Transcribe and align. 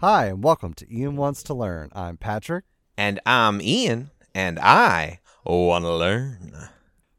Hi, 0.00 0.26
and 0.26 0.42
welcome 0.42 0.72
to 0.74 0.92
Ian 0.94 1.16
Wants 1.16 1.42
to 1.44 1.54
Learn. 1.54 1.90
I'm 1.92 2.16
Patrick. 2.16 2.64
And 2.96 3.20
I'm 3.26 3.60
Ian, 3.60 4.10
and 4.34 4.58
I 4.58 5.20
want 5.44 5.84
to 5.84 5.94
learn 5.94 6.68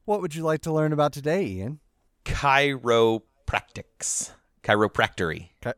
What 0.06 0.22
would 0.22 0.34
you 0.36 0.44
like 0.44 0.62
to 0.62 0.74
learn 0.74 0.92
about 0.94 1.14
today, 1.14 1.46
Ian? 1.46 1.80
chiropractics, 2.26 4.32
chiropractory, 4.64 5.50
Chi- 5.62 5.74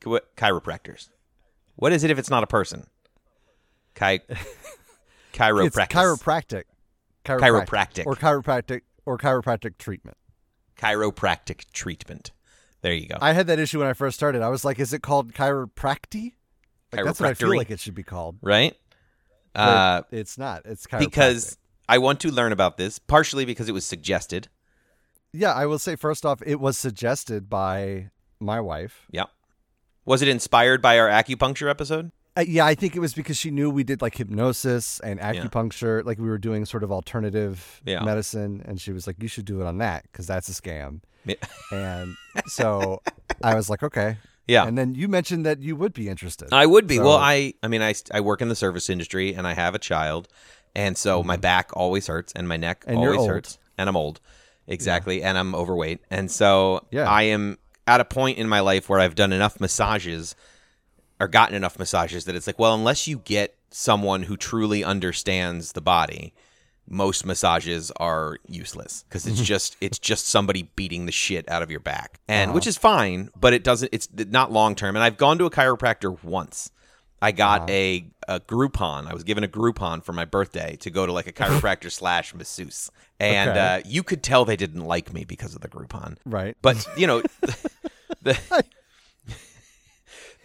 Chi- 0.00 0.20
chiropractors. 0.36 1.08
What 1.76 1.92
is 1.92 2.02
it 2.04 2.10
if 2.10 2.18
it's 2.18 2.30
not 2.30 2.42
a 2.42 2.46
person? 2.48 2.88
Chi- 3.94 4.20
It's 4.28 5.38
chiropractic. 5.38 5.88
chiropractic. 5.90 6.64
Chiropractic. 7.24 8.06
Or 8.06 8.16
chiropractic 8.16 8.80
or 9.06 9.16
chiropractic 9.18 9.78
treatment. 9.78 10.16
chiropractic 10.76 11.66
treatment. 11.72 12.32
There 12.80 12.92
you 12.92 13.06
go. 13.06 13.18
I 13.20 13.32
had 13.34 13.46
that 13.46 13.60
issue 13.60 13.78
when 13.78 13.86
I 13.86 13.92
first 13.92 14.16
started. 14.16 14.42
I 14.42 14.48
was 14.48 14.64
like, 14.64 14.80
is 14.80 14.92
it 14.92 15.00
called 15.02 15.32
chiropractic? 15.34 16.32
Like, 16.92 17.04
that's 17.04 17.20
what 17.20 17.28
I 17.28 17.34
feel 17.34 17.54
like 17.56 17.70
it 17.70 17.80
should 17.80 17.94
be 17.94 18.02
called. 18.02 18.36
right? 18.42 18.74
Uh, 19.54 20.02
it's 20.10 20.38
not. 20.38 20.62
It's 20.66 20.86
chiropractic. 20.86 20.98
because 21.00 21.58
I 21.88 21.98
want 21.98 22.20
to 22.20 22.30
learn 22.30 22.52
about 22.52 22.76
this, 22.76 22.98
partially 22.98 23.44
because 23.44 23.68
it 23.68 23.72
was 23.72 23.84
suggested. 23.84 24.48
yeah, 25.32 25.52
I 25.52 25.66
will 25.66 25.78
say 25.78 25.96
first 25.96 26.24
off, 26.24 26.40
it 26.46 26.60
was 26.60 26.78
suggested 26.78 27.48
by 27.50 28.10
my 28.40 28.60
wife. 28.60 29.06
Yep. 29.10 29.28
Was 30.04 30.22
it 30.22 30.28
inspired 30.28 30.80
by 30.80 30.98
our 30.98 31.08
acupuncture 31.08 31.68
episode? 31.68 32.12
Uh, 32.36 32.44
yeah, 32.46 32.64
I 32.64 32.74
think 32.76 32.94
it 32.94 33.00
was 33.00 33.14
because 33.14 33.36
she 33.36 33.50
knew 33.50 33.68
we 33.68 33.82
did 33.84 34.00
like 34.00 34.16
hypnosis 34.16 35.00
and 35.00 35.18
acupuncture, 35.18 36.04
like 36.04 36.18
we 36.18 36.28
were 36.28 36.38
doing 36.38 36.64
sort 36.64 36.84
of 36.84 36.92
alternative 36.92 37.82
Yeah. 37.84 38.04
medicine, 38.04 38.62
and 38.64 38.80
she 38.80 38.92
was 38.92 39.06
like, 39.08 39.20
"You 39.20 39.28
should 39.28 39.44
do 39.44 39.60
it 39.60 39.66
on 39.66 39.78
that 39.78 40.04
because 40.04 40.26
that's 40.28 40.48
a 40.48 40.52
scam." 40.52 41.00
Yeah. 41.24 41.34
And 41.72 42.14
so 42.46 43.02
I 43.42 43.54
was 43.56 43.68
like, 43.68 43.82
"Okay." 43.82 44.18
Yeah. 44.48 44.66
And 44.66 44.76
then 44.78 44.94
you 44.94 45.06
mentioned 45.08 45.44
that 45.46 45.60
you 45.62 45.76
would 45.76 45.92
be 45.92 46.08
interested. 46.08 46.48
I 46.52 46.66
would 46.66 46.86
be. 46.86 46.96
So- 46.96 47.04
well, 47.04 47.16
I 47.18 47.54
I 47.62 47.68
mean 47.68 47.82
I 47.82 47.94
I 48.12 48.20
work 48.20 48.40
in 48.42 48.48
the 48.48 48.56
service 48.56 48.88
industry 48.90 49.34
and 49.34 49.46
I 49.46 49.52
have 49.54 49.74
a 49.74 49.78
child. 49.78 50.26
And 50.74 50.96
so 50.98 51.22
my 51.22 51.36
back 51.36 51.70
always 51.74 52.06
hurts 52.06 52.32
and 52.34 52.48
my 52.48 52.56
neck 52.56 52.80
Mm-hmm. 52.80 52.90
And 52.90 52.98
always 52.98 53.26
hurts 53.26 53.58
and 53.76 53.88
I'm 53.88 53.96
old. 53.96 54.20
Exactly. 54.66 55.22
And 55.22 55.36
I'm 55.38 55.54
overweight. 55.54 56.00
And 56.10 56.30
so 56.30 56.86
Yeah. 56.90 57.08
I 57.08 57.22
am 57.24 57.58
at 57.86 58.00
a 58.00 58.04
point 58.04 58.38
in 58.38 58.48
my 58.48 58.60
life 58.60 58.88
where 58.88 59.00
I've 59.00 59.14
done 59.14 59.32
enough 59.32 59.60
massages 59.60 60.34
or 61.20 61.26
gotten 61.28 61.54
enough 61.54 61.78
massages 61.78 62.24
that 62.26 62.34
it's 62.36 62.46
like, 62.46 62.58
well, 62.58 62.74
unless 62.74 63.08
you 63.08 63.18
get 63.18 63.56
someone 63.70 64.22
who 64.24 64.36
truly 64.36 64.84
understands 64.84 65.72
the 65.72 65.80
body, 65.80 66.32
most 66.90 67.26
massages 67.26 67.92
are 67.98 68.38
useless 68.48 69.04
because 69.08 69.26
it's 69.26 69.40
just 69.42 69.76
it's 69.80 69.98
just 69.98 70.26
somebody 70.26 70.70
beating 70.74 71.06
the 71.06 71.12
shit 71.12 71.48
out 71.50 71.62
of 71.62 71.70
your 71.70 71.80
back. 71.80 72.18
And 72.28 72.54
which 72.54 72.66
is 72.66 72.76
fine 72.76 73.30
but 73.38 73.52
it 73.52 73.62
doesn't 73.64 73.90
it's 73.92 74.08
not 74.12 74.50
long 74.52 74.74
term 74.74 74.96
and 74.96 75.02
i've 75.02 75.16
gone 75.18 75.38
to 75.38 75.44
a 75.44 75.50
chiropractor 75.50 76.22
once. 76.24 76.70
I 77.20 77.32
got 77.32 77.68
a, 77.68 78.06
a 78.28 78.38
groupon. 78.38 79.08
I 79.10 79.12
was 79.12 79.24
given 79.24 79.42
a 79.42 79.48
groupon 79.48 80.04
for 80.04 80.12
my 80.12 80.24
birthday 80.24 80.76
to 80.76 80.88
go 80.88 81.04
to 81.04 81.12
like 81.12 81.26
a 81.26 81.32
chiropractor 81.40 81.90
slash 81.90 82.32
masseuse. 82.32 82.92
And 83.18 83.50
Okay. 83.50 83.58
uh, 83.58 83.80
you 83.84 84.04
could 84.04 84.22
tell 84.22 84.44
they 84.44 84.54
didn't 84.54 84.84
like 84.84 85.12
me 85.12 85.24
because 85.24 85.56
of 85.56 85.60
the 85.60 85.68
groupon. 85.68 86.16
Right. 86.24 86.56
but 86.62 86.86
you 86.96 87.08
know 87.08 87.22
the, 88.22 88.38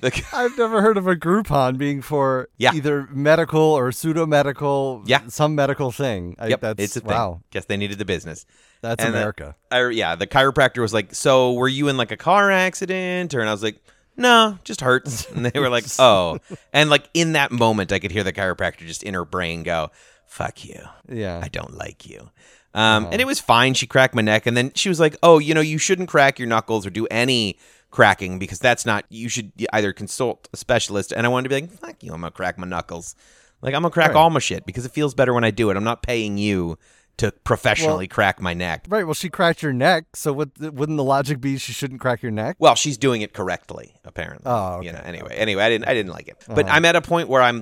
the 0.03 0.23
I've 0.33 0.57
never 0.57 0.81
heard 0.81 0.97
of 0.97 1.07
a 1.07 1.15
Groupon 1.15 1.77
being 1.77 2.01
for 2.01 2.49
Yeah. 2.57 2.73
either 2.75 3.07
medical 3.11 3.59
or 3.61 3.91
pseudo 3.91 4.25
medical, 4.27 5.01
Yeah. 5.05 5.21
some 5.27 5.55
medical 5.55 5.91
thing. 5.91 6.35
I, 6.37 6.47
yep 6.49 6.61
that's 6.61 6.81
it's 6.83 6.95
a 6.97 6.99
thing 7.01 7.09
wow. 7.09 7.41
guess 7.51 7.65
they 7.65 7.77
needed 7.77 7.97
the 7.97 8.05
business 8.05 8.45
That's 8.81 9.03
And, 9.03 9.15
America. 9.15 9.55
I, 9.71 9.87
yeah, 9.89 10.15
the 10.15 10.27
chiropractor 10.27 10.81
was 10.81 10.93
like, 10.93 11.15
"So, 11.15 11.53
were 11.53 11.67
you 11.67 11.87
in 11.87 11.97
like 11.97 12.11
a 12.11 12.17
car 12.17 12.51
accident?" 12.51 13.33
Or 13.33 13.39
and 13.39 13.49
I 13.49 13.53
was 13.53 13.63
like, 13.63 13.81
"No, 14.17 14.59
just 14.63 14.81
hurts." 14.81 15.25
And 15.35 15.45
they 15.45 15.59
were 15.59 15.69
like, 15.69 15.85
"Oh," 15.99 16.37
and 16.73 16.89
like 16.89 17.09
in 17.13 17.31
that 17.33 17.51
moment, 17.51 17.91
I 17.91 17.99
could 17.99 18.11
hear 18.11 18.23
the 18.23 18.33
chiropractor 18.33 18.85
just 18.85 19.01
in 19.03 19.13
her 19.15 19.25
brain 19.25 19.63
go, 19.63 19.89
"Fuck 20.27 20.65
you, 20.65 20.81
yeah. 21.09 21.39
I 21.43 21.47
don't 21.47 21.75
like 21.77 22.05
you." 22.09 22.29
Um, 22.75 23.07
and 23.11 23.21
it 23.21 23.27
was 23.27 23.39
fine. 23.39 23.75
She 23.75 23.85
cracked 23.85 24.15
my 24.15 24.21
neck, 24.23 24.47
and 24.47 24.57
then 24.57 24.71
she 24.75 24.89
was 24.89 24.99
like, 24.99 25.15
"Oh, 25.23 25.39
you 25.39 25.53
know, 25.53 25.61
you 25.61 25.77
shouldn't 25.77 26.09
crack 26.09 26.37
your 26.39 26.47
knuckles 26.47 26.85
or 26.85 26.89
do 26.89 27.05
any." 27.09 27.57
Cracking 27.93 28.39
because 28.39 28.57
that's 28.59 28.85
not 28.85 29.05
you 29.09 29.29
should 29.29 29.51
either 29.71 29.93
consult 29.93 30.49
a 30.51 30.57
specialist 30.57 31.11
and 31.13 31.25
i 31.27 31.29
wanted 31.29 31.43
to 31.43 31.49
be 31.49 31.61
like 31.61 31.71
fuck 31.71 32.03
you 32.03 32.11
i'm 32.11 32.21
gonna 32.21 32.31
crack 32.31 32.57
my 32.57 32.65
knuckles 32.65 33.15
like 33.61 33.75
i'm 33.75 33.83
gonna 33.83 33.91
crack 33.93 34.09
Right. 34.09 34.17
all 34.17 34.31
my 34.31 34.39
shit 34.39 34.65
because 34.65 34.83
it 34.83 34.91
feels 34.91 35.13
better 35.13 35.31
when 35.31 35.43
i 35.43 35.51
do 35.51 35.69
it 35.69 35.77
i'm 35.77 35.83
not 35.83 36.01
paying 36.01 36.39
you 36.39 36.79
to 37.17 37.31
professionally 37.43 38.07
crack 38.07 38.41
my 38.41 38.55
neck 38.55 38.87
Right. 38.89 39.03
Well, 39.05 39.13
she 39.13 39.29
cracked 39.29 39.61
your 39.61 39.71
neck, 39.73 40.05
so 40.15 40.33
what, 40.33 40.49
wouldn't 40.59 40.97
the 40.97 41.03
logic 41.03 41.39
be 41.39 41.59
she 41.59 41.71
shouldn't 41.71 42.01
crack 42.01 42.23
your 42.23 42.31
neck? 42.31 42.55
Well, 42.57 42.73
she's 42.73 42.97
doing 42.97 43.21
it 43.21 43.33
correctly, 43.33 43.93
apparently. 44.03 44.45
Oh, 44.47 44.81
You 44.81 44.91
know, 44.93 44.97
okay, 44.97 45.07
anyway, 45.09 45.35
anyway, 45.35 45.61
I 45.63 45.69
didn't, 45.69 45.87
I 45.87 45.93
didn't 45.93 46.11
like 46.11 46.27
it, 46.27 46.43
but 46.47 46.65
Uh-huh. 46.65 46.75
I'm 46.75 46.85
at 46.85 46.95
a 46.95 47.01
point 47.01 47.29
where 47.29 47.43
I'm, 47.43 47.61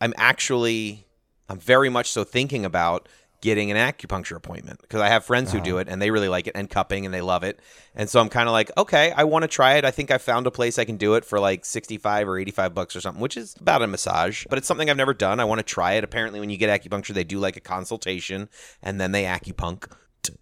I'm 0.00 0.14
actually, 0.16 1.04
I'm 1.50 1.58
very 1.58 1.90
much 1.90 2.10
so 2.10 2.24
thinking 2.24 2.64
about 2.64 3.06
getting 3.46 3.70
an 3.70 3.78
acupuncture 3.78 4.36
appointment 4.36 4.80
because 4.82 5.00
I 5.00 5.08
have 5.08 5.24
friends 5.24 5.50
who 5.52 5.58
Uh-huh. 5.58 5.64
do 5.64 5.78
it 5.78 5.88
and 5.88 6.02
they 6.02 6.10
really 6.10 6.28
like 6.28 6.46
it 6.48 6.52
and 6.54 6.68
cupping 6.68 7.06
and 7.06 7.14
they 7.14 7.20
love 7.22 7.42
it, 7.44 7.58
and 7.94 8.10
so 8.10 8.20
I'm 8.20 8.28
kind 8.28 8.48
of 8.48 8.52
like, 8.52 8.70
okay, 8.76 9.12
I 9.16 9.24
want 9.24 9.42
to 9.44 9.48
try 9.48 9.74
it. 9.78 9.84
I 9.84 9.90
think 9.90 10.10
I 10.10 10.18
found 10.18 10.46
a 10.46 10.50
place 10.50 10.78
I 10.78 10.84
can 10.84 10.96
do 10.98 11.14
it 11.14 11.24
for 11.24 11.38
like 11.40 11.64
65 11.64 12.28
or 12.28 12.38
85 12.38 12.74
bucks 12.74 12.94
or 12.96 13.00
something, 13.00 13.22
which 13.22 13.36
is 13.36 13.54
about 13.60 13.80
a 13.82 13.86
massage, 13.86 14.44
but 14.50 14.58
it's 14.58 14.66
something 14.66 14.90
I've 14.90 14.96
never 14.98 15.14
done. 15.14 15.40
I 15.40 15.44
want 15.44 15.60
to 15.60 15.62
try 15.78 15.92
it. 15.94 16.04
Apparently, 16.04 16.40
when 16.40 16.50
you 16.50 16.58
get 16.58 16.68
acupuncture, 16.82 17.14
they 17.14 17.24
do 17.24 17.38
like 17.38 17.56
a 17.56 17.60
consultation 17.60 18.48
and 18.82 19.00
then 19.00 19.12
they 19.12 19.24
acupunk. 19.24 19.90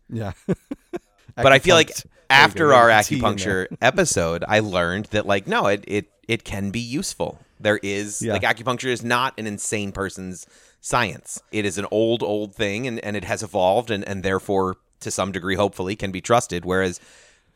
Yeah. 0.08 0.32
But 1.36 1.52
I 1.52 1.58
feel 1.58 1.74
like 1.74 1.90
after 2.30 2.72
our 2.72 2.88
go, 2.88 3.02
T 3.02 3.16
in 3.16 3.20
there. 3.20 3.30
acupuncture 3.32 3.76
episode, 3.82 4.44
I 4.46 4.60
learned 4.60 5.06
that 5.06 5.26
like 5.26 5.46
no, 5.48 5.66
it 5.66 5.84
it 5.86 6.06
it 6.28 6.44
can 6.44 6.70
be 6.70 6.78
useful. 6.80 7.38
There 7.60 7.80
is 7.82 8.22
Yeah. 8.22 8.34
like 8.34 8.42
acupuncture 8.42 8.88
is 8.88 9.02
not 9.02 9.34
an 9.38 9.46
insane 9.46 9.90
person's 9.92 10.46
science. 10.84 11.42
It 11.50 11.64
is 11.64 11.78
an 11.78 11.86
old 11.90 12.22
old 12.22 12.54
thing 12.54 12.86
and 12.86 12.98
and 13.00 13.16
it 13.16 13.24
has 13.24 13.42
evolved 13.42 13.90
and 13.90 14.06
and 14.06 14.22
therefore 14.22 14.76
to 15.00 15.10
some 15.10 15.32
degree 15.32 15.54
hopefully 15.54 15.96
can 15.96 16.12
be 16.12 16.20
trusted 16.20 16.64
whereas 16.64 17.00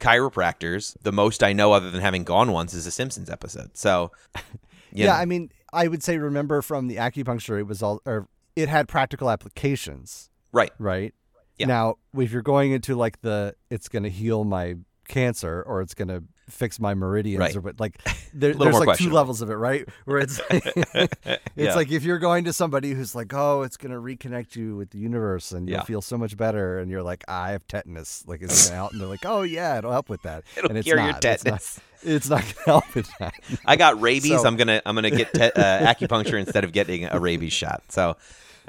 chiropractors, 0.01 0.97
the 1.03 1.13
most 1.13 1.43
I 1.43 1.53
know 1.53 1.73
other 1.73 1.91
than 1.91 2.01
having 2.01 2.23
gone 2.25 2.53
once 2.53 2.73
is 2.73 2.87
a 2.87 2.91
Simpsons 2.91 3.29
episode. 3.29 3.77
So 3.77 4.13
Yeah, 4.93 5.07
know, 5.07 5.13
I 5.13 5.25
mean, 5.25 5.51
I 5.73 5.89
would 5.89 6.03
say 6.03 6.19
remember 6.19 6.63
from 6.63 6.89
the 6.89 6.97
acupuncture, 6.97 7.59
it 7.59 7.65
was 7.65 7.83
all, 7.83 8.01
or 8.07 8.29
it 8.57 8.69
had 8.69 8.89
practical 8.89 9.31
applications, 9.31 10.31
right. 10.53 10.73
right? 10.79 11.15
Yeah. 11.59 11.67
Now, 11.67 11.97
if 12.17 12.33
you're 12.33 12.43
going 12.43 12.73
into 12.73 12.95
like 12.95 13.21
the, 13.21 13.55
it's 13.71 13.89
going 13.89 14.05
to 14.05 14.11
heal 14.11 14.45
my 14.45 14.77
cancer 15.09 15.63
or 15.63 15.81
it's 15.81 15.95
going 15.95 16.09
to 16.09 16.25
fix 16.49 16.81
my 16.81 16.95
meridians 16.95 17.41
Right. 17.41 17.57
or 17.57 17.61
what, 17.61 17.79
like 17.81 18.01
there, 18.33 18.55
there's 18.55 18.79
like 18.79 18.99
two 18.99 19.11
levels 19.11 19.43
of 19.43 19.51
it, 19.51 19.55
right? 19.55 19.89
Where 20.05 20.19
it's, 20.19 20.41
it's 20.51 21.15
Yeah. 21.57 21.75
like 21.75 21.91
if 21.91 22.05
you're 22.05 22.19
going 22.19 22.45
to 22.45 22.53
somebody 22.53 22.93
who's 22.93 23.15
like, 23.15 23.33
oh, 23.35 23.63
it's 23.63 23.77
going 23.77 23.93
to 23.93 23.99
reconnect 24.01 24.57
you 24.57 24.77
with 24.77 24.91
the 24.91 24.99
universe 24.99 25.53
and 25.53 25.69
you'll 25.69 25.79
Yeah. 25.79 25.85
feel 25.85 26.03
so 26.03 26.17
much 26.19 26.37
better, 26.37 26.79
and 26.79 26.91
you're 26.91 27.03
like, 27.03 27.25
I 27.29 27.51
have 27.53 27.67
tetanus, 27.69 28.25
like 28.27 28.43
it's 28.43 28.69
to 28.69 28.87
and 28.93 29.01
they're 29.01 29.09
like, 29.09 29.25
oh 29.27 29.43
yeah, 29.43 29.79
it'll 29.79 29.93
help 29.93 30.09
with 30.09 30.23
that, 30.23 30.45
It'll 30.57 30.71
and 30.71 30.79
it's 30.79 30.85
cure 30.87 30.97
your 30.99 31.07
not. 31.13 31.25
It's 31.25 31.45
not- 31.45 31.51
tetanus. 31.61 31.81
It's 32.05 32.29
not, 32.31 32.45
to 32.45 32.55
help 32.65 32.95
with 32.95 33.11
that. 33.19 33.35
I 33.67 33.75
got 33.75 34.01
rabies. 34.01 34.41
So- 34.41 34.47
I'm 34.47 34.57
gonna 34.57 34.81
I'm 34.87 34.95
gonna 34.95 35.11
get 35.11 35.35
te- 35.35 35.43
uh, 35.43 35.93
acupuncture 35.95 36.39
instead 36.39 36.63
of 36.63 36.71
getting 36.73 37.07
a 37.07 37.19
rabies 37.19 37.53
shot. 37.53 37.83
So 37.89 38.17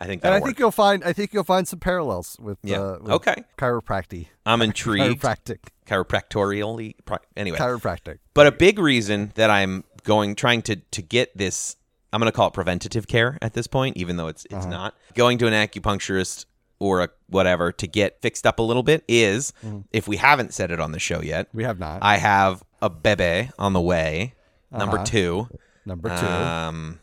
I 0.01 0.05
think 0.05 0.21
that 0.21 0.31
I 0.33 0.39
think 0.39 0.57
you'll 0.59 0.71
find 0.71 1.03
I 1.03 1.11
think 1.13 1.33
you'll 1.33 1.43
find 1.43 1.67
some 1.67 1.79
parallels 1.79 2.37
with 2.39 2.57
Yeah. 2.63 2.79
uh, 2.81 2.97
with 3.01 3.11
Okay. 3.13 3.43
chiropractic 3.57 4.27
I'm 4.45 4.61
intrigued. 4.69 5.21
chiropractic 5.21 5.57
chiropractorially 5.85 6.93
anyway 7.35 7.57
chiropractic. 7.57 8.19
but 8.33 8.47
a 8.47 8.51
big 8.51 8.77
reason 8.79 9.31
that 9.35 9.49
i'm 9.49 9.83
going 10.03 10.35
trying 10.35 10.61
to 10.61 10.75
to 10.75 11.01
get 11.01 11.35
this 11.37 11.75
i'm 12.13 12.19
going 12.19 12.31
to 12.31 12.35
call 12.35 12.47
it 12.47 12.53
preventative 12.53 13.07
care 13.07 13.37
at 13.41 13.53
this 13.53 13.65
point 13.67 13.97
even 13.97 14.15
though 14.17 14.27
it's 14.27 14.45
it's 14.51 14.65
not 14.67 14.93
going 15.15 15.37
to 15.39 15.47
an 15.47 15.53
acupuncturist 15.53 16.45
or 16.77 17.01
a 17.01 17.09
whatever 17.27 17.71
to 17.71 17.87
get 17.87 18.21
fixed 18.21 18.45
up 18.45 18.59
a 18.59 18.61
little 18.61 18.83
bit 18.83 19.03
is 19.07 19.51
if 19.91 20.07
we 20.07 20.17
haven't 20.17 20.53
said 20.53 20.69
it 20.71 20.79
on 20.79 20.91
the 20.91 20.99
show 20.99 21.21
yet 21.21 21.47
We 21.53 21.63
have 21.63 21.79
not 21.79 22.03
i 22.03 22.17
have 22.17 22.63
a 22.81 22.89
bebe 22.89 23.49
on 23.57 23.73
the 23.73 23.81
way 23.81 24.35
number 24.71 24.97
Uh-huh. 24.97 25.05
two 25.05 25.47
number 25.85 26.09
two. 26.09 26.25
um 26.25 26.99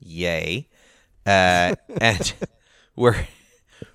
yay 0.00 0.68
uh 1.26 1.74
and 2.00 2.34
we're 2.96 3.26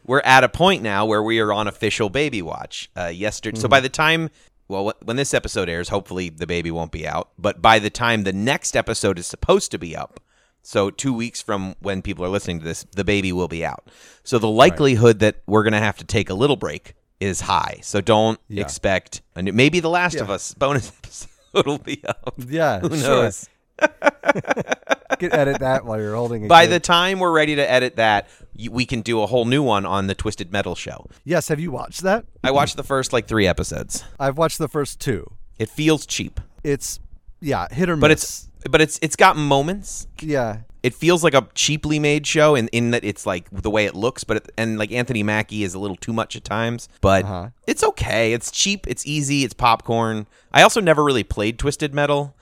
we're 0.06 0.22
at 0.22 0.44
a 0.44 0.50
point 0.50 0.84
now 0.84 1.06
where 1.06 1.24
we 1.24 1.40
are 1.40 1.52
on 1.54 1.68
official 1.68 2.10
baby 2.10 2.42
watch. 2.42 2.90
Uh, 2.96 3.08
yesterday, 3.08 3.58
so 3.60 3.68
by 3.68 3.80
the 3.80 3.90
time, 3.90 4.30
well, 4.68 4.94
when 5.04 5.16
this 5.16 5.34
episode 5.34 5.70
airs, 5.70 5.90
hopefully 5.90 6.30
the 6.30 6.46
baby 6.48 6.70
won't 6.72 6.92
be 6.92 7.08
out. 7.08 7.30
But 7.38 7.62
by 7.62 7.80
the 7.80 7.90
time 7.90 8.24
the 8.24 8.34
next 8.34 8.76
episode 8.76 9.18
is 9.18 9.26
supposed 9.28 9.72
to 9.72 9.78
be 9.80 9.96
up, 9.96 10.20
so 10.62 10.90
two 10.92 11.14
weeks 11.14 11.42
from 11.42 11.76
when 11.80 12.02
people 12.02 12.24
are 12.26 12.30
listening 12.30 12.60
to 12.60 12.66
this, 12.66 12.86
the 12.96 13.04
baby 13.04 13.32
will 13.34 13.48
be 13.48 13.66
out. 13.66 13.88
So 14.24 14.38
the 14.38 14.48
likelihood 14.50 15.20
that 15.20 15.38
we're 15.48 15.64
gonna 15.64 15.80
have 15.80 15.98
to 15.98 16.06
take 16.06 16.30
a 16.30 16.34
little 16.36 16.58
break 16.58 16.94
is 17.20 17.42
high. 17.42 17.80
So 17.82 18.02
don't 18.02 18.40
Yeah. 18.50 18.62
expect. 18.62 19.22
A 19.36 19.42
new, 19.42 19.54
maybe 19.54 19.80
the 19.80 19.90
Last 19.90 20.16
of 20.18 20.30
Us 20.30 20.54
bonus 20.54 20.92
episode 21.04 21.66
will 21.66 21.78
be 21.80 22.04
up. 22.06 22.34
yeah, 22.38 22.80
Who 22.82 22.90
knows? 22.90 23.48
You 23.82 23.88
can 25.22 25.32
edit 25.34 25.60
that 25.60 25.86
while 25.86 26.00
you're 26.00 26.16
holding. 26.16 26.48
By 26.48 26.66
kid. 26.66 26.74
the 26.74 26.80
time 26.82 27.20
we're 27.20 27.32
ready 27.32 27.56
to 27.56 27.72
edit 27.72 27.96
that, 27.96 28.28
we 28.70 28.86
can 28.86 29.02
do 29.02 29.22
a 29.22 29.28
whole 29.28 29.46
new 29.46 29.64
one 29.64 29.86
on 29.86 30.08
the 30.08 30.16
Twisted 30.16 30.52
Metal 30.52 30.76
show. 30.76 31.08
yes, 31.24 31.48
have 31.48 31.60
you 31.60 31.72
watched 31.72 32.02
that? 32.02 32.26
I 32.44 32.52
watched 32.52 32.76
the 32.78 32.84
first 32.84 33.14
like 33.14 33.28
three 33.28 33.48
episodes. 33.48 34.04
I've 34.20 34.38
watched 34.38 34.58
the 34.58 34.68
first 34.68 35.00
two. 35.00 35.32
It 35.58 35.70
feels 35.70 36.06
cheap. 36.06 36.40
It's 36.64 37.00
yeah, 37.40 37.68
hit 37.72 37.90
or 37.90 37.96
miss. 37.96 38.02
But 38.02 38.12
it's 38.12 38.50
but 38.70 38.82
it's 38.82 39.00
it's 39.02 39.16
got 39.16 39.38
moments. 39.38 40.08
Yeah. 40.22 40.58
It 40.84 40.96
feels 40.96 41.24
like 41.24 41.36
a 41.36 41.48
cheaply 41.54 42.00
made 42.00 42.26
show 42.26 42.56
in, 42.56 42.68
in 42.70 42.90
that 42.90 43.04
it's 43.04 43.24
like 43.28 43.48
the 43.52 43.70
way 43.70 43.86
it 43.86 43.94
looks, 43.96 44.24
but 44.24 44.38
it, 44.38 44.52
and 44.58 44.80
like 44.80 44.92
Anthony 44.92 45.22
Mackie 45.22 45.64
is 45.64 45.76
a 45.76 45.80
little 45.80 45.96
too 45.96 46.12
much 46.12 46.36
at 46.36 46.44
times, 46.44 46.90
but 47.02 47.24
Uh-huh. 47.24 47.50
it's 47.68 47.84
okay. 47.84 48.34
It's 48.34 48.50
cheap. 48.50 48.88
It's 48.88 49.06
easy. 49.06 49.44
It's 49.44 49.54
popcorn. 49.54 50.26
I 50.52 50.64
also 50.64 50.82
never 50.82 51.04
really 51.04 51.24
played 51.24 51.60
Twisted 51.60 51.94
Metal. 51.94 52.36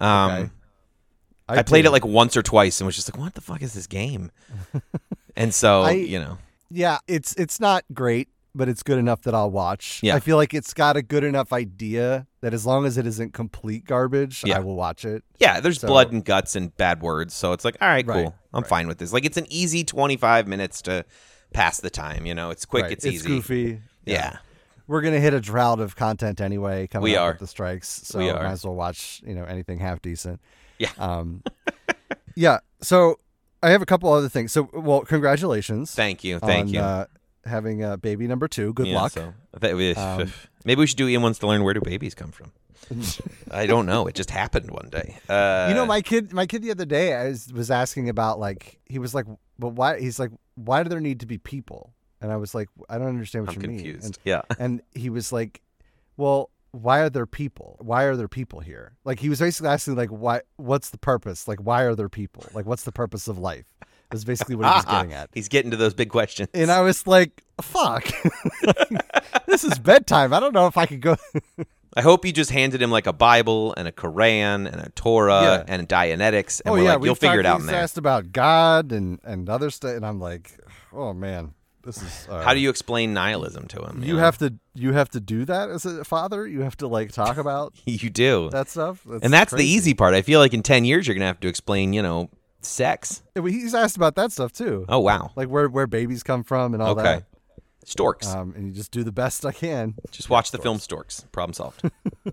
Um, 0.00 0.30
Okay. 0.30 0.50
I, 1.48 1.62
played 1.62 1.84
it 1.84 1.90
like 1.90 2.04
once 2.04 2.36
or 2.36 2.42
twice 2.42 2.80
and 2.80 2.86
was 2.86 2.96
just 2.96 3.12
like, 3.12 3.20
what 3.20 3.34
the 3.34 3.40
fuck 3.40 3.62
is 3.62 3.74
this 3.74 3.86
game? 3.86 4.30
and 5.36 5.52
so 5.54 5.82
I- 5.82 5.92
you 5.92 6.18
know, 6.18 6.38
Yeah, 6.70 6.98
it's 7.06 7.34
it's 7.34 7.60
not 7.60 7.84
great, 7.92 8.28
but 8.54 8.68
it's 8.68 8.82
good 8.82 8.98
enough 8.98 9.22
that 9.22 9.34
I'll 9.34 9.50
watch. 9.50 10.00
Yeah. 10.02 10.16
I 10.16 10.20
feel 10.20 10.36
like 10.36 10.54
it's 10.54 10.72
got 10.72 10.96
a 10.96 11.02
good 11.02 11.24
enough 11.24 11.52
idea 11.52 12.26
that 12.40 12.54
as 12.54 12.64
long 12.64 12.86
as 12.86 12.96
it 12.98 13.06
isn't 13.06 13.32
complete 13.34 13.84
garbage, 13.84 14.42
Yeah. 14.46 14.56
I 14.56 14.60
will 14.60 14.76
watch 14.76 15.04
it. 15.04 15.22
yeah, 15.38 15.60
there's 15.60 15.80
So- 15.80 15.88
blood 15.88 16.12
and 16.12 16.24
guts 16.24 16.56
and 16.56 16.74
bad 16.76 17.02
words, 17.02 17.34
so 17.34 17.52
it's 17.52 17.64
like, 17.64 17.76
all 17.80 17.88
right, 17.88 18.06
cool. 18.06 18.14
Right, 18.14 18.32
I'm 18.52 18.62
right. 18.62 18.68
fine 18.68 18.86
with 18.88 18.98
this. 18.98 19.12
Like 19.12 19.24
it's 19.24 19.36
an 19.36 19.46
easy 19.50 19.84
25 19.84 20.46
minutes 20.48 20.80
to 20.82 21.04
pass 21.52 21.78
the 21.80 21.90
time. 21.90 22.26
You 22.26 22.34
know, 22.34 22.50
it's 22.50 22.64
quick. 22.64 22.84
Right. 22.84 22.92
It's, 22.92 23.04
easy. 23.06 23.26
Goofy. 23.26 23.80
Yeah. 24.06 24.38
We're 24.86 25.00
gonna 25.00 25.20
hit 25.20 25.32
a 25.32 25.40
drought 25.40 25.80
of 25.80 25.96
content 25.96 26.40
anyway. 26.42 26.86
Coming 26.86 27.04
We 27.04 27.16
up 27.16 27.22
are. 27.22 27.30
with 27.32 27.38
the 27.40 27.46
strikes, 27.46 27.88
so 27.88 28.18
We 28.18 28.30
might 28.30 28.44
as 28.44 28.64
well 28.64 28.74
watch 28.74 29.22
you 29.26 29.34
know 29.34 29.44
anything 29.44 29.78
half 29.78 30.02
decent. 30.02 30.40
Yeah. 30.84 30.90
Um. 30.98 31.42
yeah. 32.34 32.58
So 32.80 33.18
I 33.62 33.70
have 33.70 33.82
a 33.82 33.86
couple 33.86 34.12
other 34.12 34.28
things. 34.28 34.52
So 34.52 34.68
well, 34.72 35.00
congratulations. 35.02 35.94
Thank 35.94 36.24
you. 36.24 36.38
Thank 36.38 36.68
on, 36.68 36.74
you. 36.74 36.80
Uh, 36.80 37.04
having 37.44 37.82
a 37.82 37.96
baby 37.96 38.26
number 38.26 38.48
two. 38.48 38.72
Good 38.72 38.86
Yeah, 38.86 39.02
luck. 39.02 39.12
So 39.12 39.32
we- 39.60 39.94
Um, 39.94 40.32
maybe 40.64 40.80
we 40.80 40.86
should 40.86 40.96
do 40.98 41.08
Ian 41.08 41.22
wants 41.22 41.38
to 41.40 41.46
learn 41.46 41.62
where 41.64 41.74
do 41.74 41.80
babies 41.80 42.14
come 42.14 42.30
from. 42.30 42.52
I 43.50 43.66
don't 43.66 43.86
know. 43.86 44.06
It 44.06 44.14
just 44.14 44.30
happened 44.30 44.70
one 44.70 44.88
day. 44.90 45.16
Uh, 45.28 45.66
you 45.68 45.74
know, 45.74 45.86
my 45.86 46.02
kid, 46.02 46.32
my 46.32 46.46
kid 46.46 46.62
the 46.62 46.70
other 46.70 46.84
day, 46.84 47.14
I 47.14 47.28
was, 47.28 47.52
was 47.52 47.70
asking 47.70 48.08
about 48.08 48.38
like 48.38 48.78
he 48.86 48.98
was 48.98 49.14
like, 49.14 49.26
but 49.58 49.70
why? 49.70 49.98
He's 50.00 50.18
like, 50.18 50.30
why 50.54 50.82
do 50.82 50.88
there 50.88 51.00
need 51.00 51.20
to 51.20 51.26
be 51.26 51.38
people? 51.38 51.94
And 52.20 52.30
I 52.32 52.36
was 52.36 52.54
like, 52.54 52.68
I 52.88 52.98
don't 52.98 53.08
understand 53.08 53.46
what 53.46 53.56
I'm 53.56 53.62
you 53.62 53.68
confused. 53.68 54.04
mean. 54.04 54.14
yeah. 54.24 54.42
And, 54.50 54.58
and 54.60 54.82
he 54.94 55.10
was 55.10 55.32
like, 55.32 55.60
well, 56.16 56.50
why 56.74 57.00
are 57.00 57.10
there 57.10 57.26
people? 57.26 57.76
Why 57.80 58.04
are 58.04 58.16
there 58.16 58.28
people 58.28 58.60
here? 58.60 58.96
Like 59.04 59.20
he 59.20 59.28
was 59.28 59.38
basically 59.40 59.68
asking 59.70 59.96
like, 59.96 60.10
why? 60.10 60.40
What's 60.56 60.90
the 60.90 60.98
purpose? 60.98 61.46
Like, 61.48 61.60
why 61.60 61.82
are 61.82 61.94
there 61.94 62.08
people? 62.08 62.44
Like, 62.52 62.66
what's 62.66 62.84
the 62.84 62.92
purpose 62.92 63.28
of 63.28 63.38
life? 63.38 63.64
Is 64.12 64.24
basically 64.24 64.54
what 64.54 64.66
he 64.68 64.74
was 64.76 64.84
getting 64.84 65.12
at. 65.12 65.30
He's 65.34 65.48
getting 65.48 65.70
to 65.72 65.76
those 65.76 65.92
big 65.94 66.08
questions. 66.10 66.48
And 66.54 66.70
I 66.70 66.82
was 66.82 67.04
like, 67.06 67.42
fuck, 67.60 68.06
this 69.46 69.64
is 69.64 69.78
bedtime. 69.78 70.32
I 70.32 70.40
don't 70.40 70.52
know 70.54 70.66
if 70.66 70.76
I 70.76 70.86
could 70.86 71.00
go. 71.00 71.16
I 71.96 72.02
hope 72.02 72.24
you 72.24 72.32
just 72.32 72.50
handed 72.50 72.82
him 72.82 72.90
like 72.90 73.06
a 73.06 73.12
Bible 73.12 73.72
and 73.76 73.86
a 73.88 73.92
Quran 73.92 74.66
and 74.70 74.80
a 74.80 74.90
Torah 74.90 75.42
Yeah. 75.42 75.64
and 75.74 75.88
Dianetics, 75.88 76.60
and 76.64 76.70
oh 76.70 76.72
we're 76.72 76.82
yeah, 76.84 76.94
like, 76.94 77.04
you'll 77.04 77.14
figure 77.14 77.38
it 77.40 77.46
out 77.46 77.60
in 77.60 77.66
there. 77.66 77.76
asked 77.76 77.98
about 77.98 78.32
God 78.32 78.90
and 78.92 79.20
and 79.24 79.48
other 79.48 79.70
stuff, 79.70 79.92
and 79.96 80.04
I'm 80.04 80.20
like, 80.20 80.50
oh 80.92 81.12
man, 81.14 81.54
this 81.84 82.02
is. 82.02 82.28
Uh, 82.28 82.42
How 82.42 82.54
do 82.54 82.60
you 82.60 82.70
explain 82.70 83.12
nihilism 83.14 83.68
to 83.68 83.82
him? 83.82 84.02
You 84.02 84.14
know? 84.14 84.18
have 84.20 84.38
to 84.38 84.54
you 84.74 84.92
have 84.92 85.08
to 85.10 85.20
do 85.20 85.44
that 85.44 85.70
as 85.70 85.84
a 85.84 86.04
father. 86.04 86.46
You 86.46 86.62
have 86.62 86.76
to 86.78 86.88
like 86.88 87.12
talk 87.12 87.36
about 87.36 87.74
you 87.86 88.10
do, 88.10 88.50
that 88.50 88.68
stuff. 88.68 89.06
and 89.06 89.32
that's 89.32 89.52
the 89.52 89.64
easy 89.64 89.94
part. 89.94 90.14
I 90.14 90.22
feel 90.22 90.40
like 90.40 90.54
in 90.54 90.62
ten 90.62 90.84
years 90.84 91.06
you're 91.06 91.14
gonna 91.14 91.26
have 91.26 91.40
to 91.40 91.48
explain, 91.48 91.92
you 91.92 92.02
know, 92.02 92.30
sex. 92.62 93.22
Yeah, 93.36 93.42
He's 93.42 93.74
asked 93.74 93.96
about 93.96 94.14
that 94.16 94.32
stuff 94.32 94.52
too, 94.52 94.84
Oh 94.88 95.00
wow, 95.00 95.32
like 95.36 95.48
where 95.48 95.68
where 95.68 95.86
babies 95.86 96.22
come 96.22 96.42
from 96.44 96.74
and 96.74 96.82
all 96.82 96.98
okay, 96.98 97.22
storks. 97.84 98.26
Um, 98.26 98.54
and 98.56 98.66
you 98.66 98.72
just 98.72 98.90
do 98.90 99.04
the 99.04 99.12
best 99.12 99.44
I 99.44 99.52
can. 99.52 99.94
just 100.10 100.30
watch 100.30 100.50
the 100.50 100.58
film 100.58 100.78
Storks. 100.78 101.24
Problem 101.32 101.54
solved. 101.54 101.82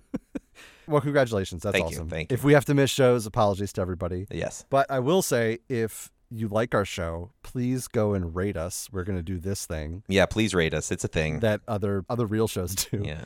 Well, 0.87 0.99
congratulations. 0.99 1.63
That's 1.63 1.73
Thank 1.73 1.91
you, 1.91 1.97
awesome. 1.97 2.09
thank 2.09 2.31
If 2.31 2.43
we 2.43 2.53
have 2.53 2.65
to 2.65 2.73
miss 2.73 2.89
shows, 2.89 3.25
apologies 3.25 3.71
to 3.73 3.81
everybody. 3.81 4.27
yes. 4.29 4.65
But 4.69 4.89
I 4.91 4.99
will 4.99 5.21
say, 5.21 5.59
if 5.69 6.11
you 6.33 6.47
like 6.47 6.73
our 6.73 6.85
show, 6.85 7.31
please 7.43 7.87
go 7.87 8.13
and 8.13 8.35
rate 8.35 8.55
us. 8.57 8.87
We're 8.91 9.03
going 9.03 9.17
to 9.19 9.23
do 9.23 9.37
this 9.37 9.65
thing 9.65 10.03
Yeah, 10.07 10.25
please 10.25 10.53
rate 10.55 10.73
us. 10.73 10.91
It's 10.91 11.03
a 11.03 11.07
thing. 11.09 11.41
that 11.41 11.61
other 11.67 12.05
other 12.09 12.25
real 12.25 12.47
shows 12.47 12.73
do. 12.75 13.03
yeah. 13.05 13.23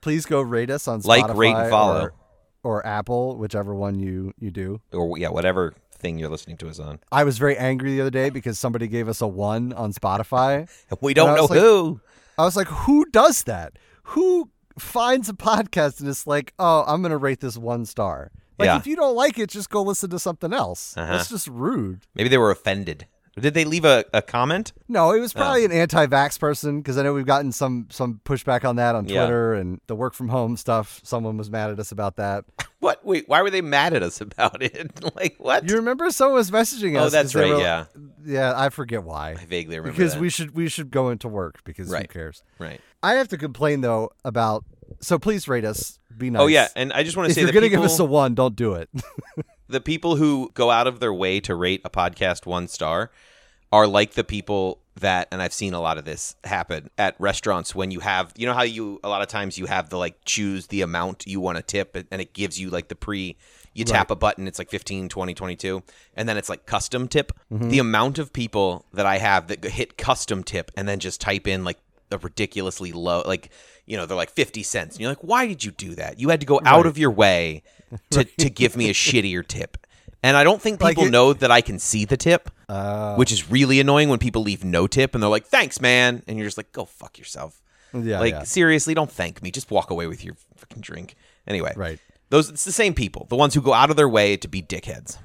Please 0.00 0.24
go 0.26 0.40
rate 0.40 0.70
us 0.70 0.88
on 0.88 1.00
Like, 1.02 1.24
Spotify 1.24 1.36
rate, 1.36 1.54
and 1.54 1.70
follow. 1.70 2.00
or, 2.02 2.14
or 2.62 2.86
Apple, 2.86 3.36
whichever 3.36 3.74
one 3.74 3.98
you 3.98 4.32
you 4.40 4.50
do. 4.50 4.80
Or 4.92 5.18
yeah, 5.18 5.28
whatever 5.28 5.74
thing 5.92 6.18
you're 6.18 6.28
listening 6.30 6.56
to 6.58 6.68
us 6.68 6.78
on. 6.78 6.98
I 7.12 7.24
was 7.24 7.38
very 7.38 7.56
angry 7.56 7.92
the 7.94 8.00
other 8.02 8.10
day 8.10 8.30
because 8.30 8.58
somebody 8.58 8.86
gave 8.88 9.08
us 9.08 9.20
a 9.20 9.26
one 9.26 9.72
on 9.72 9.92
Spotify. 9.92 10.68
We 11.00 11.14
don't 11.14 11.36
know 11.36 11.44
like- 11.46 11.58
who. 11.58 12.00
I 12.38 12.44
was 12.44 12.54
like, 12.56 12.68
who 12.68 13.06
does 13.06 13.44
that? 13.44 13.78
Who 14.10 14.50
finds 14.78 15.28
a 15.30 15.32
podcast 15.32 16.00
and 16.00 16.08
is 16.08 16.26
like, 16.26 16.52
oh, 16.58 16.84
I'm 16.86 17.00
going 17.00 17.10
to 17.12 17.16
rate 17.16 17.40
this 17.40 17.56
one 17.56 17.86
star? 17.86 18.30
Like, 18.58 18.66
Yeah. 18.66 18.76
if 18.78 18.86
you 18.86 18.96
don't 18.96 19.14
like 19.14 19.38
it, 19.38 19.50
just 19.50 19.70
go 19.70 19.82
listen 19.82 20.10
to 20.10 20.18
something 20.18 20.52
else. 20.52 20.96
Uh-huh. 20.96 21.12
That's 21.16 21.28
just 21.28 21.46
rude. 21.48 22.00
Maybe 22.14 22.28
they 22.28 22.38
were 22.38 22.50
offended. 22.50 23.06
Did 23.38 23.52
they 23.52 23.66
leave 23.66 23.84
a, 23.84 24.02
a 24.14 24.22
comment? 24.22 24.72
No, 24.88 25.12
it 25.12 25.20
was 25.20 25.36
Oh. 25.36 25.40
probably 25.40 25.66
an 25.66 25.72
anti-vax 25.72 26.40
person 26.40 26.78
because 26.80 26.96
I 26.96 27.02
know 27.02 27.12
we've 27.12 27.26
gotten 27.26 27.52
some 27.52 27.86
some 27.90 28.18
pushback 28.24 28.64
on 28.66 28.76
that 28.76 28.94
on 28.94 29.06
Yeah. 29.06 29.20
Twitter 29.26 29.52
and 29.52 29.78
the 29.88 29.94
work 29.94 30.14
from 30.14 30.28
home 30.30 30.56
stuff. 30.56 31.02
Someone 31.04 31.36
was 31.36 31.50
mad 31.50 31.68
at 31.70 31.78
us 31.78 31.92
about 31.92 32.16
that. 32.16 32.44
What? 32.78 33.04
Wait, 33.04 33.24
why 33.26 33.42
were 33.42 33.50
they 33.50 33.62
mad 33.62 33.94
at 33.94 34.02
us 34.04 34.20
about 34.20 34.62
it? 34.62 35.02
like 35.16 35.34
what? 35.38 35.68
You 35.68 35.76
remember 35.76 36.08
someone 36.10 36.36
was 36.36 36.50
messaging 36.52 36.96
us? 36.96 37.06
Oh, 37.06 37.08
that's 37.10 37.34
right. 37.34 37.48
were- 37.50 37.58
yeah, 37.58 37.86
yeah. 38.24 38.52
I 38.54 38.68
forget 38.68 39.02
why. 39.02 39.30
I 39.30 39.44
vaguely 39.46 39.76
remember 39.78 39.96
Because 39.96 40.12
that. 40.12 40.20
we 40.20 40.28
should 40.30 40.54
we 40.54 40.68
should 40.68 40.90
go 40.90 41.08
into 41.08 41.26
work 41.26 41.64
because 41.64 41.90
who 41.92 42.04
cares? 42.04 42.42
right. 42.60 42.80
I 43.02 43.14
have 43.14 43.28
to 43.28 43.38
complain 43.38 43.80
though 43.80 44.10
about. 44.24 44.64
So 45.00 45.18
please 45.18 45.48
rate 45.48 45.64
us. 45.64 45.98
Be 46.16 46.30
nice. 46.30 46.42
Oh 46.42 46.46
yeah, 46.46 46.68
and 46.76 46.92
I 46.92 47.02
just 47.02 47.16
want 47.16 47.26
to 47.26 47.30
If 47.30 47.34
say 47.34 47.42
you're 47.42 47.52
gonna 47.52 47.68
give 47.68 47.82
us 47.82 47.98
a 47.98 48.04
one, 48.04 48.34
don't 48.34 48.56
do 48.56 48.74
it. 48.74 48.88
the 49.68 49.80
people 49.80 50.16
who 50.16 50.50
go 50.54 50.70
out 50.70 50.86
of 50.86 51.00
their 51.00 51.12
way 51.12 51.40
to 51.40 51.54
rate 51.54 51.82
a 51.84 51.90
podcast 51.90 52.46
one 52.46 52.68
star 52.68 53.10
are 53.72 53.86
like 53.86 54.12
the 54.12 54.24
people 54.24 54.80
that 55.00 55.28
and 55.30 55.42
I've 55.42 55.52
seen 55.52 55.74
a 55.74 55.80
lot 55.80 55.98
of 55.98 56.04
this 56.04 56.36
happen 56.44 56.90
at 56.96 57.14
restaurants 57.18 57.74
when 57.74 57.90
you 57.90 58.00
have 58.00 58.32
you 58.36 58.46
know 58.46 58.54
how 58.54 58.62
you 58.62 59.00
a 59.04 59.08
lot 59.08 59.22
of 59.22 59.28
times 59.28 59.58
you 59.58 59.66
have 59.66 59.90
the 59.90 59.98
like 59.98 60.24
choose 60.24 60.68
the 60.68 60.80
amount 60.82 61.26
you 61.26 61.40
want 61.40 61.56
to 61.56 61.62
tip 61.62 61.96
and 62.10 62.20
it 62.20 62.32
gives 62.32 62.58
you 62.58 62.70
like 62.70 62.88
the 62.88 62.94
pre 62.94 63.36
you 63.74 63.84
tap 63.84 64.10
a 64.10 64.16
button 64.16 64.48
it's 64.48 64.58
like 64.58 64.70
15 64.70 65.10
20 65.10 65.34
22 65.34 65.82
and 66.14 66.26
then 66.26 66.38
it's 66.38 66.48
like 66.48 66.64
custom 66.64 67.08
tip 67.08 67.32
mm-hmm. 67.52 67.68
the 67.68 67.78
amount 67.78 68.18
of 68.18 68.32
people 68.32 68.86
that 68.94 69.04
I 69.04 69.18
have 69.18 69.48
that 69.48 69.62
hit 69.64 69.98
custom 69.98 70.42
tip 70.42 70.70
and 70.76 70.88
then 70.88 70.98
just 70.98 71.20
type 71.20 71.46
in 71.46 71.62
like 71.62 71.78
a 72.10 72.18
ridiculously 72.18 72.92
low 72.92 73.22
like 73.26 73.50
you 73.86 73.96
know 73.96 74.06
they're 74.06 74.16
like 74.16 74.30
50 74.30 74.62
cents 74.62 74.94
and 74.94 75.00
you're 75.00 75.10
like 75.10 75.22
why 75.22 75.46
did 75.46 75.64
you 75.64 75.70
do 75.70 75.94
that 75.96 76.18
you 76.20 76.28
had 76.28 76.40
to 76.40 76.46
go 76.46 76.60
out 76.64 76.86
of 76.86 76.96
your 76.98 77.10
way 77.10 77.62
to 78.10 78.24
to 78.38 78.48
give 78.50 78.76
me 78.76 78.88
a 78.90 78.92
shittier 78.92 79.46
tip 79.46 79.76
and 80.22 80.36
I 80.36 80.42
don't 80.44 80.60
think 80.60 80.80
Like 80.80 80.96
people 80.96 81.06
it- 81.08 81.10
know 81.10 81.32
that 81.34 81.50
I 81.52 81.60
can 81.60 81.78
see 81.78 82.04
the 82.04 82.16
tip, 82.16 82.50
Uh, 82.68 83.14
which 83.14 83.30
is 83.30 83.48
really 83.50 83.78
annoying 83.78 84.08
when 84.08 84.18
people 84.18 84.42
leave 84.42 84.64
no 84.64 84.86
tip 84.88 85.14
and 85.14 85.22
they're 85.22 85.30
like, 85.30 85.46
"Thanks, 85.46 85.80
man," 85.80 86.22
and 86.26 86.36
you're 86.36 86.46
just 86.46 86.56
like, 86.56 86.72
"Go 86.72 86.84
fuck 86.84 87.16
yourself." 87.18 87.60
yeah, 87.92 88.18
like 88.18 88.32
yeah. 88.32 88.42
seriously, 88.42 88.92
don't 88.94 89.12
thank 89.12 89.40
me. 89.40 89.52
Just 89.52 89.70
walk 89.70 89.90
away 89.90 90.08
with 90.08 90.24
your 90.24 90.34
fucking 90.56 90.80
drink. 90.80 91.14
Anyway, 91.46 91.72
Right. 91.76 92.00
Those 92.30 92.48
it's 92.48 92.64
the 92.64 92.72
same 92.72 92.92
people, 92.94 93.26
the 93.28 93.36
ones 93.36 93.54
who 93.54 93.60
go 93.60 93.72
out 93.72 93.90
of 93.90 93.96
their 93.96 94.08
way 94.08 94.36
to 94.38 94.48
be 94.48 94.62
dickheads. 94.62 95.18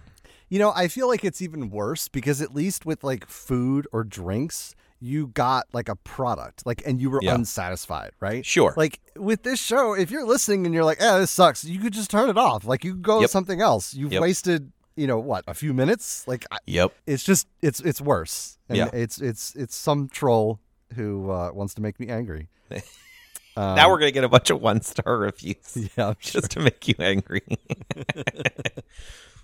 You 0.50 0.60
know, 0.60 0.72
I 0.76 0.88
feel 0.88 1.08
like 1.08 1.24
it's 1.26 1.42
even 1.42 1.72
worse 1.72 2.08
because 2.08 2.40
at 2.40 2.54
least 2.54 2.86
with 2.86 3.04
like 3.04 3.26
food 3.26 3.88
or 3.92 4.04
drinks, 4.04 4.76
you 5.03 5.27
got 5.27 5.65
like 5.74 5.89
a 5.89 5.96
product, 5.96 6.63
like, 6.65 6.84
and 6.86 7.01
you 7.01 7.10
were 7.10 7.20
Yeah. 7.24 7.34
unsatisfied, 7.34 8.12
right? 8.20 8.46
Sure. 8.46 8.74
Like 8.77 9.00
with 9.15 9.41
this 9.43 9.60
show, 9.60 9.93
if 9.93 10.12
you're 10.12 10.25
listening 10.25 10.65
and 10.67 10.75
you're 10.75 10.86
like, 10.86 11.01
"eh, 11.01 11.17
this 11.17 11.31
sucks," 11.31 11.63
you 11.63 11.79
could 11.79 11.91
just 11.93 12.12
turn 12.12 12.29
it 12.29 12.38
off. 12.38 12.65
Like 12.65 12.84
you 12.84 12.93
could 12.93 13.01
go 13.01 13.20
to 13.22 13.27
something 13.27 13.62
else. 13.62 13.93
You've 13.96 14.13
Yep. 14.13 14.22
wasted, 14.22 14.72
you 14.96 15.08
know, 15.08 15.17
what 15.17 15.43
a 15.48 15.53
few 15.55 15.74
minutes. 15.74 16.27
Like 16.27 16.46
I- 16.51 16.60
Yep. 16.67 16.93
it's 17.08 17.24
just 17.24 17.48
it's 17.63 17.79
it's 17.81 18.00
worse. 18.00 18.60
And 18.70 18.77
Yeah. 18.77 18.89
It's 18.93 19.20
it's 19.20 19.55
it's 19.55 19.75
some 19.75 20.08
troll 20.08 20.60
who 20.96 21.31
uh, 21.31 21.50
wants 21.51 21.74
to 21.74 21.81
make 21.81 22.00
me 22.00 22.08
angry. 22.10 22.48
Um, 22.70 22.77
now 23.75 23.89
we're 23.89 23.98
gonna 24.00 24.12
get 24.12 24.24
a 24.24 24.29
bunch 24.29 24.50
of 24.51 24.62
one 24.62 24.81
star 24.81 25.17
reviews 25.27 25.75
yeah. 25.98 26.10
I'm 26.10 26.15
sure. 26.20 26.41
just 26.41 26.51
to 26.51 26.60
make 26.60 26.88
you 26.88 26.93
angry. 27.00 27.41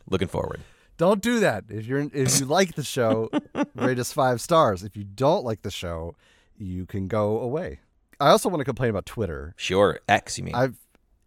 Looking 0.09 0.27
forward. 0.27 0.61
Don't 0.97 1.21
do 1.21 1.39
that. 1.39 1.65
If 1.69 1.85
you're 1.85 1.99
if 2.13 2.39
you 2.39 2.45
like 2.45 2.75
the 2.75 2.83
show, 2.83 3.29
rate 3.75 3.99
us 3.99 4.11
five 4.11 4.41
stars. 4.41 4.83
If 4.83 4.97
you 4.97 5.03
don't 5.03 5.45
like 5.45 5.61
the 5.61 5.71
show, 5.71 6.15
you 6.57 6.85
can 6.85 7.07
go 7.07 7.39
away. 7.39 7.79
I 8.19 8.29
also 8.29 8.49
want 8.49 8.61
to 8.61 8.65
complain 8.65 8.89
about 8.89 9.05
Twitter. 9.05 9.53
Sure. 9.57 9.99
X, 10.09 10.37
you 10.37 10.43
mean? 10.43 10.55
I've 10.55 10.75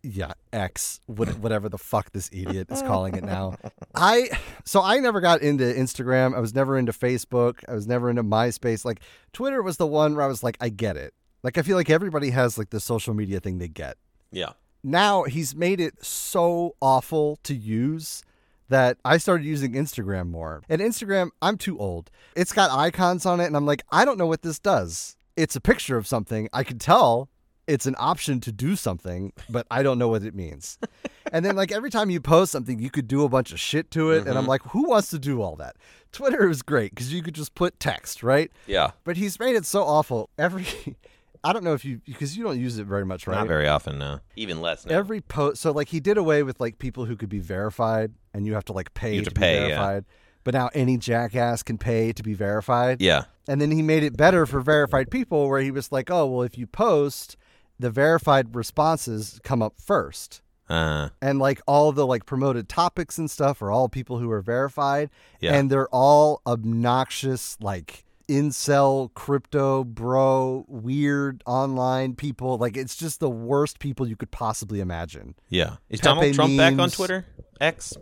yeah, 0.03 0.33
X, 0.53 1.01
whatever 1.07 1.69
the 1.69 1.77
fuck 1.77 2.13
this 2.13 2.31
idiot 2.33 2.69
is 2.71 2.81
calling 2.81 3.15
it 3.17 3.23
now. 3.23 3.57
I 3.95 4.31
so 4.65 4.83
I 4.83 4.99
never 4.99 5.21
got 5.21 5.43
into 5.43 5.65
Instagram. 5.65 6.35
I 6.35 6.41
was 6.41 6.55
never 6.55 6.79
into 6.79 6.93
Facebook. 6.93 7.59
I 7.69 7.75
was 7.75 7.87
never 7.87 8.09
into 8.09 8.25
MySpace. 8.25 8.85
Like 8.85 9.01
Twitter 9.33 9.63
was 9.63 9.77
the 9.77 9.87
one 9.87 10.17
where 10.17 10.25
I 10.25 10.29
was 10.29 10.43
like, 10.43 10.57
I 10.61 10.71
get 10.71 10.97
it. 10.97 11.15
Like 11.43 11.59
I 11.59 11.63
feel 11.63 11.77
like 11.77 11.91
everybody 11.91 12.31
has 12.31 12.59
like 12.59 12.71
the 12.71 12.81
social 12.81 13.15
media 13.15 13.41
thing 13.41 13.59
they 13.59 13.69
get. 13.69 13.97
yeah. 14.33 14.53
Now 14.83 15.25
he's 15.25 15.55
made 15.55 15.79
it 15.79 16.03
so 16.03 16.75
awful 16.81 17.39
to 17.43 17.55
use 17.55 18.23
that 18.71 18.99
I 19.05 19.19
started 19.19 19.45
using 19.45 19.73
Instagram 19.73 20.31
more. 20.31 20.63
And 20.69 20.81
Instagram, 20.81 21.31
I'm 21.43 21.59
too 21.59 21.79
old. 21.79 22.11
It's 22.35 22.53
got 22.53 22.71
icons 22.71 23.27
on 23.27 23.41
it, 23.41 23.47
and 23.47 23.57
I'm 23.57 23.67
like, 23.67 23.83
I 23.93 24.05
don't 24.05 24.17
know 24.17 24.27
what 24.27 24.43
this 24.43 24.59
does. 24.59 25.17
It's 25.37 25.57
a 25.57 25.61
picture 25.61 25.97
of 25.97 26.07
something. 26.07 26.49
I 26.53 26.65
can 26.65 26.79
tell 26.79 27.29
it's 27.67 27.87
an 27.87 27.97
option 27.99 28.41
to 28.41 28.53
do 28.53 28.75
something, 28.77 29.33
but 29.49 29.67
I 29.71 29.83
don't 29.83 29.99
know 29.99 30.09
what 30.09 30.23
it 30.23 30.35
means. 30.35 30.79
and 31.33 31.45
then 31.45 31.57
like 31.57 31.73
every 31.73 31.91
time 31.91 32.11
you 32.11 32.21
post 32.21 32.53
something, 32.53 32.79
you 32.79 32.91
could 32.91 33.07
do 33.07 33.25
a 33.25 33.29
bunch 33.29 33.53
of 33.53 33.61
shit 33.61 33.91
to 33.93 34.13
it, 34.13 34.21
and 34.21 34.31
I'm 34.31 34.39
mm-hmm. 34.39 34.49
like, 34.49 34.63
who 34.63 34.89
wants 34.89 35.11
to 35.11 35.19
do 35.19 35.43
all 35.43 35.57
that? 35.57 35.77
Twitter 36.13 36.49
is 36.49 36.63
great 36.63 36.93
because 36.93 37.13
you 37.13 37.23
could 37.23 37.35
just 37.35 37.55
put 37.55 37.79
text, 37.81 38.23
right? 38.23 38.51
Yeah. 38.67 38.93
But 39.05 39.17
he's 39.17 39.39
made 39.39 39.57
it 39.57 39.67
so 39.67 39.83
awful. 39.83 40.31
Every, 40.39 40.67
I 41.43 41.53
don't 41.55 41.65
know 41.65 41.73
if 41.73 41.85
you 41.85 42.01
because 42.07 42.37
you 42.37 42.45
don't 42.45 42.59
use 42.61 42.79
it 42.79 42.85
very 42.85 43.05
much, 43.07 43.27
right? 43.27 43.37
Not 43.37 43.47
very 43.49 43.67
often, 43.69 43.99
no. 43.99 44.21
Even 44.37 44.61
less 44.61 44.85
now. 44.85 44.95
Every 44.95 45.21
post, 45.23 45.63
so 45.63 45.71
like 45.73 45.89
he 45.89 45.99
did 46.01 46.19
away 46.19 46.43
with 46.43 46.61
like 46.61 46.79
people 46.79 47.07
who 47.07 47.17
could 47.17 47.29
be 47.31 47.39
verified, 47.39 48.13
and 48.35 48.47
you 48.47 48.55
have 48.55 48.65
to 48.67 48.73
like 48.73 48.93
pay 48.95 49.13
You 49.13 49.21
have 49.21 49.25
to, 49.25 49.31
to 49.31 49.35
be 49.35 49.41
pay, 49.41 49.55
yeah. 49.55 49.67
verified. 49.69 50.05
But 50.45 50.55
now 50.55 50.71
any 50.75 50.97
jackass 50.99 51.63
can 51.63 51.77
pay 51.79 52.13
to 52.13 52.23
be 52.23 52.35
verified. 52.35 53.01
yeah. 53.01 53.25
And 53.49 53.61
then 53.61 53.71
he 53.71 53.83
made 53.83 54.03
it 54.05 54.17
better 54.17 54.47
for 54.47 54.61
verified 54.61 55.11
people, 55.11 55.49
where 55.49 55.61
he 55.61 55.71
was 55.71 55.91
like, 55.91 56.11
"Oh, 56.11 56.27
well, 56.27 56.43
if 56.43 56.57
you 56.57 56.67
post, 56.67 57.37
the 57.79 57.91
verified 57.91 58.55
responses 58.55 59.41
come 59.43 59.61
up 59.63 59.75
first, 59.81 60.41
Uh, 60.69 61.09
and 61.21 61.39
like 61.41 61.61
all 61.67 61.91
the 61.91 62.07
like 62.07 62.27
promoted 62.27 62.69
topics 62.69 63.19
and 63.19 63.29
stuff 63.31 63.61
are 63.61 63.71
all 63.73 63.89
people 63.89 64.19
who 64.19 64.31
are 64.31 64.41
verified, 64.43 65.11
Yeah. 65.41 65.55
and 65.55 65.71
they're 65.71 65.89
all 65.89 66.43
obnoxious, 66.47 67.57
like." 67.61 68.05
Incel 68.31 69.13
crypto 69.15 69.83
bro 69.85 70.65
weird 70.69 71.43
online 71.47 72.15
people 72.15 72.57
like 72.59 72.77
it's 72.77 72.95
just 72.97 73.19
the 73.21 73.29
worst 73.29 73.79
people 73.81 74.07
you 74.07 74.15
could 74.17 74.31
possibly 74.31 74.81
imagine 74.81 75.35
yeah. 75.49 75.77
Is 75.89 76.01
Pepe 76.01 76.15
Donald 76.15 76.35
Trump 76.35 76.57
back 76.57 76.79
on. 76.79 76.91
Twitter? 76.91 77.27
X? 77.61 77.97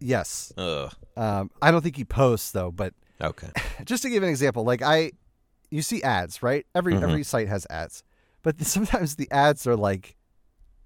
yes 0.00 0.52
Ugh. 0.56 0.92
um, 1.16 1.50
i 1.60 1.70
don't 1.70 1.82
think 1.82 1.96
he 1.96 2.04
posts 2.04 2.50
though 2.52 2.70
but 2.70 2.94
Okay. 3.20 3.48
just 3.84 4.02
to 4.02 4.10
give 4.10 4.24
an 4.24 4.28
example, 4.28 4.64
like 4.64 4.82
I, 4.82 5.12
you 5.70 5.82
see 5.82 6.02
ads, 6.02 6.42
right? 6.42 6.66
Every 6.74 6.94
Mhm. 6.94 7.02
every 7.04 7.22
site 7.22 7.46
has 7.46 7.64
ads, 7.70 8.02
but 8.42 8.60
sometimes 8.66 9.14
the 9.14 9.30
ads 9.30 9.68
are 9.68 9.76
like, 9.76 10.16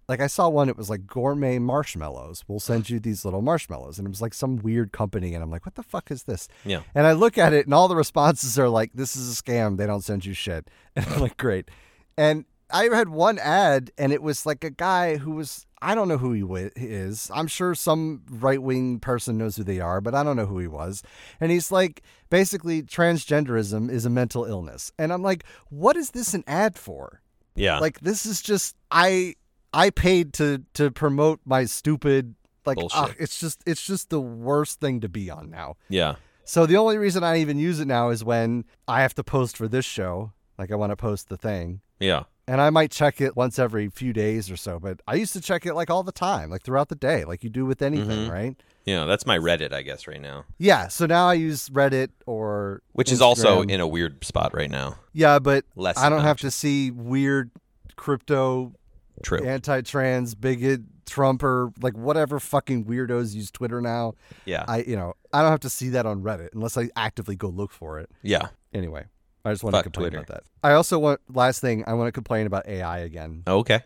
like 0.08 0.20
I 0.20 0.26
saw 0.26 0.48
one. 0.48 0.68
It 0.68 0.76
was 0.76 0.88
like 0.88 1.06
gourmet 1.06 1.58
marshmallows. 1.58 2.44
We'll 2.48 2.60
send 2.60 2.88
you 2.90 2.98
these 2.98 3.24
little 3.24 3.42
marshmallows, 3.42 3.98
and 3.98 4.06
it 4.06 4.10
was 4.10 4.22
like 4.22 4.34
some 4.34 4.56
weird 4.56 4.92
company, 4.92 5.34
and 5.34 5.42
I'm 5.42 5.50
like, 5.50 5.66
what 5.66 5.74
the 5.74 5.82
fuck 5.82 6.10
is 6.10 6.24
this? 6.24 6.48
Yeah. 6.64 6.82
And 6.94 7.06
I 7.06 7.12
look 7.12 7.38
at 7.38 7.52
it, 7.52 7.66
and 7.66 7.74
all 7.74 7.88
the 7.88 7.96
responses 7.96 8.58
are 8.58 8.68
like, 8.68 8.92
this 8.94 9.16
is 9.16 9.38
a 9.38 9.42
scam. 9.42 9.76
They 9.76 9.86
don't 9.86 10.02
send 10.02 10.24
you 10.24 10.34
shit. 10.34 10.68
And 10.96 11.06
I'm 11.06 11.20
like, 11.20 11.36
great. 11.36 11.70
And 12.16 12.44
I 12.70 12.84
had 12.84 13.08
one 13.08 13.38
ad, 13.38 13.92
and 13.96 14.12
it 14.12 14.20
was 14.20 14.44
like 14.44 14.64
a 14.64 14.70
guy 14.70 15.16
who 15.16 15.32
was. 15.32 15.64
I 15.80 15.94
don't 15.94 16.08
know 16.08 16.18
who 16.18 16.32
he 16.32 16.42
is. 16.74 17.30
I'm 17.32 17.46
sure 17.46 17.72
some 17.76 18.22
right 18.28 18.60
wing 18.60 18.98
person 18.98 19.38
knows 19.38 19.54
who 19.54 19.62
they 19.62 19.78
are, 19.78 20.00
but 20.00 20.12
I 20.12 20.24
don't 20.24 20.34
know 20.34 20.46
who 20.46 20.58
he 20.58 20.66
was. 20.66 21.04
And 21.40 21.52
he's 21.52 21.70
like, 21.70 22.02
basically, 22.30 22.82
transgenderism 22.82 23.88
is 23.88 24.04
a 24.04 24.10
mental 24.10 24.44
illness. 24.44 24.90
And 24.98 25.12
I'm 25.12 25.22
like, 25.22 25.44
what 25.70 25.96
is 25.96 26.10
this 26.10 26.34
an 26.34 26.42
ad 26.48 26.76
for? 26.76 27.22
Yeah. 27.54 27.78
Like, 27.78 28.00
this 28.00 28.26
is 28.26 28.42
just 28.42 28.74
I 28.90 29.36
I 29.72 29.90
paid 29.90 30.32
to 30.34 30.64
to 30.74 30.90
promote 30.90 31.40
my 31.44 31.64
stupid 31.64 32.34
like. 32.66 32.76
Bullshit. 32.78 32.98
ah, 32.98 33.12
it's 33.18 33.38
just 33.40 33.62
it's 33.66 33.84
just 33.86 34.10
the 34.10 34.20
worst 34.20 34.80
thing 34.80 35.00
to 35.00 35.08
be 35.08 35.30
on 35.30 35.50
now. 35.50 35.76
yeah. 35.88 36.16
So 36.44 36.64
the 36.64 36.76
only 36.78 36.96
reason 36.96 37.22
I 37.22 37.40
even 37.40 37.58
use 37.58 37.78
it 37.78 37.86
now 37.86 38.08
is 38.08 38.24
when 38.24 38.64
I 38.86 39.02
have 39.02 39.14
to 39.16 39.22
post 39.24 39.56
for 39.58 39.68
this 39.68 39.84
show. 39.84 40.32
Like 40.58 40.72
I 40.72 40.76
want 40.76 40.90
to 40.92 40.96
post 40.96 41.28
the 41.28 41.36
thing. 41.36 41.82
Yeah. 42.00 42.22
And 42.46 42.62
I 42.62 42.70
might 42.70 42.90
check 42.90 43.20
it 43.20 43.36
once 43.36 43.58
every 43.58 43.90
few 43.90 44.14
days 44.14 44.50
or 44.50 44.56
so, 44.56 44.78
but 44.80 45.02
I 45.06 45.16
used 45.16 45.34
to 45.34 45.42
check 45.42 45.66
it 45.66 45.74
like 45.74 45.90
all 45.90 46.02
the 46.02 46.10
time, 46.12 46.48
like 46.48 46.62
throughout 46.62 46.88
the 46.88 46.94
day, 46.94 47.26
like 47.26 47.44
you 47.44 47.50
do 47.50 47.66
with 47.66 47.82
anything, 47.82 48.26
Mhm. 48.26 48.30
right? 48.30 48.56
Yeah. 48.86 49.04
That's 49.04 49.26
my 49.26 49.36
Reddit, 49.38 49.74
I 49.74 49.82
guess, 49.82 50.06
right 50.08 50.20
now. 50.22 50.46
Yeah. 50.56 50.88
So 50.88 51.04
now 51.04 51.28
I 51.28 51.34
use 51.34 51.68
Reddit 51.68 52.08
or 52.24 52.80
Which 52.92 53.12
is 53.12 53.20
also 53.20 53.60
in 53.60 53.78
a 53.80 53.86
weird 53.86 54.24
spot 54.24 54.54
right 54.54 54.70
now. 54.70 54.96
yeah, 55.12 55.38
but 55.38 55.66
Less 55.76 55.98
I 55.98 56.08
don't 56.08 56.22
have 56.22 56.38
to 56.38 56.50
see 56.50 56.90
weird 56.90 57.50
crypto 57.96 58.72
True. 59.22 59.44
anti-trans 59.44 60.34
bigot 60.34 60.80
Trump 61.06 61.42
or 61.42 61.72
like 61.80 61.96
whatever 61.96 62.38
fucking 62.38 62.84
weirdos 62.84 63.34
use 63.34 63.50
Twitter 63.50 63.80
now. 63.80 64.14
Yeah. 64.44 64.64
I 64.68 64.78
you 64.82 64.96
know 64.96 65.14
I 65.32 65.42
don't 65.42 65.50
have 65.50 65.60
to 65.60 65.70
see 65.70 65.88
that 65.90 66.06
on 66.06 66.22
Reddit 66.22 66.50
unless 66.54 66.76
I 66.76 66.90
actively 66.96 67.36
go 67.36 67.48
look 67.48 67.72
for 67.72 67.98
it. 67.98 68.10
yeah. 68.22 68.48
Anyway, 68.74 69.04
I 69.46 69.52
just 69.52 69.64
want 69.64 69.74
to 69.76 69.82
complain 69.82 70.10
Twitter. 70.10 70.18
about 70.24 70.28
that. 70.28 70.42
I 70.62 70.72
also 70.72 70.98
want 70.98 71.20
last 71.32 71.60
thing 71.60 71.84
I 71.86 71.94
want 71.94 72.08
to 72.08 72.12
complain 72.12 72.46
about 72.46 72.68
AI 72.68 72.98
again. 72.98 73.42
Oh, 73.46 73.58
okay. 73.60 73.80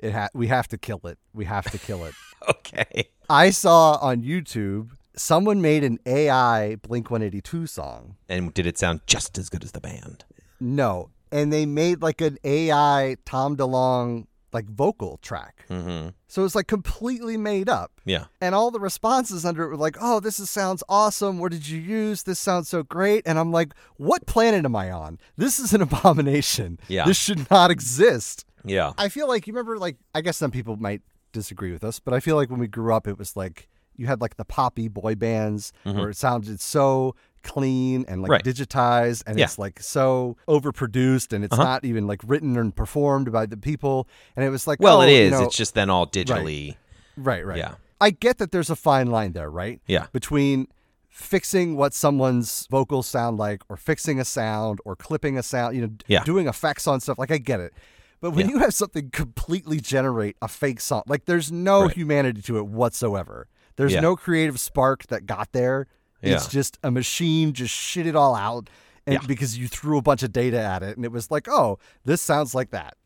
It 0.00 0.12
ha- 0.12 0.28
we 0.34 0.48
have 0.48 0.66
to 0.68 0.78
kill 0.78 1.00
it. 1.04 1.18
We 1.32 1.44
have 1.46 1.70
to 1.70 1.78
kill 1.78 2.04
it. 2.04 2.14
Okay. 2.48 3.08
I 3.30 3.50
saw 3.50 3.96
on 4.00 4.22
YouTube 4.22 4.90
someone 5.16 5.60
made 5.62 5.82
an 5.82 5.98
AI 6.06 6.76
Blink 6.76 7.10
182 7.10 7.66
song. 7.66 8.16
And 8.28 8.52
did 8.54 8.66
it 8.66 8.76
sound 8.78 9.00
just 9.06 9.38
as 9.38 9.48
good 9.48 9.64
as 9.64 9.72
the 9.72 9.80
band? 9.80 10.24
No, 10.60 11.10
and 11.32 11.52
they 11.52 11.64
made 11.66 12.02
like 12.02 12.20
an 12.20 12.36
AI 12.44 13.16
Tom 13.24 13.56
DeLonge 13.56 14.26
like 14.56 14.66
vocal 14.68 15.18
track. 15.18 15.64
Mm-hmm. 15.70 16.08
So 16.26 16.44
it's 16.44 16.54
like 16.54 16.66
completely 16.66 17.36
made 17.36 17.68
up. 17.68 17.92
Yeah. 18.04 18.24
And 18.40 18.54
all 18.54 18.70
the 18.70 18.80
responses 18.80 19.44
under 19.44 19.62
it 19.64 19.68
were 19.68 19.76
like, 19.76 19.96
"Oh, 20.00 20.18
this 20.18 20.40
is, 20.40 20.50
sounds 20.50 20.82
awesome. 20.88 21.38
What 21.38 21.52
did 21.52 21.68
you 21.68 21.78
use? 21.78 22.24
This 22.24 22.40
sounds 22.40 22.68
so 22.68 22.82
great." 22.82 23.22
And 23.26 23.38
I'm 23.38 23.52
like, 23.52 23.74
"What 23.96 24.26
planet 24.26 24.64
am 24.64 24.74
I 24.74 24.90
on? 24.90 25.18
This 25.36 25.58
is 25.58 25.72
an 25.72 25.82
abomination. 25.88 26.80
Yeah. 26.88 27.04
This 27.04 27.18
should 27.18 27.48
not 27.50 27.70
exist." 27.70 28.44
Yeah. 28.64 28.92
I 28.98 29.08
feel 29.08 29.28
like 29.28 29.46
you 29.46 29.52
remember 29.52 29.78
like 29.78 29.96
I 30.14 30.22
guess 30.22 30.36
some 30.36 30.50
people 30.50 30.76
might 30.76 31.02
disagree 31.32 31.70
with 31.70 31.84
us, 31.84 32.00
but 32.00 32.14
I 32.14 32.20
feel 32.20 32.34
like 32.36 32.50
when 32.50 32.58
we 32.58 32.66
grew 32.66 32.92
up 32.94 33.06
it 33.06 33.18
was 33.18 33.36
like 33.36 33.68
you 33.94 34.06
had 34.06 34.20
like 34.20 34.36
the 34.36 34.44
poppy 34.44 34.88
boy 34.88 35.14
bands 35.14 35.72
where 35.84 36.10
it 36.10 36.16
sounded 36.16 36.60
so 36.60 37.14
clean 37.46 38.04
and 38.08 38.20
like. 38.22 38.30
Right. 38.30 38.44
digitized 38.44 39.22
and 39.26 39.38
Yeah. 39.38 39.44
it's 39.46 39.58
like 39.58 39.80
so 39.80 40.36
overproduced 40.48 41.32
and 41.32 41.44
it's 41.44 41.52
Uh-huh. 41.54 41.62
not 41.64 41.84
even 41.84 42.06
like 42.06 42.20
written 42.26 42.56
and 42.58 42.74
performed 42.74 43.30
by 43.32 43.46
the 43.46 43.56
people 43.56 44.06
and 44.34 44.44
it 44.44 44.50
was 44.50 44.66
like 44.66 44.80
Well, 44.80 44.98
oh, 44.98 45.00
it 45.02 45.24
you 45.24 45.30
know- 45.30 45.44
it's 45.44 45.56
just 45.56 45.74
then 45.74 45.88
all 45.90 46.06
digitally. 46.06 46.76
right 47.16 47.44
right 47.46 47.58
Yeah. 47.58 47.74
I 48.00 48.10
get 48.10 48.36
that 48.38 48.50
there's 48.52 48.68
a 48.70 48.76
fine 48.76 49.08
line 49.10 49.32
there 49.32 49.48
right 49.50 49.80
Yeah. 49.86 50.06
between 50.12 50.68
fixing 51.08 51.76
what 51.76 51.94
someone's 51.94 52.66
vocals 52.70 53.06
sound 53.06 53.38
like 53.38 53.62
or 53.70 53.76
fixing 53.76 54.20
a 54.20 54.24
sound 54.24 54.80
or 54.84 54.94
clipping 54.96 55.38
a 55.38 55.42
sound 55.42 55.74
you 55.74 55.82
know 55.82 55.92
Yeah. 56.06 56.24
doing 56.24 56.46
effects 56.46 56.86
on 56.86 57.00
stuff 57.00 57.18
like 57.18 57.30
i 57.30 57.38
get 57.38 57.58
it 57.60 57.72
but 58.20 58.32
when 58.32 58.46
Yeah. 58.48 58.54
you 58.56 58.58
have 58.60 58.74
something 58.74 59.08
completely 59.10 59.80
generate 59.80 60.36
a 60.42 60.48
fake 60.48 60.80
song 60.80 61.02
like 61.06 61.24
there's 61.24 61.50
no 61.50 61.84
Right. 61.84 61.92
humanity 61.94 62.42
to 62.42 62.58
it 62.58 62.66
whatsoever 62.66 63.46
there's 63.76 63.92
Yeah. 63.94 64.00
no 64.00 64.14
creative 64.14 64.60
spark 64.60 65.06
that 65.06 65.24
got 65.24 65.52
there 65.52 65.86
it's 66.22 66.48
just 66.48 66.78
a 66.82 66.90
machine 66.90 67.52
just 67.52 67.72
shit 67.74 68.06
it 68.06 68.16
all 68.16 68.34
out 68.34 68.68
and 69.06 69.14
Yeah. 69.14 69.26
because 69.26 69.56
you 69.58 69.68
threw 69.68 69.98
a 69.98 70.02
bunch 70.02 70.22
of 70.22 70.32
data 70.32 70.58
at 70.60 70.82
it 70.82 70.96
and 70.96 71.04
it 71.04 71.12
was 71.12 71.30
like 71.30 71.46
oh 71.48 71.78
this 72.04 72.20
sounds 72.22 72.54
like 72.54 72.70
that 72.70 72.96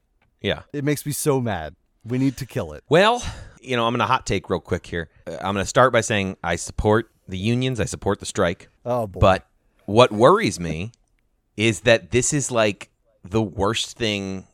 Yeah. 0.40 0.62
it 0.72 0.84
makes 0.84 1.04
me 1.04 1.12
so 1.12 1.40
mad 1.40 1.74
we 2.04 2.16
need 2.18 2.36
to 2.38 2.46
kill 2.46 2.72
it 2.72 2.82
Well, 2.88 3.22
you 3.60 3.76
know, 3.76 3.86
I'm 3.86 3.92
going 3.92 3.98
to 4.00 4.06
hot 4.06 4.24
take 4.26 4.48
real 4.48 4.58
quick 4.58 4.86
here. 4.86 5.10
Uh, 5.26 5.32
I'm 5.42 5.52
going 5.54 5.56
to 5.56 5.66
start 5.66 5.92
by 5.92 6.00
saying 6.00 6.38
I 6.42 6.56
support 6.56 7.10
the 7.28 7.36
unions. 7.36 7.78
I 7.78 7.84
support 7.84 8.20
the 8.20 8.24
strike. 8.26 8.70
oh 8.86 9.06
boy 9.06 9.20
But 9.20 9.46
what 9.84 10.10
worries 10.10 10.58
me 10.58 10.92
is 11.58 11.80
that 11.80 12.10
this 12.10 12.32
is 12.32 12.50
like 12.50 12.88
the 13.22 13.42
worst 13.42 13.98
thing 13.98 14.46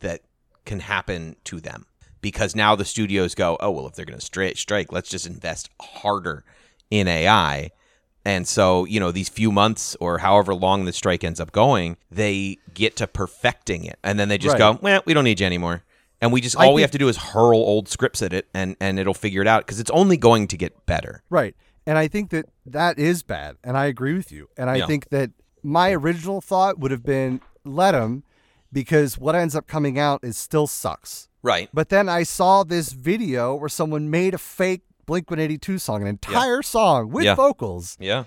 that 0.00 0.22
can 0.64 0.80
happen 0.80 1.36
to 1.44 1.60
them 1.60 1.86
because 2.20 2.56
now 2.56 2.74
the 2.74 2.84
studios 2.84 3.36
go, 3.36 3.56
oh, 3.60 3.70
well, 3.70 3.86
if 3.86 3.94
they're 3.94 4.04
going 4.04 4.18
to 4.18 4.26
stri- 4.30 4.56
strike, 4.56 4.90
let's 4.90 5.08
just 5.08 5.24
invest 5.24 5.70
harder 5.80 6.44
in 6.90 7.06
AI. 7.06 7.70
And 8.28 8.46
so, 8.46 8.84
you 8.84 9.00
know, 9.00 9.10
these 9.10 9.30
few 9.30 9.50
months 9.50 9.96
or 10.00 10.18
however 10.18 10.54
long 10.54 10.84
the 10.84 10.92
strike 10.92 11.24
ends 11.24 11.40
up 11.40 11.50
going, 11.50 11.96
they 12.10 12.58
get 12.74 12.94
to 12.96 13.06
perfecting 13.06 13.84
it. 13.86 13.98
And 14.04 14.18
then 14.20 14.28
they 14.28 14.36
just 14.36 14.52
Right. 14.52 14.74
go, 14.74 14.78
well, 14.82 15.02
we 15.06 15.14
don't 15.14 15.24
need 15.24 15.40
you 15.40 15.46
anymore. 15.46 15.82
And 16.20 16.30
we 16.30 16.42
just, 16.42 16.54
I 16.58 16.66
all 16.66 16.74
we 16.74 16.80
think- 16.80 16.88
have 16.88 16.90
to 16.90 16.98
do 16.98 17.08
is 17.08 17.16
hurl 17.16 17.56
old 17.56 17.88
scripts 17.88 18.20
at 18.20 18.34
it 18.34 18.46
and, 18.52 18.76
and 18.80 18.98
it'll 18.98 19.14
figure 19.14 19.40
it 19.40 19.48
out 19.48 19.64
because 19.64 19.80
it's 19.80 19.90
only 19.92 20.18
going 20.18 20.46
to 20.48 20.58
get 20.58 20.84
better. 20.84 21.22
Right. 21.30 21.54
And 21.86 21.96
I 21.96 22.06
think 22.06 22.28
that 22.28 22.44
that 22.66 22.98
is 22.98 23.22
bad. 23.22 23.56
And 23.64 23.78
I 23.78 23.86
agree 23.86 24.12
with 24.12 24.30
you. 24.30 24.50
And 24.58 24.68
I 24.68 24.76
Yeah. 24.76 24.86
think 24.86 25.08
that 25.08 25.30
my 25.62 25.92
original 25.92 26.42
thought 26.42 26.78
would 26.78 26.90
have 26.90 27.04
been 27.04 27.40
let 27.64 27.92
them 27.92 28.24
because 28.70 29.16
what 29.16 29.36
ends 29.36 29.56
up 29.56 29.66
coming 29.66 29.98
out 29.98 30.20
is 30.22 30.36
still 30.36 30.66
sucks. 30.66 31.30
Right. 31.42 31.70
But 31.72 31.88
then 31.88 32.10
I 32.10 32.24
saw 32.24 32.62
this 32.62 32.92
video 32.92 33.54
where 33.54 33.70
someone 33.70 34.10
made 34.10 34.34
a 34.34 34.38
fake 34.38 34.82
Blink 35.08 35.30
182 35.30 35.78
song, 35.78 36.02
an 36.02 36.06
entire 36.08 36.60
song 36.60 37.08
with 37.08 37.24
Yeah. 37.24 37.34
vocals. 37.34 37.96
Yeah. 37.98 38.24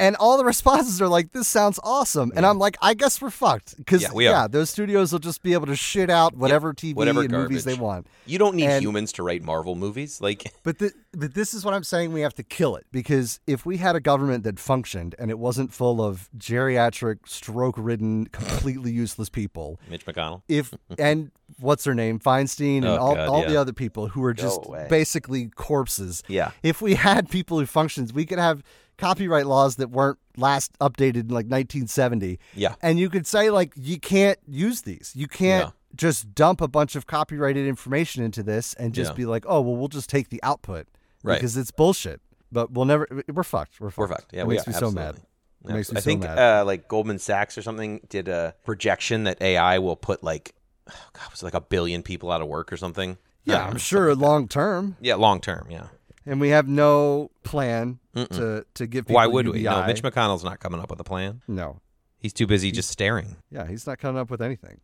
And 0.00 0.14
all 0.16 0.38
the 0.38 0.44
responses 0.44 1.02
are 1.02 1.08
like, 1.08 1.32
this 1.32 1.48
sounds 1.48 1.80
awesome. 1.82 2.30
And 2.36 2.46
I'm 2.46 2.58
like, 2.58 2.76
I 2.80 2.94
guess 2.94 3.20
we're 3.20 3.30
fucked. 3.30 3.76
Because, 3.76 4.02
Yeah, 4.02 4.10
yeah, 4.14 4.46
those 4.48 4.70
studios 4.70 5.10
will 5.12 5.18
just 5.18 5.42
be 5.42 5.54
able 5.54 5.66
to 5.66 5.74
shit 5.74 6.08
out 6.08 6.36
whatever 6.36 6.72
TV 6.72 6.94
whatever 6.94 7.22
and 7.22 7.32
movies 7.32 7.64
they 7.64 7.74
want. 7.74 8.06
You 8.24 8.38
don't 8.38 8.54
need 8.54 8.66
And- 8.66 8.82
humans 8.84 9.10
to 9.14 9.24
write 9.24 9.42
Marvel 9.42 9.74
movies. 9.74 10.20
Like, 10.20 10.52
But 10.62 10.78
th- 10.78 10.92
but 11.12 11.34
this 11.34 11.52
is 11.52 11.64
what 11.64 11.74
I'm 11.74 11.82
saying. 11.82 12.12
We 12.12 12.20
have 12.20 12.34
to 12.34 12.42
kill 12.44 12.76
it 12.76 12.86
because 12.92 13.40
if 13.46 13.66
we 13.66 13.78
had 13.78 13.96
a 13.96 14.00
government 14.00 14.44
that 14.44 14.60
functioned 14.60 15.16
and 15.18 15.30
it 15.32 15.38
wasn't 15.38 15.72
full 15.72 16.00
of 16.00 16.28
geriatric, 16.38 17.26
stroke-ridden, 17.26 18.26
completely 18.26 18.92
useless 18.92 19.28
people, 19.28 19.80
Mitch 19.90 20.04
McConnell. 20.06 20.42
if 20.48 20.74
and 20.98 21.30
what's 21.58 21.84
her 21.86 21.94
name, 21.94 22.20
Feinstein, 22.20 22.78
and 22.78 22.86
Oh, 22.86 22.96
all, 22.98 23.14
God, 23.16 23.28
all 23.28 23.40
yeah. 23.42 23.48
the 23.48 23.56
other 23.56 23.72
people 23.72 24.08
who 24.08 24.22
are 24.22 24.34
just 24.34 24.60
basically 24.88 25.48
corpses. 25.48 26.22
Yeah. 26.28 26.52
If 26.62 26.80
we 26.82 26.94
had 26.94 27.28
people 27.30 27.58
who 27.58 27.66
functioned, 27.66 28.12
we 28.12 28.24
could 28.26 28.38
have 28.38 28.62
copyright 28.98 29.46
laws 29.46 29.76
that 29.76 29.90
weren't 29.90 30.18
last 30.36 30.78
updated 30.80 31.16
in 31.22 31.28
like 31.28 31.46
1970. 31.46 32.38
Yeah. 32.54 32.74
And 32.82 32.98
you 32.98 33.08
could 33.08 33.26
say 33.26 33.50
like 33.50 33.72
you 33.76 33.98
can't 33.98 34.38
use 34.46 34.82
these. 34.82 35.12
You 35.14 35.26
can't 35.28 35.72
just 35.94 36.34
dump 36.34 36.60
a 36.60 36.68
bunch 36.68 36.94
of 36.96 37.06
copyrighted 37.06 37.66
information 37.66 38.22
into 38.22 38.42
this 38.42 38.74
and 38.74 38.92
just 38.92 39.12
Yeah. 39.12 39.16
be 39.16 39.26
like, 39.26 39.44
oh 39.48 39.60
well, 39.60 39.76
we'll 39.76 39.88
just 39.88 40.10
take 40.10 40.28
the 40.28 40.40
output 40.42 40.86
Right. 41.22 41.34
because 41.34 41.56
it's 41.56 41.70
bullshit. 41.70 42.20
But 42.52 42.70
we'll 42.72 42.84
never. 42.86 43.06
We're 43.32 43.42
fucked. 43.42 43.80
We're 43.80 43.90
fucked. 43.90 43.98
We're 43.98 44.08
fucked. 44.08 44.32
Yeah, 44.32 44.40
it 44.42 44.46
we 44.46 44.54
makes 44.54 44.66
are, 44.68 44.70
me 44.70 44.76
so 44.78 44.90
mad. 44.90 45.16
It 45.64 45.72
makes 45.74 45.90
me 45.92 45.96
I 45.98 46.00
so 46.00 46.04
think 46.04 46.22
mad. 46.22 46.38
uh, 46.38 46.64
like 46.64 46.88
Goldman 46.88 47.18
Sachs 47.18 47.58
or 47.58 47.62
something 47.62 48.00
did 48.08 48.28
a 48.28 48.54
projection 48.64 49.24
that 49.24 49.42
AI 49.42 49.78
will 49.80 49.96
put 49.96 50.22
like, 50.24 50.54
oh 50.88 50.92
God, 51.12 51.30
was 51.30 51.42
it 51.42 51.44
like 51.44 51.54
a 51.54 51.60
billion 51.60 52.02
people 52.02 52.30
out 52.30 52.40
of 52.40 52.48
work 52.48 52.72
or 52.72 52.76
something? 52.76 53.18
Yeah, 53.44 53.64
I'm 53.66 53.72
know. 53.74 53.78
sure 53.78 54.14
long 54.14 54.46
term, 54.48 54.96
Yeah, 55.00 55.14
long 55.16 55.40
term. 55.40 55.66
Yeah. 55.70 55.86
And 56.28 56.40
we 56.40 56.50
have 56.50 56.68
no 56.68 57.30
plan 57.42 57.98
to 58.14 58.64
to 58.74 58.86
give. 58.86 59.06
People 59.06 59.14
Why 59.14 59.26
would 59.26 59.48
we? 59.48 59.62
No, 59.62 59.84
Mitch 59.86 60.02
McConnell's 60.02 60.44
not 60.44 60.60
coming 60.60 60.80
up 60.80 60.90
with 60.90 61.00
a 61.00 61.04
plan. 61.04 61.42
No, 61.48 61.80
He's 62.18 62.32
too 62.32 62.46
busy 62.46 62.70
just 62.70 62.90
staring. 62.90 63.36
yeah, 63.50 63.66
he's 63.66 63.86
not 63.86 63.98
coming 63.98 64.20
up 64.20 64.30
with 64.30 64.42
anything. 64.42 64.80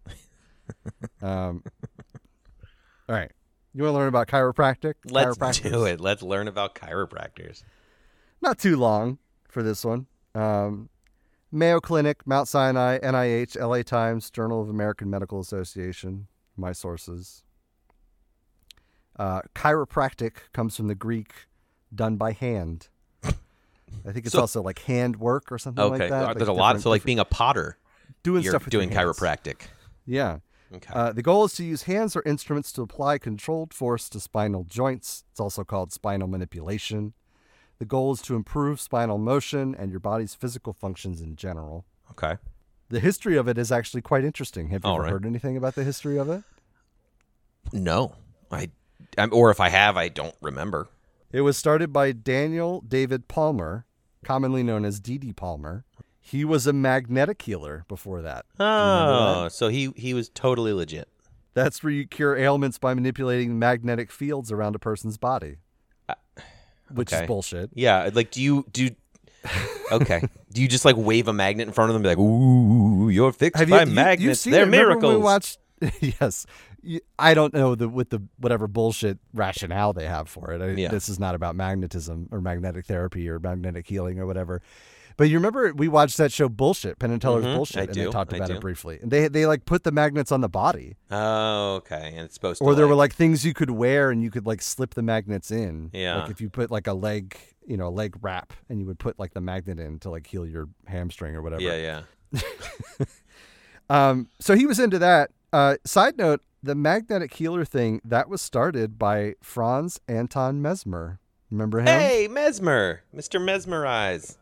um. 1.22 1.62
All 3.06 3.14
right, 3.14 3.30
you 3.74 3.82
want 3.82 3.92
to 3.92 3.98
learn 3.98 4.08
about 4.08 4.28
chiropractic? 4.28 4.94
Let's 5.04 5.60
do 5.60 5.84
it. 5.84 6.00
Let's 6.00 6.22
learn 6.22 6.48
about 6.48 6.74
chiropractors. 6.74 7.62
Not 8.40 8.58
too 8.58 8.76
long 8.76 9.18
for 9.48 9.62
this 9.62 9.84
one. 9.84 10.06
Um, 10.34 10.88
Mayo 11.52 11.80
Clinic, 11.80 12.26
Mount 12.26 12.48
Sinai, 12.48 12.98
NIH, 12.98 13.60
LA 13.60 13.82
Times, 13.82 14.30
Journal 14.30 14.62
of 14.62 14.68
American 14.68 15.10
Medical 15.10 15.38
Association, 15.38 16.28
my 16.56 16.72
sources. 16.72 17.44
Uh, 19.16 19.40
chiropractic 19.54 20.32
comes 20.52 20.76
from 20.76 20.88
the 20.88 20.94
Greek 20.94 21.32
done 21.94 22.16
by 22.16 22.32
hand. 22.32 22.88
I 23.22 24.12
think 24.12 24.26
it's 24.26 24.32
So- 24.32 24.40
also 24.40 24.60
like 24.62 24.80
hand 24.80 25.16
work 25.16 25.52
or 25.52 25.58
something 25.58 25.82
Okay, 25.84 25.90
like 25.90 26.10
that. 26.10 26.36
there's 26.36 26.48
like 26.48 26.56
a 26.56 26.60
lot. 26.60 26.70
different- 26.72 26.82
So 26.82 26.90
like 26.90 27.04
being 27.04 27.20
a 27.20 27.24
potter, 27.24 27.78
doing 28.24 28.42
you're 28.42 28.50
stuff 28.50 28.68
doing 28.68 28.90
your 28.90 28.98
hands. 29.00 29.18
chiropractic. 29.18 29.62
Yeah. 30.04 30.38
Okay. 30.74 30.92
Uh, 30.92 31.12
the 31.12 31.22
goal 31.22 31.44
is 31.44 31.54
to 31.54 31.64
use 31.64 31.84
hands 31.84 32.16
or 32.16 32.22
instruments 32.26 32.72
to 32.72 32.82
apply 32.82 33.18
controlled 33.18 33.72
force 33.72 34.08
to 34.08 34.18
spinal 34.18 34.64
joints. 34.64 35.24
It's 35.30 35.38
also 35.38 35.62
called 35.62 35.92
spinal 35.92 36.26
manipulation. 36.26 37.14
The 37.78 37.84
goal 37.84 38.12
is 38.12 38.20
to 38.22 38.34
improve 38.34 38.80
spinal 38.80 39.18
motion 39.18 39.74
and 39.76 39.90
your 39.92 40.00
body's 40.00 40.34
physical 40.34 40.72
functions 40.72 41.20
in 41.20 41.36
general. 41.36 41.84
okay. 42.10 42.38
The 42.90 43.00
history 43.00 43.36
of 43.36 43.48
it 43.48 43.56
is 43.58 43.72
actually 43.72 44.02
quite 44.02 44.24
interesting. 44.24 44.68
Have 44.68 44.84
you 44.84 44.90
All 44.90 44.96
ever 44.96 45.04
right. 45.04 45.12
heard 45.12 45.26
anything 45.26 45.56
about 45.56 45.74
the 45.74 45.84
history 45.84 46.18
of 46.18 46.28
it? 46.28 46.42
No, 47.72 48.12
I, 48.50 48.70
or 49.32 49.50
if 49.50 49.60
I 49.60 49.68
have, 49.68 49.96
I 49.96 50.08
don't 50.08 50.34
remember. 50.40 50.88
It 51.32 51.40
was 51.42 51.56
started 51.56 51.92
by 51.92 52.12
Daniel 52.12 52.80
David 52.86 53.26
Palmer, 53.28 53.86
commonly 54.24 54.62
known 54.62 54.84
as 54.84 55.00
D.D. 55.00 55.32
Palmer. 55.32 55.84
He 56.20 56.44
was 56.44 56.66
a 56.66 56.72
magnetic 56.72 57.42
healer 57.42 57.84
before 57.88 58.22
that. 58.22 58.46
Oh, 58.58 59.48
so 59.48 59.68
he 59.68 59.92
he 59.96 60.14
was 60.14 60.28
totally 60.30 60.72
legit. 60.72 61.08
That's 61.52 61.82
where 61.84 61.92
you 61.92 62.06
cure 62.06 62.36
ailments 62.36 62.78
by 62.78 62.94
manipulating 62.94 63.58
magnetic 63.58 64.10
fields 64.10 64.50
around 64.50 64.74
a 64.74 64.78
person's 64.78 65.18
body, 65.18 65.58
which 66.92 67.12
Uh, 67.12 67.16
okay. 67.16 67.24
is 67.24 67.26
bullshit. 67.28 67.70
Yeah, 67.74 68.08
like 68.12 68.30
do 68.30 68.40
you 68.42 68.64
do? 68.72 68.90
Okay, 69.92 70.22
do 70.52 70.62
you 70.62 70.68
just 70.68 70.84
like 70.86 70.96
wave 70.96 71.28
a 71.28 71.32
magnet 71.34 71.68
in 71.68 71.74
front 71.74 71.90
of 71.90 71.94
them, 71.94 72.00
and 72.00 72.04
be 72.04 72.08
like, 72.08 72.18
"Ooh, 72.18 73.10
you're 73.10 73.30
fixed 73.32 73.60
Have 73.60 73.68
by 73.68 73.82
you, 73.82 73.88
you, 73.90 73.94
magnets. 73.94 74.22
you've 74.22 74.38
seen 74.38 74.52
They're 74.52 74.62
it. 74.62 74.66
Remember 74.66 74.88
when 74.96 75.00
miracles." 75.00 75.14
We 75.16 75.22
watched. 75.22 75.58
yes, 76.20 76.46
You- 76.46 76.73
I 77.18 77.34
don't 77.34 77.54
know 77.54 77.74
the 77.74 77.88
with 77.88 78.10
the 78.10 78.22
whatever 78.38 78.66
bullshit 78.68 79.18
rationale 79.32 79.92
they 79.92 80.06
have 80.06 80.28
for 80.28 80.52
it. 80.52 80.60
I, 80.62 80.68
Yeah. 80.70 80.88
This 80.88 81.08
is 81.08 81.18
not 81.18 81.34
about 81.34 81.56
magnetism 81.56 82.28
or 82.32 82.40
magnetic 82.40 82.86
therapy 82.86 83.28
or 83.28 83.38
magnetic 83.38 83.86
healing 83.86 84.18
or 84.18 84.26
whatever. 84.26 84.62
But 85.16 85.28
you 85.30 85.36
remember 85.38 85.72
we 85.72 85.86
watched 85.86 86.16
that 86.16 86.32
show 86.32 86.48
Bullshit, 86.48 86.98
Penn 86.98 87.12
and 87.12 87.22
Teller's 87.22 87.44
Mhm, 87.44 87.54
Bullshit, 87.54 87.76
I 87.76 87.82
and 87.84 87.92
do, 87.92 88.04
they 88.06 88.10
talked 88.10 88.32
about 88.32 88.50
it 88.50 88.60
briefly. 88.60 88.98
And 89.00 89.12
they 89.12 89.28
they 89.28 89.46
like 89.46 89.64
put 89.64 89.84
the 89.84 89.92
magnets 89.92 90.32
on 90.32 90.40
the 90.40 90.48
body, 90.48 90.96
oh, 91.10 91.74
okay, 91.76 92.08
and 92.16 92.20
it's 92.26 92.34
supposed 92.34 92.58
to. 92.58 92.64
or 92.64 92.74
there 92.74 92.88
were 92.88 92.94
like 92.96 93.10
like 93.12 93.14
things 93.14 93.44
you 93.46 93.54
could 93.54 93.70
wear 93.70 94.10
and 94.10 94.22
you 94.24 94.30
could 94.32 94.44
like 94.44 94.60
slip 94.60 94.94
the 94.94 95.02
magnets 95.02 95.52
in. 95.52 95.90
Yeah. 95.92 96.22
Like 96.22 96.30
if 96.32 96.40
you 96.40 96.50
put 96.50 96.70
like 96.72 96.88
a 96.88 96.94
leg, 96.94 97.36
you 97.64 97.76
know, 97.76 97.86
a 97.86 97.94
leg 97.94 98.16
wrap, 98.22 98.52
and 98.68 98.80
you 98.80 98.86
would 98.86 98.98
put 98.98 99.16
like 99.18 99.34
the 99.34 99.40
magnet 99.40 99.78
in 99.78 100.00
to 100.00 100.10
like 100.10 100.26
heal 100.26 100.44
your 100.46 100.68
hamstring 100.88 101.36
or 101.36 101.42
whatever. 101.42 101.62
yeah, 101.62 102.02
yeah. 102.32 102.40
Um, 103.90 104.28
so 104.40 104.54
he 104.56 104.66
was 104.66 104.78
into 104.80 104.98
that. 105.00 105.30
Uh, 105.52 105.76
side 105.84 106.16
note: 106.16 106.40
the 106.64 106.74
magnetic 106.74 107.34
healer 107.34 107.64
thing 107.64 108.00
that 108.04 108.28
was 108.28 108.40
started 108.40 108.98
by 108.98 109.34
Franz 109.42 110.00
Anton 110.08 110.62
Mesmer. 110.62 111.20
Remember 111.50 111.80
him? 111.80 111.86
Hey, 111.86 112.26
Mesmer, 112.28 113.02
Mister 113.12 113.38
Mesmerize. 113.38 114.38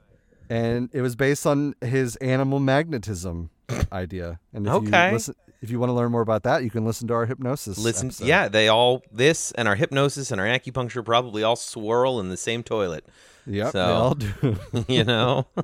And 0.49 0.91
it 0.93 1.01
was 1.03 1.17
based 1.17 1.47
on 1.47 1.75
his 1.81 2.17
animal 2.17 2.61
magnetism 2.61 3.51
idea. 3.93 4.39
And 4.53 4.67
if 4.67 4.73
Okay. 4.73 5.07
you 5.09 5.13
listen, 5.15 5.35
if 5.63 5.71
you 5.71 5.79
want 5.81 5.91
to 5.91 5.95
learn 5.95 6.11
more 6.13 6.21
about 6.21 6.43
that, 6.45 6.63
you 6.63 6.71
can 6.71 6.85
listen 6.85 7.09
to 7.09 7.15
our 7.15 7.27
hypnosis. 7.27 7.79
Listen, 7.79 8.09
episode. 8.09 8.27
yeah, 8.27 8.49
they 8.49 8.69
all 8.69 9.03
this 9.13 9.53
and 9.53 9.67
our 9.69 9.75
hypnosis 9.77 10.31
and 10.31 10.41
our 10.41 10.47
acupuncture 10.47 11.05
probably 11.05 11.43
all 11.43 11.57
swirl 11.57 12.21
in 12.21 12.29
the 12.29 12.37
same 12.37 12.63
toilet. 12.63 13.05
Yep. 13.47 13.73
So- 13.73 13.85
They 13.87 13.93
all 13.93 14.15
do. 14.15 14.57
you 14.89 15.05
know. 15.05 15.47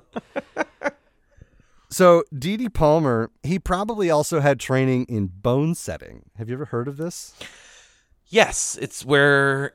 so 1.90 2.24
D.D. 2.36 2.68
Palmer, 2.70 3.30
he 3.42 3.58
probably 3.58 4.10
also 4.10 4.40
had 4.40 4.60
training 4.60 5.06
in 5.08 5.26
bone 5.26 5.74
setting. 5.74 6.30
Have 6.36 6.48
you 6.48 6.54
ever 6.54 6.66
heard 6.66 6.88
of 6.88 6.96
this? 6.96 7.34
yes, 8.28 8.78
it's 8.80 9.04
where. 9.04 9.72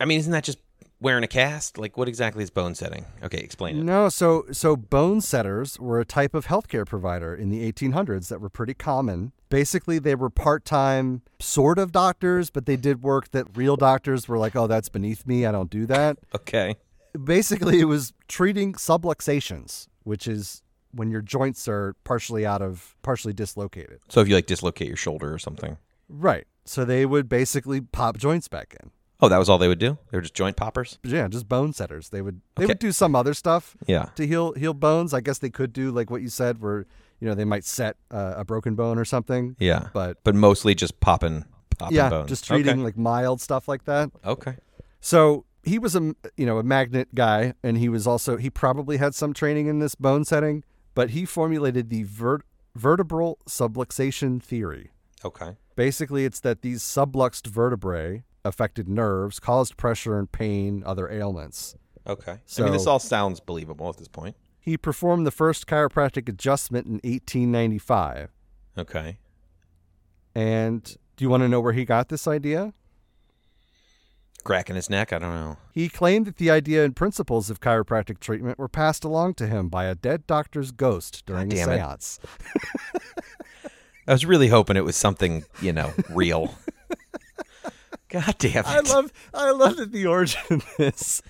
I 0.00 0.04
mean, 0.04 0.18
isn't 0.18 0.32
that 0.32 0.44
just 0.44 0.58
wearing 1.00 1.24
a 1.24 1.28
cast? 1.28 1.78
Like, 1.78 1.96
what 1.96 2.08
exactly 2.08 2.42
is 2.42 2.50
bone 2.50 2.74
setting? 2.74 3.06
Okay, 3.22 3.38
explain 3.38 3.78
it. 3.78 3.82
No, 3.84 4.08
so 4.08 4.44
so 4.52 4.76
bone 4.76 5.20
setters 5.20 5.78
were 5.78 6.00
a 6.00 6.04
type 6.04 6.34
of 6.34 6.46
healthcare 6.46 6.86
provider 6.86 7.34
in 7.34 7.50
the 7.50 7.70
1800s 7.70 8.28
that 8.28 8.40
were 8.40 8.50
pretty 8.50 8.74
common. 8.74 9.32
Basically, 9.48 9.98
they 9.98 10.14
were 10.14 10.30
part-time 10.30 11.22
sort 11.38 11.78
of 11.78 11.92
doctors, 11.92 12.48
but 12.50 12.64
they 12.66 12.76
did 12.76 13.02
work 13.02 13.30
that 13.32 13.46
real 13.56 13.76
doctors 13.76 14.26
were 14.28 14.38
like, 14.38 14.56
"Oh, 14.56 14.66
that's 14.66 14.88
beneath 14.88 15.26
me. 15.26 15.44
I 15.46 15.52
don't 15.52 15.70
do 15.70 15.86
that." 15.86 16.18
Okay. 16.34 16.76
Basically, 17.24 17.78
it 17.78 17.84
was 17.84 18.14
treating 18.26 18.72
subluxations, 18.72 19.86
which 20.02 20.26
is 20.26 20.62
when 20.94 21.10
your 21.10 21.22
joints 21.22 21.66
are 21.68 21.94
partially 22.04 22.44
out 22.46 22.62
of 22.62 22.96
partially 23.02 23.32
dislocated. 23.32 24.00
So 24.08 24.20
if 24.20 24.28
you 24.28 24.34
like 24.34 24.46
dislocate 24.46 24.88
your 24.88 24.96
shoulder 24.96 25.32
or 25.32 25.38
something. 25.38 25.78
Right. 26.08 26.46
So 26.64 26.84
they 26.84 27.06
would 27.06 27.28
basically 27.28 27.80
pop 27.80 28.18
joints 28.18 28.48
back 28.48 28.76
in. 28.82 28.90
Oh, 29.20 29.28
that 29.28 29.38
was 29.38 29.48
all 29.48 29.56
they 29.58 29.68
would 29.68 29.78
do. 29.78 29.98
They 30.10 30.18
were 30.18 30.22
just 30.22 30.34
joint 30.34 30.56
poppers. 30.56 30.98
Yeah, 31.04 31.28
just 31.28 31.48
bone 31.48 31.72
setters. 31.72 32.08
They 32.08 32.20
would 32.22 32.40
they 32.56 32.64
Okay. 32.64 32.72
would 32.72 32.78
do 32.80 32.90
some 32.92 33.14
other 33.14 33.34
stuff. 33.34 33.76
Yeah. 33.86 34.06
to 34.16 34.26
heal 34.26 34.52
heal 34.54 34.74
bones. 34.74 35.14
I 35.14 35.20
guess 35.20 35.38
they 35.38 35.50
could 35.50 35.72
do 35.72 35.90
like 35.92 36.10
what 36.10 36.22
you 36.22 36.28
said, 36.28 36.60
where 36.60 36.86
you 37.20 37.28
know 37.28 37.34
they 37.34 37.44
might 37.44 37.64
set 37.64 37.96
uh, 38.10 38.34
a 38.36 38.44
broken 38.44 38.74
bone 38.74 38.98
or 38.98 39.04
something. 39.04 39.54
Yeah. 39.60 39.88
But 39.92 40.18
But 40.24 40.34
mostly 40.34 40.74
just 40.74 40.98
popping, 41.00 41.44
popping 41.78 41.96
yeah, 41.96 42.10
bones. 42.10 42.28
just 42.28 42.44
treating 42.46 42.72
Okay. 42.74 42.82
like 42.82 42.96
mild 42.96 43.40
stuff 43.40 43.68
like 43.68 43.84
that. 43.84 44.10
okay. 44.24 44.56
So 45.00 45.44
he 45.64 45.78
was 45.78 45.94
a 45.94 46.14
you 46.36 46.44
know 46.46 46.58
a 46.58 46.64
magnet 46.64 47.14
guy, 47.14 47.54
and 47.62 47.78
he 47.78 47.88
was 47.88 48.06
also 48.08 48.36
he 48.36 48.50
probably 48.50 48.96
had 48.96 49.14
some 49.14 49.32
training 49.32 49.68
in 49.68 49.78
this 49.78 49.94
bone 49.94 50.24
setting, 50.24 50.64
but 50.94 51.10
he 51.10 51.24
formulated 51.24 51.90
the 51.90 52.02
vert- 52.04 52.44
vertebral 52.74 53.38
subluxation 53.46 54.42
theory. 54.42 54.90
Okay. 55.24 55.56
Basically, 55.76 56.24
it's 56.24 56.40
that 56.40 56.62
these 56.62 56.82
subluxed 56.82 57.46
vertebrae 57.46 58.24
affected 58.44 58.88
nerves, 58.88 59.38
caused 59.38 59.76
pressure 59.76 60.18
and 60.18 60.30
pain, 60.30 60.82
other 60.84 61.08
ailments. 61.10 61.76
Okay. 62.06 62.38
I 62.58 62.62
mean, 62.62 62.72
this 62.72 62.86
all 62.86 62.98
sounds 62.98 63.40
believable 63.40 63.88
at 63.88 63.96
this 63.96 64.08
point. 64.08 64.36
He 64.58 64.76
performed 64.76 65.26
the 65.26 65.30
first 65.30 65.66
chiropractic 65.66 66.28
adjustment 66.28 66.86
in 66.86 66.94
1895. 66.94 68.30
Okay. 68.76 69.18
And 70.34 70.84
do 71.16 71.24
you 71.24 71.28
want 71.28 71.42
to 71.42 71.48
know 71.48 71.60
where 71.60 71.72
he 71.72 71.84
got 71.84 72.08
this 72.08 72.26
idea? 72.26 72.72
Cracking 74.44 74.74
his 74.76 74.90
neck. 74.90 75.12
I 75.12 75.18
don't 75.18 75.34
know. 75.34 75.56
He 75.72 75.88
claimed 75.88 76.26
that 76.26 76.36
the 76.36 76.50
idea 76.50 76.84
and 76.84 76.96
principles 76.96 77.48
of 77.50 77.60
chiropractic 77.60 78.18
treatment 78.18 78.58
were 78.58 78.68
passed 78.68 79.04
along 79.04 79.34
to 79.34 79.46
him 79.46 79.68
by 79.68 79.84
a 79.84 79.94
dead 79.94 80.26
doctor's 80.26 80.72
ghost 80.72 81.24
during 81.26 81.52
a 81.52 81.56
seance. 81.56 82.18
I 84.08 84.12
was 84.12 84.26
really 84.26 84.48
hoping 84.48 84.76
it 84.76 84.84
was 84.84 84.96
something, 84.96 85.44
you 85.60 85.72
know, 85.72 85.92
real. 86.10 86.54
God 88.08 88.34
damn 88.38 88.64
it. 88.64 88.66
I 88.66 88.80
love 88.80 89.12
I 89.32 89.50
love 89.52 89.76
that 89.76 89.92
the 89.92 90.06
origin 90.06 90.40
of 90.50 90.66
this 90.76 91.22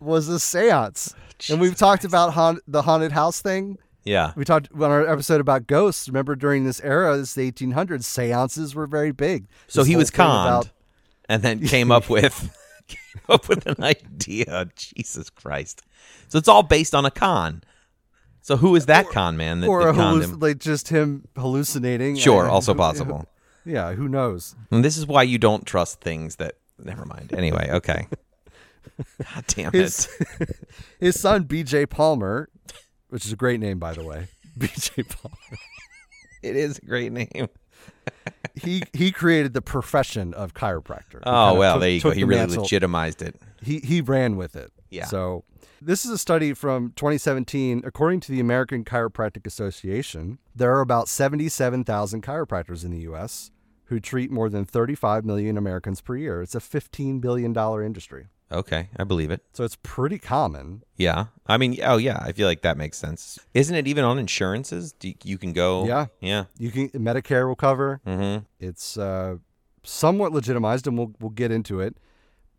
was 0.00 0.28
a 0.28 0.38
seance. 0.40 1.14
Oh, 1.48 1.52
and 1.52 1.60
we've 1.60 1.76
talked 1.76 2.04
about 2.04 2.32
haunt, 2.34 2.60
the 2.66 2.82
haunted 2.82 3.12
house 3.12 3.40
thing. 3.40 3.78
yeah. 4.04 4.32
We 4.36 4.44
talked 4.44 4.68
on 4.74 4.82
our 4.90 5.06
episode 5.06 5.40
about 5.40 5.66
ghosts. 5.66 6.08
Remember 6.08 6.34
during 6.34 6.64
this 6.64 6.80
era, 6.80 7.16
this 7.16 7.34
the 7.34 7.50
1800s, 7.50 8.04
seances 8.04 8.74
were 8.74 8.86
very 8.86 9.12
big. 9.12 9.46
So 9.68 9.84
he 9.84 9.96
was 9.96 10.10
conned 10.10 10.48
about- 10.48 10.70
and 11.28 11.42
then 11.42 11.60
came 11.66 11.90
up 11.90 12.08
with 12.08 12.50
came 12.88 13.22
up 13.28 13.48
with 13.48 13.66
an 13.66 13.82
idea. 13.82 14.68
Jesus 14.76 15.30
Christ. 15.30 15.82
So 16.28 16.38
it's 16.38 16.48
all 16.48 16.62
based 16.62 16.94
on 16.94 17.04
a 17.04 17.10
con. 17.10 17.62
So 18.42 18.56
who 18.56 18.76
is 18.76 18.86
that 18.86 19.08
con 19.10 19.36
man 19.36 19.60
that, 19.60 19.68
or 19.68 19.84
that 19.84 19.90
a 19.90 19.92
halluc- 19.92 20.24
him? 20.24 20.38
like 20.40 20.58
just 20.58 20.88
him 20.88 21.26
hallucinating. 21.36 22.16
Sure, 22.16 22.42
and 22.42 22.50
also 22.50 22.72
who- 22.72 22.78
possible. 22.78 23.26
Yeah, 23.64 23.94
who 23.94 24.06
knows? 24.08 24.54
And 24.70 24.84
this 24.84 24.96
is 24.96 25.06
why 25.08 25.24
you 25.24 25.38
don't 25.38 25.66
trust 25.66 26.00
things 26.00 26.36
that 26.36 26.54
never 26.82 27.04
mind. 27.04 27.34
Anyway, 27.36 27.68
okay. 27.72 28.06
God 29.34 29.44
damn 29.48 29.72
His 29.72 30.08
it. 30.38 30.56
his 31.00 31.18
son 31.20 31.42
B.J. 31.42 31.86
Palmer, 31.86 32.48
which 33.08 33.26
is 33.26 33.32
a 33.32 33.36
great 33.36 33.58
name 33.58 33.80
by 33.80 33.92
the 33.92 34.04
way, 34.04 34.28
B.J. 34.56 35.02
Palmer. 35.02 35.58
It 36.44 36.54
is 36.54 36.78
a 36.78 36.86
great 36.86 37.10
name. 37.10 37.48
he 38.54 38.82
he 38.92 39.12
created 39.12 39.54
the 39.54 39.62
profession 39.62 40.34
of 40.34 40.54
chiropractor. 40.54 41.20
Oh 41.24 41.54
well, 41.54 41.74
took- 41.74 41.80
there 41.80 41.90
you 41.90 42.00
go. 42.00 42.10
He 42.10 42.24
really 42.24 42.40
mantle. 42.40 42.62
legitimized 42.62 43.22
it. 43.22 43.36
He 43.62 43.80
he 43.80 44.00
ran 44.00 44.36
with 44.36 44.56
it. 44.56 44.72
Yeah. 44.90 45.04
So 45.04 45.44
this 45.80 46.04
is 46.04 46.10
a 46.10 46.18
study 46.18 46.54
from 46.54 46.92
2017. 46.96 47.82
According 47.84 48.20
to 48.20 48.32
the 48.32 48.40
American 48.40 48.84
Chiropractic 48.84 49.46
Association, 49.46 50.38
there 50.54 50.74
are 50.74 50.80
about 50.80 51.08
77,000 51.08 52.22
chiropractors 52.22 52.84
in 52.84 52.90
the 52.90 53.00
U.S. 53.00 53.50
who 53.84 54.00
treat 54.00 54.30
more 54.30 54.48
than 54.48 54.64
35 54.64 55.24
million 55.24 55.58
Americans 55.58 56.00
per 56.00 56.16
year. 56.16 56.42
It's 56.42 56.54
a 56.54 56.60
15 56.60 57.20
billion 57.20 57.52
dollar 57.52 57.82
industry. 57.82 58.28
Okay, 58.52 58.88
I 58.96 59.02
believe 59.04 59.30
it. 59.32 59.42
So 59.52 59.64
it's 59.64 59.76
pretty 59.82 60.18
common. 60.18 60.82
Yeah. 60.96 61.26
I 61.48 61.56
mean, 61.56 61.78
oh 61.82 61.96
yeah, 61.96 62.18
I 62.22 62.30
feel 62.32 62.46
like 62.46 62.62
that 62.62 62.76
makes 62.76 62.96
sense. 62.96 63.38
Isn't 63.54 63.74
it 63.74 63.88
even 63.88 64.04
on 64.04 64.18
insurances? 64.18 64.92
Do 64.92 65.08
you, 65.08 65.14
you 65.24 65.38
can 65.38 65.52
go. 65.52 65.84
Yeah. 65.86 66.06
Yeah. 66.20 66.44
You 66.58 66.70
can 66.70 66.88
Medicare 66.90 67.48
will 67.48 67.56
cover. 67.56 68.00
Mm-hmm. 68.06 68.44
It's 68.60 68.96
uh, 68.96 69.38
somewhat 69.82 70.30
legitimized, 70.32 70.86
and 70.86 70.96
we'll 70.96 71.12
we'll 71.20 71.30
get 71.30 71.50
into 71.50 71.80
it. 71.80 71.96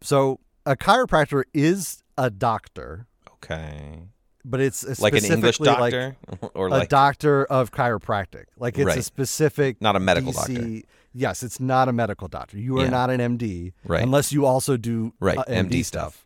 So 0.01 0.39
a 0.65 0.75
chiropractor 0.75 1.43
is 1.53 2.03
a 2.17 2.29
doctor, 2.29 3.07
Okay. 3.35 4.03
but 4.43 4.59
it's 4.59 4.83
a 4.83 5.01
Like 5.01 5.13
an 5.13 5.23
English 5.23 5.55
specifically 5.55 5.67
like 5.91 5.93
doctor, 5.93 6.49
or 6.53 6.67
a 6.67 6.71
like 6.71 6.89
doctor 6.89 7.45
of 7.45 7.71
chiropractic. 7.71 8.45
Like 8.57 8.77
it's 8.77 8.83
a 8.83 8.95
Right. 8.95 9.03
specific, 9.03 9.81
not 9.81 9.95
a 9.95 9.99
medical 10.01 10.33
DC 10.33 10.53
doctor. 10.53 10.87
Yes, 11.13 11.41
it's 11.43 11.59
not 11.59 11.87
a 11.89 11.93
medical 11.93 12.27
doctor. 12.27 12.57
You 12.57 12.77
are 12.79 12.83
Yeah. 12.83 12.89
not 12.91 13.09
an 13.09 13.19
MD, 13.19 13.73
Right. 13.83 14.03
Unless 14.03 14.31
you 14.31 14.45
also 14.45 14.77
do 14.77 15.13
Right, 15.19 15.37
uh, 15.37 15.43
MD, 15.47 15.69
MD 15.79 15.83
stuff. 15.83 16.13
stuff. 16.13 16.25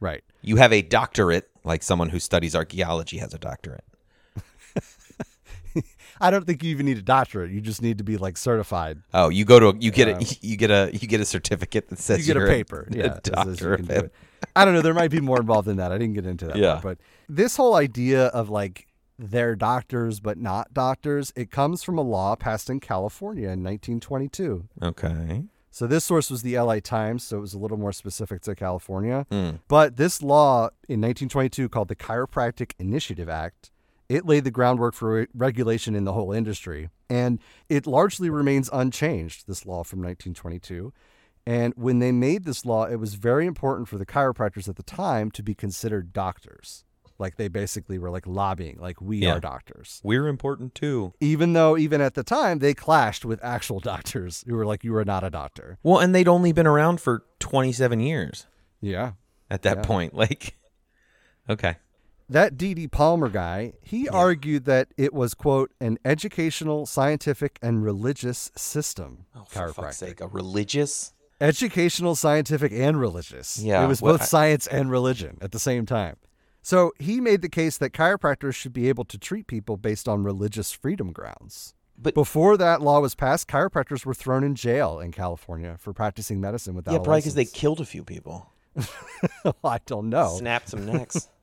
Right. 0.00 0.24
You 0.40 0.56
have 0.56 0.72
a 0.72 0.82
doctorate, 0.82 1.50
like 1.64 1.82
someone 1.82 2.08
who 2.08 2.18
studies 2.18 2.56
archaeology 2.56 3.18
has 3.18 3.34
a 3.34 3.38
doctorate. 3.38 3.84
I 6.20 6.30
don't 6.30 6.46
think 6.46 6.62
you 6.62 6.70
even 6.70 6.86
need 6.86 6.98
a 6.98 7.02
doctorate. 7.02 7.50
You 7.50 7.60
just 7.60 7.82
need 7.82 7.98
to 7.98 8.04
be 8.04 8.16
like 8.16 8.36
certified. 8.36 8.98
Oh, 9.12 9.28
you 9.28 9.44
go 9.44 9.58
to 9.58 9.68
a, 9.68 9.76
you 9.78 9.90
get 9.90 10.08
a 10.08 10.36
you 10.40 10.56
get 10.56 10.70
a 10.70 10.90
you 10.92 11.08
get 11.08 11.20
a 11.20 11.24
certificate 11.24 11.88
that 11.88 11.98
says 11.98 12.18
you 12.26 12.32
get 12.34 12.40
a 12.42 12.46
paper. 12.46 12.86
a, 12.90 12.96
yeah, 12.96 13.02
says 13.14 13.20
doctor 13.22 13.68
you 13.68 13.72
of 13.74 13.86
can 13.88 14.02
do 14.02 14.10
I 14.54 14.64
don't 14.64 14.74
know. 14.74 14.82
There 14.82 14.94
might 14.94 15.10
be 15.10 15.20
more 15.20 15.40
involved 15.40 15.68
in 15.68 15.76
that. 15.78 15.90
I 15.92 15.98
didn't 15.98 16.14
get 16.14 16.26
into 16.26 16.46
that. 16.46 16.56
Yeah. 16.56 16.72
part, 16.74 16.82
but 16.82 16.98
this 17.28 17.56
whole 17.56 17.74
idea 17.74 18.26
of 18.26 18.50
like 18.50 18.86
they're 19.18 19.56
doctors 19.56 20.20
but 20.20 20.38
not 20.38 20.72
doctors, 20.72 21.32
it 21.36 21.50
comes 21.50 21.82
from 21.82 21.98
a 21.98 22.02
law 22.02 22.34
passed 22.36 22.70
in 22.70 22.80
California 22.80 23.44
in 23.44 23.62
1922. 23.62 24.68
Okay. 24.82 25.44
So 25.70 25.86
this 25.86 26.04
source 26.04 26.30
was 26.30 26.42
the 26.42 26.58
LA 26.58 26.80
Times, 26.80 27.24
so 27.24 27.38
it 27.38 27.40
was 27.40 27.54
a 27.54 27.58
little 27.58 27.78
more 27.78 27.92
specific 27.92 28.42
to 28.42 28.54
California. 28.54 29.26
Mm. 29.30 29.60
But 29.68 29.96
this 29.96 30.22
law 30.22 30.66
in 30.86 31.00
1922 31.00 31.70
called 31.70 31.88
the 31.88 31.96
Chiropractic 31.96 32.72
Initiative 32.78 33.28
Act, 33.28 33.70
it 34.10 34.26
laid 34.26 34.44
the 34.44 34.50
groundwork 34.50 34.94
for 34.94 35.14
re- 35.14 35.26
regulation 35.32 35.94
in 35.94 36.04
the 36.04 36.12
whole 36.12 36.30
industry. 36.30 36.90
And 37.08 37.38
it 37.70 37.86
largely 37.86 38.28
remains 38.28 38.68
unchanged, 38.70 39.46
this 39.48 39.64
law 39.64 39.82
from 39.82 40.00
1922. 40.00 40.92
And 41.46 41.72
when 41.76 42.00
they 42.00 42.12
made 42.12 42.44
this 42.44 42.66
law, 42.66 42.84
it 42.84 42.96
was 42.96 43.14
very 43.14 43.46
important 43.46 43.88
for 43.88 43.96
the 43.96 44.06
chiropractors 44.06 44.68
at 44.68 44.76
the 44.76 44.82
time 44.82 45.30
to 45.30 45.42
be 45.42 45.54
considered 45.54 46.12
doctors. 46.12 46.84
Like 47.18 47.36
they 47.36 47.48
basically 47.48 47.98
were 47.98 48.10
like 48.10 48.26
lobbying, 48.26 48.78
like 48.80 49.00
we 49.00 49.18
Yeah. 49.18 49.34
are 49.34 49.40
doctors. 49.40 50.00
We're 50.04 50.26
important 50.28 50.74
too. 50.74 51.12
Even 51.20 51.52
though, 51.52 51.76
even 51.78 52.00
at 52.00 52.14
the 52.14 52.22
time, 52.24 52.58
they 52.58 52.74
clashed 52.74 53.24
with 53.24 53.38
actual 53.44 53.80
doctors 53.92 54.44
who 54.46 54.54
were 54.56 54.66
like, 54.66 54.82
you 54.84 54.94
are 54.96 55.04
not 55.04 55.22
a 55.24 55.30
doctor. 55.30 55.78
Well, 55.82 55.98
and 55.98 56.14
they'd 56.14 56.28
only 56.28 56.52
been 56.52 56.66
around 56.66 57.00
for 57.00 57.24
27 57.40 58.00
years 58.00 58.46
Yeah. 58.80 59.12
at 59.50 59.62
that 59.62 59.78
Yeah. 59.78 59.82
point. 59.82 60.14
Like, 60.22 60.56
okay. 61.48 61.76
that 62.28 62.56
D.D. 62.56 62.88
Palmer 62.88 63.28
guy, 63.28 63.74
he 63.82 64.08
argued 64.08 64.64
that 64.64 64.88
it 64.96 65.12
was, 65.12 65.34
quote, 65.34 65.70
an 65.80 65.98
educational, 66.04 66.86
scientific, 66.86 67.58
and 67.62 67.82
religious 67.84 68.50
system. 68.56 69.26
Oh, 69.36 69.44
for 69.46 69.72
fuck's 69.72 69.98
sake, 69.98 70.20
a 70.20 70.26
religious? 70.28 71.12
Educational, 71.40 72.14
scientific, 72.14 72.72
and 72.72 72.98
religious. 72.98 73.58
Yeah, 73.58 73.84
It 73.84 73.88
was 73.88 74.00
well, 74.00 74.14
both 74.14 74.22
I- 74.22 74.26
science 74.26 74.66
and 74.68 74.90
religion 74.90 75.38
at 75.42 75.50
the 75.52 75.58
same 75.58 75.84
time. 75.86 76.16
So 76.62 76.92
he 76.98 77.20
made 77.20 77.42
the 77.42 77.48
case 77.48 77.76
that 77.78 77.92
chiropractors 77.92 78.54
should 78.54 78.72
be 78.72 78.88
able 78.88 79.04
to 79.06 79.18
treat 79.18 79.46
people 79.46 79.76
based 79.76 80.08
on 80.08 80.22
religious 80.22 80.72
freedom 80.72 81.12
grounds. 81.12 81.74
But- 82.00 82.14
before 82.14 82.56
that 82.56 82.80
law 82.80 83.00
was 83.00 83.14
passed, 83.14 83.48
chiropractors 83.48 84.06
were 84.06 84.14
thrown 84.14 84.44
in 84.44 84.54
jail 84.54 84.98
in 85.00 85.12
California 85.12 85.76
for 85.78 85.92
practicing 85.92 86.40
medicine 86.40 86.74
without 86.74 86.92
yeah, 86.92 86.98
probably 86.98 87.20
because 87.20 87.34
they 87.34 87.44
killed 87.44 87.80
a 87.80 87.84
few 87.84 88.02
people, 88.04 88.50
I 89.64 89.78
don't 89.86 90.08
know. 90.08 90.36
snapped 90.38 90.70
some 90.70 90.86
necks. 90.86 91.28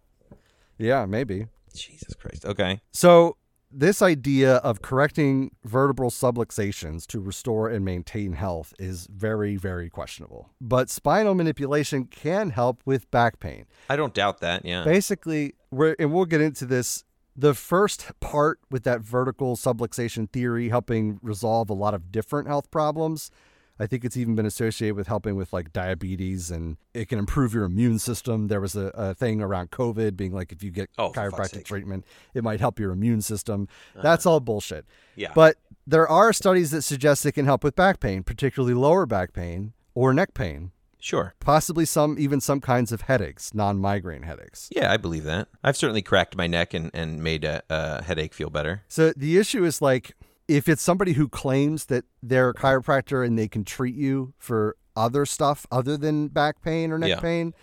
Yeah, 0.81 1.05
maybe. 1.05 1.47
Jesus 1.75 2.13
Christ. 2.15 2.45
Okay. 2.45 2.79
So, 2.93 3.35
this 3.71 4.01
idea 4.01 4.55
of 4.57 4.81
correcting 4.81 5.51
vertebral 5.63 6.09
subluxations 6.09 7.05
to 7.07 7.19
restore 7.19 7.69
and 7.69 7.85
maintain 7.85 8.33
health 8.33 8.73
is 8.79 9.07
very, 9.11 9.55
very 9.55 9.89
questionable. 9.89 10.49
But 10.59 10.89
spinal 10.89 11.35
manipulation 11.35 12.05
can 12.05 12.49
help 12.49 12.81
with 12.85 13.09
back 13.11 13.39
pain. 13.39 13.65
I 13.89 13.95
don't 13.95 14.13
doubt 14.13 14.39
that. 14.41 14.65
Yeah. 14.65 14.83
Basically, 14.83 15.53
we're, 15.71 15.95
and 15.99 16.13
we'll 16.13 16.25
get 16.25 16.41
into 16.41 16.65
this. 16.65 17.03
The 17.35 17.53
first 17.53 18.11
part 18.19 18.59
with 18.69 18.83
that 18.83 19.01
vertebral 19.01 19.55
subluxation 19.55 20.29
theory 20.29 20.69
helping 20.69 21.19
resolve 21.21 21.69
a 21.69 21.73
lot 21.73 21.93
of 21.93 22.11
different 22.11 22.47
health 22.47 22.69
problems. 22.69 23.31
I 23.79 23.87
think 23.87 24.03
it's 24.03 24.17
even 24.17 24.35
been 24.35 24.45
associated 24.45 24.95
with 24.95 25.07
helping 25.07 25.35
with 25.37 25.53
like 25.53 25.71
diabetes 25.71 26.51
and 26.51 26.77
it 26.93 27.07
can 27.07 27.17
improve 27.17 27.53
your 27.53 27.63
immune 27.63 27.97
system. 27.99 28.47
There 28.49 28.59
was 28.59 28.75
a, 28.75 28.91
a 28.93 29.13
thing 29.13 29.41
around 29.41 29.71
COVID 29.71 30.17
being 30.17 30.33
like 30.33 30.51
if 30.51 30.61
you 30.63 30.69
get 30.71 30.89
Oh, 30.97 31.11
chiropractic 31.11 31.63
treatment, 31.63 32.05
it 32.33 32.43
might 32.43 32.59
help 32.59 32.77
your 32.79 32.91
immune 32.91 33.21
system. 33.21 33.67
Uh-huh. 33.93 34.01
That's 34.03 34.25
all 34.25 34.39
bullshit. 34.41 34.85
Yeah. 35.15 35.31
But 35.33 35.55
there 35.87 36.07
are 36.07 36.33
studies 36.33 36.71
that 36.71 36.81
suggest 36.81 37.25
it 37.25 37.31
can 37.31 37.45
help 37.45 37.63
with 37.63 37.75
back 37.75 37.99
pain, 37.99 38.23
particularly 38.23 38.73
lower 38.73 39.05
back 39.05 39.31
pain 39.33 39.73
or 39.95 40.13
neck 40.13 40.33
pain, 40.33 40.71
Sure. 40.99 41.33
possibly 41.39 41.85
some 41.85 42.17
even 42.19 42.41
some 42.41 42.59
kinds 42.59 42.91
of 42.91 43.01
headaches, 43.01 43.53
non-migraine 43.53 44.23
headaches. 44.23 44.67
Yeah, 44.75 44.91
I 44.91 44.97
believe 44.97 45.23
that. 45.23 45.47
I've 45.63 45.77
certainly 45.77 46.01
cracked 46.01 46.35
my 46.35 46.47
neck 46.47 46.73
and, 46.73 46.91
and 46.93 47.23
made 47.23 47.45
a, 47.45 47.63
a 47.69 48.03
headache 48.03 48.33
feel 48.33 48.49
better. 48.49 48.83
So 48.89 49.13
the 49.15 49.37
issue 49.37 49.63
is 49.63 49.81
like 49.81 50.11
if 50.49 50.67
it's 50.67 50.81
somebody 50.81 51.13
who 51.13 51.29
claims 51.29 51.85
that 51.85 52.03
they're 52.23 52.49
a 52.49 52.53
chiropractor 52.53 53.25
and 53.25 53.37
they 53.37 53.47
can 53.47 53.63
treat 53.63 53.95
you 53.95 54.33
for 54.37 54.75
other 54.95 55.25
stuff 55.25 55.65
other 55.71 55.95
than 55.95 56.27
back 56.27 56.61
pain 56.61 56.91
or 56.91 56.97
neck 56.97 57.09
Yeah. 57.09 57.19
pain, 57.19 57.53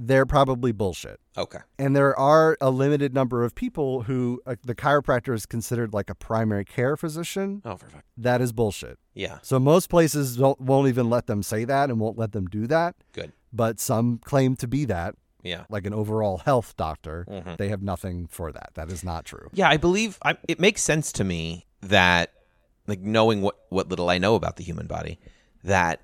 they're 0.00 0.26
probably 0.26 0.72
bullshit. 0.72 1.20
Okay. 1.38 1.60
And 1.78 1.94
there 1.94 2.18
are 2.18 2.58
a 2.60 2.70
limited 2.70 3.14
number 3.14 3.44
of 3.44 3.54
people 3.54 4.02
who 4.02 4.42
uh, 4.44 4.56
the 4.64 4.74
chiropractor 4.74 5.32
is 5.32 5.46
considered 5.46 5.94
like 5.94 6.10
a 6.10 6.14
primary 6.16 6.64
care 6.64 6.96
physician. 6.96 7.62
Oh, 7.64 7.76
for 7.76 7.86
fuck. 7.88 8.04
That 8.16 8.40
is 8.40 8.52
bullshit. 8.52 8.98
Yeah. 9.14 9.38
So 9.42 9.58
most 9.60 9.88
places 9.88 10.36
don't, 10.36 10.60
won't 10.60 10.88
even 10.88 11.08
let 11.08 11.26
them 11.28 11.42
say 11.44 11.64
that 11.64 11.88
and 11.90 12.00
won't 12.00 12.18
let 12.18 12.32
them 12.32 12.46
do 12.46 12.66
that. 12.66 12.96
Good. 13.12 13.32
But 13.52 13.78
some 13.78 14.18
claim 14.18 14.56
to 14.56 14.66
be 14.66 14.84
that, 14.86 15.14
Yeah. 15.44 15.64
like 15.70 15.86
an 15.86 15.94
overall 15.94 16.38
health 16.38 16.76
doctor. 16.76 17.24
Mhm. 17.30 17.56
They 17.56 17.68
have 17.68 17.80
nothing 17.82 18.26
for 18.26 18.50
that. 18.50 18.70
That 18.74 18.90
is 18.90 19.04
not 19.04 19.24
true. 19.24 19.48
Yeah, 19.52 19.68
I 19.68 19.76
believe 19.76 20.18
I, 20.24 20.36
it 20.48 20.58
makes 20.58 20.82
sense 20.82 21.12
to 21.12 21.24
me 21.24 21.66
that, 21.88 22.32
like, 22.86 23.00
knowing 23.00 23.42
what 23.42 23.56
what 23.68 23.88
little 23.88 24.10
I 24.10 24.18
know 24.18 24.34
about 24.34 24.56
the 24.56 24.64
human 24.64 24.86
body, 24.86 25.18
that 25.62 26.00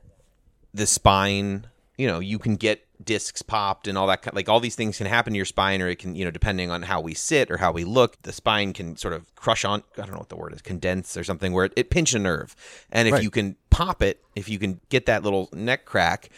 the 0.72 0.86
spine, 0.86 1.66
you 1.98 2.06
know, 2.06 2.20
you 2.20 2.38
can 2.38 2.56
get 2.56 2.86
discs 3.04 3.42
popped 3.42 3.88
and 3.88 3.96
all 3.96 4.06
that. 4.06 4.34
Like, 4.34 4.48
all 4.48 4.60
these 4.60 4.76
things 4.76 4.98
can 4.98 5.06
happen 5.06 5.32
to 5.32 5.36
your 5.36 5.46
spine, 5.46 5.80
or 5.82 5.88
it 5.88 5.98
can, 5.98 6.14
you 6.14 6.24
know, 6.24 6.30
depending 6.30 6.70
on 6.70 6.82
how 6.82 7.00
we 7.00 7.14
sit 7.14 7.50
or 7.50 7.56
how 7.56 7.72
we 7.72 7.84
look, 7.84 8.20
the 8.22 8.32
spine 8.32 8.72
can 8.72 8.96
sort 8.96 9.14
of 9.14 9.34
crush 9.34 9.64
on. 9.64 9.82
I 9.96 10.02
don't 10.02 10.12
know 10.12 10.18
what 10.18 10.28
the 10.28 10.36
word 10.36 10.52
is, 10.52 10.62
condense 10.62 11.16
or 11.16 11.24
something, 11.24 11.52
where 11.52 11.64
it, 11.66 11.72
it 11.76 11.90
pinch 11.90 12.14
a 12.14 12.18
nerve, 12.18 12.54
and 12.90 13.08
if 13.08 13.14
Right. 13.14 13.22
you 13.22 13.30
can 13.30 13.56
pop 13.70 14.02
it, 14.02 14.22
if 14.36 14.48
you 14.48 14.58
can 14.58 14.80
get 14.88 15.06
that 15.06 15.22
little 15.22 15.48
neck 15.52 15.84
crack. 15.84 16.30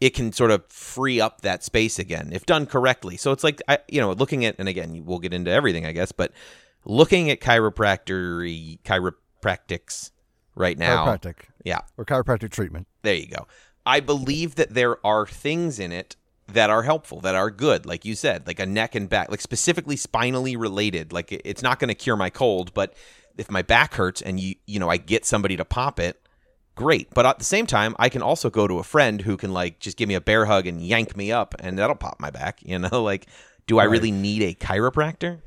It 0.00 0.10
can 0.14 0.30
sort 0.30 0.52
of 0.52 0.64
free 0.68 1.20
up 1.20 1.40
that 1.40 1.64
space 1.64 1.98
again 1.98 2.30
if 2.32 2.46
done 2.46 2.66
correctly. 2.66 3.16
So 3.16 3.32
it's 3.32 3.42
like 3.42 3.60
I, 3.66 3.78
you 3.88 4.00
know, 4.00 4.12
looking 4.12 4.44
at, 4.44 4.54
and 4.60 4.68
again, 4.68 5.02
we'll 5.04 5.18
get 5.18 5.32
into 5.34 5.50
everything, 5.50 5.86
I 5.86 5.90
guess, 5.90 6.12
but 6.12 6.30
looking 6.84 7.30
at 7.30 7.40
chiropractor 7.40 8.78
chiropractics 8.84 10.10
right 10.54 10.78
now. 10.78 11.06
Chiropractic 11.06 11.34
Yeah, 11.64 11.80
or 11.96 12.04
chiropractic 12.04 12.50
treatment. 12.50 12.86
there 13.02 13.14
you 13.14 13.28
go. 13.28 13.46
I 13.86 14.00
believe 14.00 14.56
that 14.56 14.74
there 14.74 15.04
are 15.06 15.26
things 15.26 15.78
in 15.78 15.92
it 15.92 16.16
that 16.48 16.70
are 16.70 16.82
helpful, 16.82 17.20
that 17.20 17.34
are 17.34 17.50
good, 17.50 17.86
like 17.86 18.04
you 18.04 18.14
said, 18.14 18.46
like 18.46 18.58
a 18.58 18.66
neck 18.66 18.94
and 18.94 19.08
back, 19.08 19.30
like 19.30 19.40
specifically 19.40 19.96
spinally 19.96 20.56
related. 20.56 21.12
Like 21.12 21.30
it's 21.32 21.62
not 21.62 21.78
going 21.78 21.88
to 21.88 21.94
cure 21.94 22.16
my 22.16 22.30
cold, 22.30 22.72
but 22.74 22.94
if 23.36 23.50
my 23.50 23.62
back 23.62 23.94
hurts 23.94 24.20
and 24.20 24.40
you 24.40 24.56
you 24.66 24.78
know 24.80 24.88
I 24.88 24.96
get 24.96 25.24
somebody 25.24 25.56
to 25.56 25.64
pop 25.64 26.00
it, 26.00 26.20
great. 26.74 27.08
But 27.14 27.26
at 27.26 27.38
the 27.38 27.44
same 27.44 27.66
time, 27.66 27.94
I 27.98 28.08
can 28.08 28.22
also 28.22 28.50
go 28.50 28.66
to 28.66 28.78
a 28.78 28.82
friend 28.82 29.20
who 29.22 29.36
can 29.36 29.52
like 29.52 29.78
just 29.78 29.96
give 29.96 30.08
me 30.08 30.14
a 30.14 30.20
bear 30.20 30.46
hug 30.46 30.66
and 30.66 30.82
yank 30.82 31.16
me 31.16 31.32
up, 31.32 31.54
and 31.60 31.78
that'll 31.78 31.96
pop 31.96 32.18
my 32.20 32.30
back. 32.30 32.60
You 32.68 32.78
know, 32.78 33.02
like 33.02 33.26
do 33.66 33.78
I 33.78 33.84
really 33.84 34.10
need 34.10 34.42
a 34.42 34.54
chiropractor? 34.54 35.40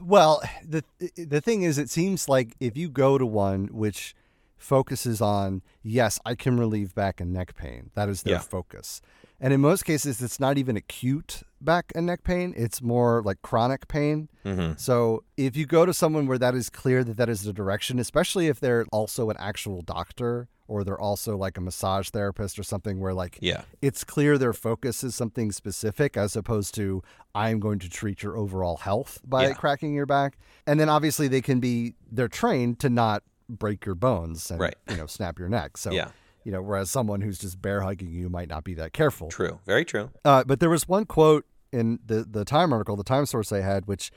Well, 0.00 0.42
the 0.66 0.84
the 1.16 1.40
thing 1.40 1.62
is, 1.62 1.78
it 1.78 1.90
seems 1.90 2.28
like 2.28 2.54
if 2.60 2.76
you 2.76 2.88
go 2.88 3.18
to 3.18 3.26
one 3.26 3.66
which 3.72 4.14
focuses 4.56 5.20
on 5.20 5.62
yes, 5.82 6.18
I 6.24 6.34
can 6.34 6.58
relieve 6.58 6.94
back 6.94 7.20
and 7.20 7.32
neck 7.32 7.54
pain. 7.56 7.90
That 7.94 8.08
is 8.08 8.22
their 8.22 8.34
Yeah. 8.34 8.38
focus, 8.40 9.00
and 9.40 9.52
in 9.52 9.60
most 9.60 9.84
cases, 9.84 10.22
it's 10.22 10.40
not 10.40 10.58
even 10.58 10.76
acute. 10.76 11.42
Back 11.60 11.92
and 11.94 12.06
neck 12.06 12.24
pain. 12.24 12.54
It's 12.56 12.80
more 12.82 13.22
like 13.24 13.42
chronic 13.42 13.88
pain. 13.88 14.28
Mm-hmm. 14.44 14.72
So 14.76 15.24
if 15.36 15.56
you 15.56 15.66
go 15.66 15.84
to 15.86 15.92
someone 15.94 16.26
where 16.26 16.38
that 16.38 16.54
is 16.54 16.70
clear 16.70 17.04
that 17.04 17.16
that 17.16 17.28
is 17.28 17.42
the 17.42 17.52
direction, 17.52 17.98
especially 17.98 18.48
if 18.48 18.60
they're 18.60 18.86
also 18.92 19.30
an 19.30 19.36
actual 19.38 19.82
doctor 19.82 20.48
or 20.68 20.84
they're 20.84 21.00
also 21.00 21.36
like 21.36 21.58
a 21.58 21.60
massage 21.60 22.10
therapist 22.10 22.56
or 22.58 22.62
something 22.62 23.00
where 23.00 23.12
like 23.12 23.38
Yeah. 23.40 23.62
it's 23.82 24.04
clear 24.04 24.38
their 24.38 24.52
focus 24.52 25.02
is 25.02 25.14
something 25.16 25.50
specific 25.50 26.16
as 26.16 26.36
opposed 26.36 26.74
to 26.76 27.02
I'm 27.34 27.58
going 27.58 27.80
to 27.80 27.90
treat 27.90 28.22
your 28.22 28.36
overall 28.36 28.76
health 28.76 29.20
by 29.26 29.48
Yeah. 29.48 29.54
cracking 29.54 29.94
your 29.94 30.06
back. 30.06 30.38
And 30.68 30.78
then 30.78 30.88
obviously 30.88 31.26
they 31.26 31.40
can 31.42 31.58
be 31.60 31.94
they're 32.12 32.28
trained 32.28 32.78
to 32.80 32.88
not 32.88 33.24
break 33.48 33.84
your 33.84 33.96
bones 33.96 34.48
and 34.48 34.60
Right. 34.60 34.76
you 34.88 34.96
know 34.96 35.06
snap 35.06 35.40
your 35.40 35.48
neck. 35.48 35.76
So 35.76 35.90
Yeah. 35.90 36.10
You 36.44 36.52
know 36.52 36.62
whereas 36.62 36.90
someone 36.90 37.20
who's 37.20 37.38
just 37.38 37.60
bear 37.60 37.80
hugging 37.82 38.12
you 38.12 38.28
might 38.28 38.48
not 38.48 38.64
be 38.64 38.74
that 38.74 38.92
careful. 38.92 39.28
True. 39.28 39.60
Very 39.66 39.84
true. 39.84 40.10
Uh, 40.24 40.44
but 40.44 40.60
there 40.60 40.70
was 40.70 40.88
one 40.88 41.04
quote 41.04 41.44
in 41.72 41.98
the 42.04 42.24
the 42.28 42.44
Time 42.44 42.72
article, 42.72 42.96
the 42.96 43.04
Time 43.04 43.26
source 43.26 43.52
I 43.52 43.60
had, 43.60 43.86
which 43.86 44.10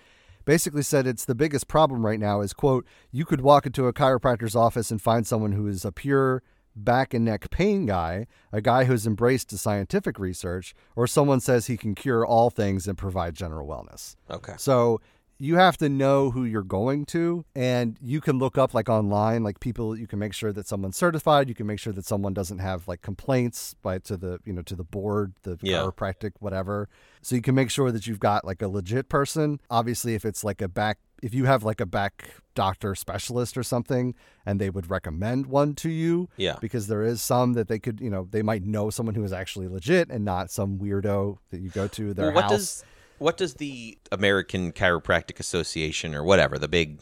basically 0.46 0.84
said 0.84 1.08
it's 1.08 1.26
the 1.26 1.36
biggest 1.36 1.68
problem 1.68 2.06
right 2.06 2.20
now 2.20 2.42
is 2.42 2.54
quote 2.54 2.86
you 3.12 3.26
could 3.26 3.42
walk 3.42 3.66
into 3.66 3.88
a 3.88 3.94
chiropractor's 3.94 4.56
office 4.56 4.92
and 4.92 5.02
find 5.02 5.26
someone 5.26 5.54
who 5.54 5.68
is 5.68 5.86
a 5.86 5.92
pure 5.92 6.44
back 6.76 7.14
and 7.14 7.26
neck 7.26 7.50
pain 7.50 7.86
guy, 7.86 8.28
a 8.52 8.62
guy 8.62 8.86
who's 8.86 9.06
embraced 9.06 9.50
the 9.50 9.58
scientific 9.58 10.20
research, 10.20 10.74
or 10.96 11.08
someone 11.08 11.40
says 11.40 11.68
he 11.68 11.78
can 11.78 11.96
cure 11.96 12.26
all 12.26 12.50
things 12.50 12.88
and 12.88 12.98
provide 12.98 13.36
general 13.36 13.68
wellness. 13.68 14.16
Okay. 14.30 14.54
So 14.58 15.00
you 15.39 15.56
have 15.56 15.78
to 15.78 15.89
know 15.89 16.32
who 16.32 16.46
you're 16.46 16.62
going 16.63 17.06
to 17.06 17.43
and 17.56 17.98
you 18.02 18.22
can 18.22 18.38
look 18.38 18.58
up 18.58 18.74
like 18.74 18.88
online 18.89 19.43
like 19.43 19.60
people 19.60 19.98
you 19.98 20.08
can 20.08 20.19
make 20.19 20.34
sure 20.34 20.54
that 20.54 20.67
someone's 20.67 20.96
certified 20.96 21.50
you 21.50 21.56
can 21.56 21.65
make 21.67 21.80
sure 21.80 21.91
that 21.93 22.06
someone 22.06 22.34
doesn't 22.34 22.60
have 22.60 22.88
like 22.88 23.02
complaints 23.02 23.74
by 23.82 23.98
to 24.00 24.15
the 24.15 24.39
you 24.46 24.54
know 24.54 24.62
to 24.62 24.76
the 24.76 24.84
board 24.84 25.34
the 25.43 25.58
Yeah. 25.62 25.78
chiropractic 25.80 26.32
whatever 26.39 26.88
so 27.22 27.36
you 27.36 27.41
can 27.41 27.56
make 27.56 27.69
sure 27.69 27.91
that 27.91 28.06
you've 28.08 28.19
got 28.19 28.46
like 28.46 28.62
a 28.62 28.67
legit 28.67 29.10
person 29.10 29.60
obviously 29.69 30.13
if 30.15 30.24
it's 30.26 30.43
like 30.43 30.62
a 30.62 30.67
back 30.67 31.00
if 31.22 31.34
you 31.34 31.46
have 31.46 31.63
like 31.63 31.80
a 31.82 31.86
back 31.86 32.36
doctor 32.54 32.93
specialist 32.93 33.58
or 33.58 33.63
something 33.63 34.13
and 34.46 34.62
they 34.62 34.69
would 34.69 34.89
recommend 34.89 35.48
one 35.48 35.74
to 35.76 35.89
you 35.89 36.30
Yeah. 36.38 36.58
because 36.62 36.88
there 36.88 37.02
is 37.02 37.22
some 37.22 37.54
that 37.54 37.67
they 37.67 37.80
could 37.80 38.00
you 38.00 38.10
know 38.10 38.28
they 38.30 38.43
might 38.43 38.63
know 38.63 38.89
someone 38.91 39.15
who 39.15 39.24
is 39.24 39.34
actually 39.34 39.67
legit 39.67 40.10
and 40.10 40.24
not 40.24 40.52
some 40.52 40.78
weirdo 40.78 41.38
that 41.50 41.60
you 41.62 41.69
go 41.69 41.88
to 41.88 42.13
their 42.13 42.28
Well, 42.28 42.36
what 42.36 42.43
house 42.43 42.52
does 42.52 42.84
what 43.19 43.38
does 43.38 43.56
the 43.56 43.97
American 44.12 44.71
Chiropractic 44.71 45.39
Association 45.39 46.13
or 46.15 46.23
whatever 46.23 46.58
the 46.58 46.67
big 46.67 46.99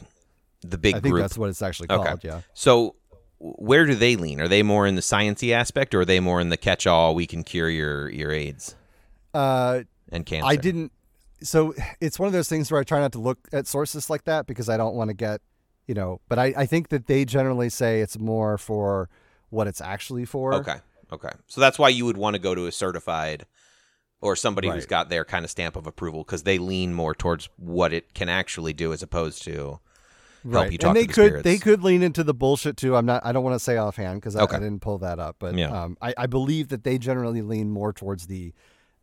the 0.62 0.78
big 0.78 0.96
I 0.96 1.00
think 1.00 1.12
group? 1.12 1.22
that's 1.24 1.38
what 1.38 1.48
it's 1.48 1.62
actually 1.62 1.88
Okay. 1.90 2.04
called 2.04 2.24
yeah 2.24 2.40
So 2.54 2.94
where 3.38 3.86
do 3.86 3.94
they 3.96 4.14
lean? 4.16 4.40
Are 4.40 4.46
they 4.48 4.62
more 4.62 4.86
in 4.86 4.94
the 4.94 5.00
sciencey 5.00 5.52
aspect, 5.52 5.94
or 5.94 6.02
are 6.02 6.04
they 6.04 6.20
more 6.20 6.40
in 6.40 6.48
the 6.48 6.56
catch-all? 6.56 7.14
We 7.14 7.26
can 7.26 7.42
cure 7.42 7.68
your 7.68 8.08
your 8.10 8.30
AIDS 8.30 8.76
uh 9.34 9.82
and 10.10 10.24
cancer. 10.26 10.46
I 10.46 10.56
didn't. 10.56 10.92
So 11.42 11.74
it's 12.00 12.18
one 12.20 12.28
of 12.28 12.32
those 12.32 12.48
things 12.48 12.70
where 12.70 12.80
I 12.80 12.84
try 12.84 13.00
not 13.00 13.10
to 13.12 13.18
look 13.18 13.38
at 13.52 13.66
sources 13.66 14.08
like 14.08 14.24
that 14.24 14.46
because 14.46 14.68
I 14.68 14.76
don't 14.76 14.94
want 14.94 15.08
to 15.10 15.14
get, 15.14 15.40
you 15.88 15.94
know. 15.94 16.20
But 16.28 16.38
I, 16.38 16.54
I 16.56 16.66
think 16.66 16.90
that 16.90 17.08
they 17.08 17.24
generally 17.24 17.68
say 17.68 18.00
it's 18.00 18.16
more 18.16 18.58
for 18.58 19.08
what 19.50 19.66
it's 19.66 19.80
actually 19.80 20.24
for. 20.24 20.54
Okay. 20.54 20.76
Okay. 21.12 21.30
So 21.48 21.60
that's 21.60 21.80
why 21.80 21.88
you 21.88 22.04
would 22.04 22.16
want 22.16 22.34
to 22.34 22.38
go 22.40 22.54
to 22.54 22.66
a 22.66 22.72
certified 22.72 23.44
or 24.22 24.34
somebody 24.36 24.68
who's 24.68 24.86
got 24.86 25.10
their 25.10 25.24
kind 25.24 25.44
of 25.44 25.50
stamp 25.50 25.76
of 25.76 25.86
approval 25.86 26.24
because 26.24 26.44
they 26.44 26.56
lean 26.58 26.94
more 26.94 27.14
towards 27.14 27.48
what 27.56 27.92
it 27.92 28.14
can 28.14 28.28
actually 28.30 28.72
do 28.72 28.92
as 28.92 29.02
opposed 29.02 29.42
to 29.44 29.80
help 30.50 30.72
you 30.72 30.78
talk 30.78 30.88
and 30.88 30.96
they 30.96 31.02
to 31.02 31.06
the 31.08 31.12
could 31.12 31.26
spirits. 31.26 31.44
they 31.44 31.58
could 31.58 31.82
lean 31.84 32.02
into 32.02 32.24
the 32.24 32.32
bullshit 32.34 32.76
too. 32.76 32.96
I'm 32.96 33.04
not. 33.06 33.24
I 33.26 33.32
don't 33.32 33.44
want 33.44 33.54
to 33.54 33.60
say 33.60 33.76
offhand 33.76 34.20
because 34.20 34.34
I, 34.36 34.42
Okay. 34.42 34.56
I 34.56 34.60
didn't 34.60 34.80
pull 34.80 34.98
that 34.98 35.18
up. 35.18 35.36
But 35.38 35.56
Yeah. 35.56 35.70
um, 35.70 35.96
I, 36.00 36.14
I 36.16 36.26
believe 36.26 36.68
that 36.68 36.84
they 36.84 36.96
generally 36.98 37.42
lean 37.42 37.70
more 37.70 37.92
towards 37.92 38.26
the 38.28 38.54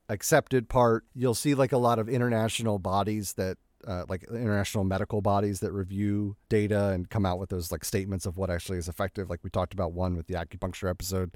accepted 0.10 0.70
part. 0.70 1.06
You'll 1.14 1.36
see 1.36 1.54
like 1.54 1.72
a 1.72 1.78
lot 1.78 2.00
of 2.00 2.10
international 2.10 2.80
bodies 2.80 3.34
that. 3.34 3.58
Uh, 3.88 4.04
like 4.10 4.24
international 4.24 4.84
medical 4.84 5.22
bodies 5.22 5.62
that 5.62 5.72
review 5.72 6.36
data 6.50 6.90
and 6.90 7.10
come 7.10 7.26
out 7.26 7.40
with 7.40 7.50
those 7.50 7.72
like 7.72 7.86
statements 7.86 8.26
of 8.26 8.36
what 8.36 8.50
actually 8.50 8.78
is 8.78 8.90
effective. 8.90 9.30
Like 9.30 9.40
we 9.42 9.50
talked 9.50 9.72
about 9.74 9.94
one 9.94 10.18
with 10.18 10.28
the 10.28 10.34
acupuncture 10.34 10.90
episode. 10.90 11.32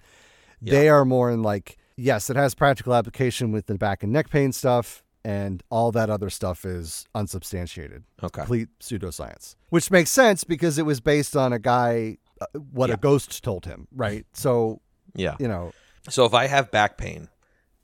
They 0.62 0.90
are 0.90 1.06
more 1.06 1.32
in 1.32 1.42
like, 1.42 1.78
yes, 1.98 2.30
it 2.30 2.36
has 2.36 2.56
practical 2.56 2.94
application 2.94 3.52
with 3.52 3.66
the 3.68 3.76
back 3.76 4.04
and 4.04 4.12
neck 4.12 4.30
pain 4.30 4.52
stuff, 4.52 5.04
and 5.26 5.64
all 5.70 5.92
that 5.94 6.10
other 6.10 6.30
stuff 6.30 6.66
is 6.66 7.06
unsubstantiated 7.16 8.04
Okay. 8.22 8.42
complete 8.42 8.68
pseudoscience, 8.80 9.56
which 9.70 9.90
makes 9.90 10.10
sense 10.10 10.44
because 10.44 10.78
it 10.78 10.86
was 10.86 11.00
based 11.00 11.36
on 11.36 11.54
a 11.54 11.60
guy, 11.60 12.18
uh, 12.42 12.46
what 12.72 12.90
Yeah. 12.90 12.96
a 12.96 12.98
ghost 12.98 13.44
told 13.44 13.66
him, 13.66 13.88
right? 13.96 14.26
So, 14.34 14.82
Yeah. 15.16 15.36
you 15.40 15.48
know, 15.48 15.72
So 16.10 16.26
if 16.26 16.34
I 16.34 16.48
have 16.48 16.70
back 16.72 16.98
pain 16.98 17.30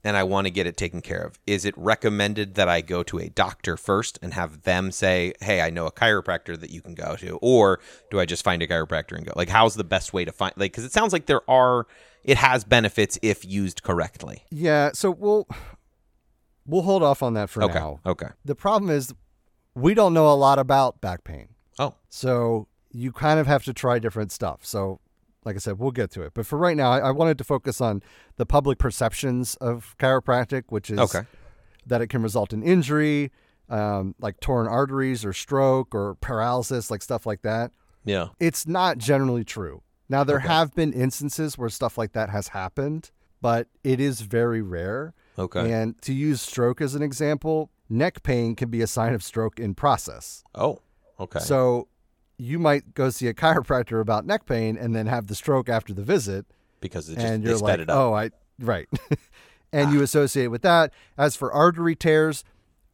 and 0.02 0.16
I 0.16 0.22
want 0.22 0.46
to 0.46 0.50
get 0.50 0.66
it 0.66 0.76
taken 0.76 1.00
care 1.02 1.22
of, 1.22 1.38
is 1.46 1.64
it 1.64 1.74
recommended 1.76 2.54
that 2.54 2.68
I 2.68 2.80
go 2.80 3.02
to 3.04 3.18
a 3.18 3.28
doctor 3.28 3.76
first 3.76 4.18
and 4.22 4.34
have 4.34 4.62
them 4.62 4.90
say, 4.92 5.34
"Hey, 5.40 5.60
I 5.60 5.70
know 5.70 5.86
a 5.86 5.92
chiropractor 5.92 6.58
that 6.58 6.70
you 6.70 6.80
can 6.80 6.94
go 6.94 7.16
to," 7.16 7.38
or 7.42 7.80
do 8.10 8.18
I 8.20 8.24
just 8.24 8.42
find 8.44 8.62
a 8.62 8.66
chiropractor 8.66 9.16
and 9.16 9.26
go? 9.26 9.32
Like, 9.36 9.48
how's 9.50 9.74
the 9.74 9.84
best 9.84 10.12
way 10.12 10.24
to 10.24 10.32
find? 10.32 10.52
Like, 10.56 10.72
because 10.72 10.84
it 10.84 10.92
sounds 10.92 11.12
like 11.12 11.26
there 11.26 11.48
are, 11.50 11.86
it 12.24 12.36
has 12.38 12.64
benefits 12.64 13.18
if 13.22 13.44
used 13.44 13.82
correctly. 13.82 14.44
yeah, 14.50 14.90
so 14.94 15.10
we'll 15.10 15.46
we'll 16.66 16.82
hold 16.82 17.02
off 17.02 17.22
on 17.22 17.34
that 17.34 17.50
for 17.50 17.62
Okay. 17.64 17.74
now. 17.78 18.00
Okay. 18.06 18.28
The 18.44 18.54
problem 18.54 18.90
is 18.90 19.12
we 19.74 19.94
don't 19.94 20.14
know 20.14 20.28
a 20.32 20.34
lot 20.34 20.58
about 20.58 21.00
back 21.00 21.24
pain. 21.24 21.48
Oh. 21.78 21.94
So, 22.08 22.66
you 22.92 23.12
kind 23.12 23.38
of 23.40 23.46
have 23.46 23.64
to 23.64 23.72
try 23.72 23.98
different 23.98 24.32
stuff. 24.32 24.64
So, 24.66 25.00
like 25.44 25.56
I 25.56 25.58
said, 25.58 25.78
we'll 25.78 25.90
get 25.90 26.10
to 26.12 26.22
it. 26.22 26.32
But 26.34 26.46
for 26.46 26.58
right 26.58 26.76
now, 26.76 26.90
I, 26.92 26.98
I 26.98 27.10
wanted 27.10 27.38
to 27.38 27.44
focus 27.44 27.80
on 27.80 28.02
the 28.36 28.44
public 28.46 28.78
perceptions 28.78 29.54
of 29.56 29.94
chiropractic, 29.98 30.64
which 30.68 30.90
is 30.90 30.98
Okay. 30.98 31.22
that 31.86 32.00
it 32.02 32.08
can 32.08 32.22
result 32.22 32.52
in 32.52 32.62
injury, 32.62 33.30
um, 33.68 34.14
like 34.20 34.38
torn 34.40 34.66
arteries 34.66 35.24
or 35.24 35.32
stroke 35.32 35.94
or 35.94 36.14
paralysis, 36.16 36.90
like 36.90 37.02
stuff 37.02 37.24
like 37.26 37.42
that. 37.42 37.72
Yeah. 38.04 38.28
It's 38.38 38.66
not 38.66 38.98
generally 38.98 39.44
true. 39.44 39.82
Now, 40.08 40.24
there 40.24 40.36
Okay. 40.38 40.48
have 40.48 40.74
been 40.74 40.92
instances 40.92 41.56
where 41.56 41.68
stuff 41.68 41.96
like 41.96 42.12
that 42.12 42.30
has 42.30 42.48
happened, 42.48 43.10
but 43.40 43.68
it 43.84 44.00
is 44.00 44.22
very 44.22 44.60
rare. 44.60 45.14
Okay. 45.38 45.72
And 45.72 46.00
to 46.02 46.12
use 46.12 46.40
stroke 46.42 46.80
as 46.80 46.94
an 46.94 47.02
example, 47.02 47.70
neck 47.88 48.22
pain 48.22 48.54
can 48.56 48.68
be 48.70 48.82
a 48.82 48.86
sign 48.86 49.14
of 49.14 49.22
stroke 49.22 49.58
in 49.60 49.74
process. 49.74 50.42
oh. 50.54 50.80
Okay. 51.18 51.38
So 51.40 51.86
you 52.40 52.58
might 52.58 52.94
go 52.94 53.10
see 53.10 53.26
a 53.26 53.34
chiropractor 53.34 54.00
about 54.00 54.24
neck 54.24 54.46
pain 54.46 54.76
and 54.76 54.94
then 54.94 55.06
have 55.06 55.26
the 55.26 55.34
stroke 55.34 55.68
after 55.68 55.92
the 55.92 56.02
visit, 56.02 56.46
because 56.80 57.08
it 57.08 57.16
just 57.16 57.26
and 57.26 57.44
you're 57.44 57.56
sped 57.56 57.62
like, 57.62 57.80
it 57.80 57.90
up. 57.90 57.96
oh, 57.96 58.14
I 58.14 58.30
right, 58.58 58.88
and 59.72 59.92
you 59.92 60.00
ah. 60.00 60.04
associate 60.04 60.48
with 60.48 60.62
that. 60.62 60.92
As 61.18 61.36
for 61.36 61.52
artery 61.52 61.94
tears, 61.94 62.42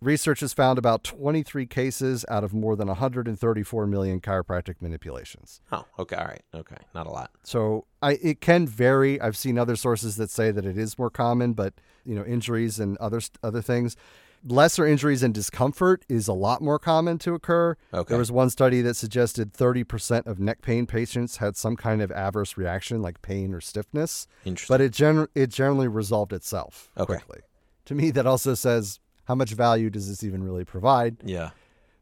research 0.00 0.40
has 0.40 0.52
found 0.52 0.78
about 0.78 1.04
23 1.04 1.66
cases 1.66 2.24
out 2.28 2.44
of 2.44 2.52
more 2.52 2.76
than 2.76 2.88
134 2.88 3.87
million 3.87 4.20
chiropractic 4.20 4.76
manipulations. 4.80 5.61
Oh. 5.70 5.85
Okay. 5.98 6.16
All 6.16 6.26
right. 6.26 6.42
Okay. 6.54 6.76
Not 6.94 7.06
a 7.06 7.11
lot. 7.11 7.30
So 7.44 7.87
I 8.02 8.12
it 8.22 8.40
can 8.40 8.66
vary. 8.66 9.20
I've 9.20 9.37
seen 9.37 9.59
other 9.59 9.76
sources 9.76 10.16
that 10.16 10.30
say 10.30 10.50
that 10.50 10.66
it 10.66 10.76
is 10.76 10.98
more 10.98 11.11
common, 11.11 11.52
but 11.52 11.74
you 12.04 12.14
know, 12.14 12.24
injuries 12.24 12.80
and 12.80 12.96
other 12.98 13.20
other 13.42 13.62
things. 13.62 13.96
Lesser 14.48 14.87
injuries 14.87 15.22
and 15.22 15.35
discomfort 15.35 16.04
is 16.09 16.28
a 16.28 16.32
lot 16.32 16.62
more 16.62 16.78
common 16.78 17.18
to 17.18 17.35
occur. 17.35 17.76
Okay. 17.92 18.09
There 18.11 18.18
was 18.18 18.30
one 18.30 18.48
study 18.50 18.80
that 18.82 18.94
suggested 18.94 19.52
30% 19.52 20.26
of 20.26 20.38
neck 20.38 20.62
pain 20.62 20.87
patients 20.87 21.38
had 21.38 21.56
some 21.56 21.74
kind 21.76 22.00
of 22.00 22.12
adverse 22.12 22.56
reaction 22.56 23.02
like 23.02 23.22
pain 23.22 23.52
or 23.52 23.61
stiffness, 23.61 24.28
Interesting. 24.44 24.72
but 24.72 24.80
it 24.80 24.92
gen- 24.92 25.26
it 25.35 25.48
generally 25.50 25.88
resolved 25.88 26.32
itself 26.32 26.90
Okay. 26.96 27.14
quickly. 27.14 27.40
To 27.87 27.94
me 27.94 28.11
that 28.12 28.26
also 28.26 28.54
says 28.54 29.00
how 29.24 29.35
much 29.35 29.50
value 29.52 29.90
does 29.90 30.09
this 30.09 30.22
even 30.22 30.44
really 30.44 30.64
provide? 30.64 31.16
yeah. 31.24 31.50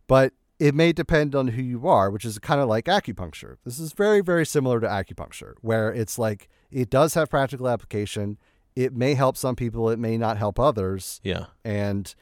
but 0.07 0.35
it 0.61 0.75
may 0.75 0.93
depend 0.93 1.35
on 1.35 1.49
who 1.49 1.63
you 1.63 1.89
are, 1.89 2.11
which 2.11 2.25
is 2.25 2.39
kind 2.39 2.61
of 2.61 2.69
like 2.69 2.85
acupuncture. 2.85 3.57
This 3.65 3.79
is 3.81 3.93
very, 3.93 4.21
very 4.21 4.47
similar 4.47 4.79
to 4.81 4.87
acupuncture, 4.87 5.55
where 5.63 5.93
it's 5.93 6.17
like 6.19 6.49
it 6.71 6.91
does 6.91 7.15
have 7.15 7.29
practical 7.29 7.69
application. 7.69 8.39
It 8.77 8.95
may 8.95 9.15
help 9.15 9.37
some 9.37 9.57
people, 9.57 9.91
it 9.91 9.99
may 9.99 10.17
not 10.17 10.37
help 10.37 10.61
others. 10.61 11.21
Yeah. 11.25 11.47
And 11.65 12.15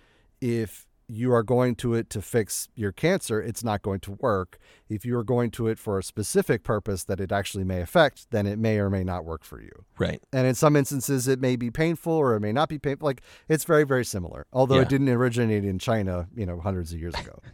if 0.42 0.86
you 1.08 1.32
are 1.32 1.42
going 1.42 1.74
to 1.76 1.94
it 1.94 2.08
to 2.10 2.22
fix 2.22 2.68
your 2.74 2.90
cancer, 2.90 3.40
it's 3.40 3.62
not 3.62 3.82
going 3.82 4.00
to 4.00 4.12
work. 4.12 4.58
If 4.88 5.04
you 5.04 5.16
are 5.18 5.24
going 5.24 5.50
to 5.52 5.66
it 5.68 5.78
for 5.78 5.98
a 5.98 6.02
specific 6.02 6.64
purpose 6.64 7.04
that 7.04 7.20
it 7.20 7.30
actually 7.30 7.64
may 7.64 7.80
affect, 7.82 8.30
then 8.30 8.46
it 8.46 8.58
may 8.58 8.78
or 8.78 8.88
may 8.88 9.04
not 9.04 9.24
work 9.24 9.44
for 9.44 9.60
you. 9.60 9.84
Right. 9.98 10.22
And 10.32 10.46
in 10.46 10.54
some 10.54 10.74
instances, 10.74 11.28
it 11.28 11.38
may 11.38 11.56
be 11.56 11.70
painful 11.70 12.12
or 12.14 12.34
it 12.34 12.40
may 12.40 12.52
not 12.52 12.68
be 12.70 12.78
painful. 12.78 13.04
Like 13.06 13.20
it's 13.48 13.64
very, 13.64 13.84
very 13.84 14.04
similar, 14.04 14.46
although 14.52 14.76
Yeah. 14.76 14.82
it 14.82 14.88
didn't 14.88 15.08
originate 15.10 15.64
in 15.64 15.78
China, 15.78 16.28
you 16.34 16.46
know, 16.46 16.60
hundreds 16.60 16.92
of 16.92 16.98
years 17.00 17.14
ago. 17.14 17.38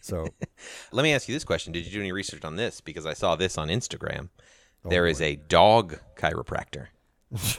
So 0.00 0.28
Let 0.92 1.02
me 1.02 1.12
ask 1.12 1.26
you 1.28 1.34
this 1.34 1.42
question: 1.44 1.72
Did 1.72 1.84
you 1.84 1.90
do 1.90 1.98
any 2.00 2.12
research 2.12 2.44
on 2.44 2.54
this? 2.54 2.80
Because 2.80 3.06
I 3.06 3.12
saw 3.12 3.34
this 3.34 3.58
on 3.58 3.66
Instagram. 3.68 4.28
Oh, 4.84 4.88
There 4.88 5.04
is 5.04 5.20
a 5.20 5.34
dog 5.34 5.98
chiropractor. 6.16 6.86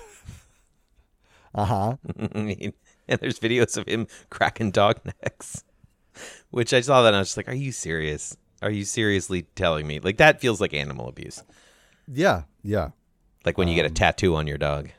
Uh 1.56 1.65
huh. 1.65 1.95
I 2.36 2.39
mean, 2.39 2.73
and 3.10 3.20
there's 3.20 3.39
videos 3.39 3.78
of 3.78 3.88
him 3.88 4.08
cracking 4.30 4.72
dog 4.72 5.00
necks. 5.06 5.63
Which 6.50 6.74
I 6.74 6.82
saw 6.82 7.02
that 7.04 7.10
and 7.10 7.15
I 7.17 7.20
was 7.20 7.30
just 7.30 7.38
like, 7.38 7.48
"Are 7.50 7.54
you 7.56 7.72
serious? 7.72 8.36
Are 8.62 8.72
you 8.72 8.86
seriously 8.86 9.43
telling 9.56 9.86
me 9.86 10.00
like 10.00 10.17
that 10.17 10.41
feels 10.41 10.60
like 10.60 10.74
animal 10.74 11.08
abuse? 11.08 11.43
Yeah. 12.12 12.43
Yeah. 12.63 12.89
Like 13.46 13.58
when 13.58 13.67
you 13.67 13.74
Um, 13.74 13.78
get 13.84 13.86
a 13.91 13.93
tattoo 13.93 14.36
on 14.36 14.48
your 14.48 14.58
dog, 14.58 14.89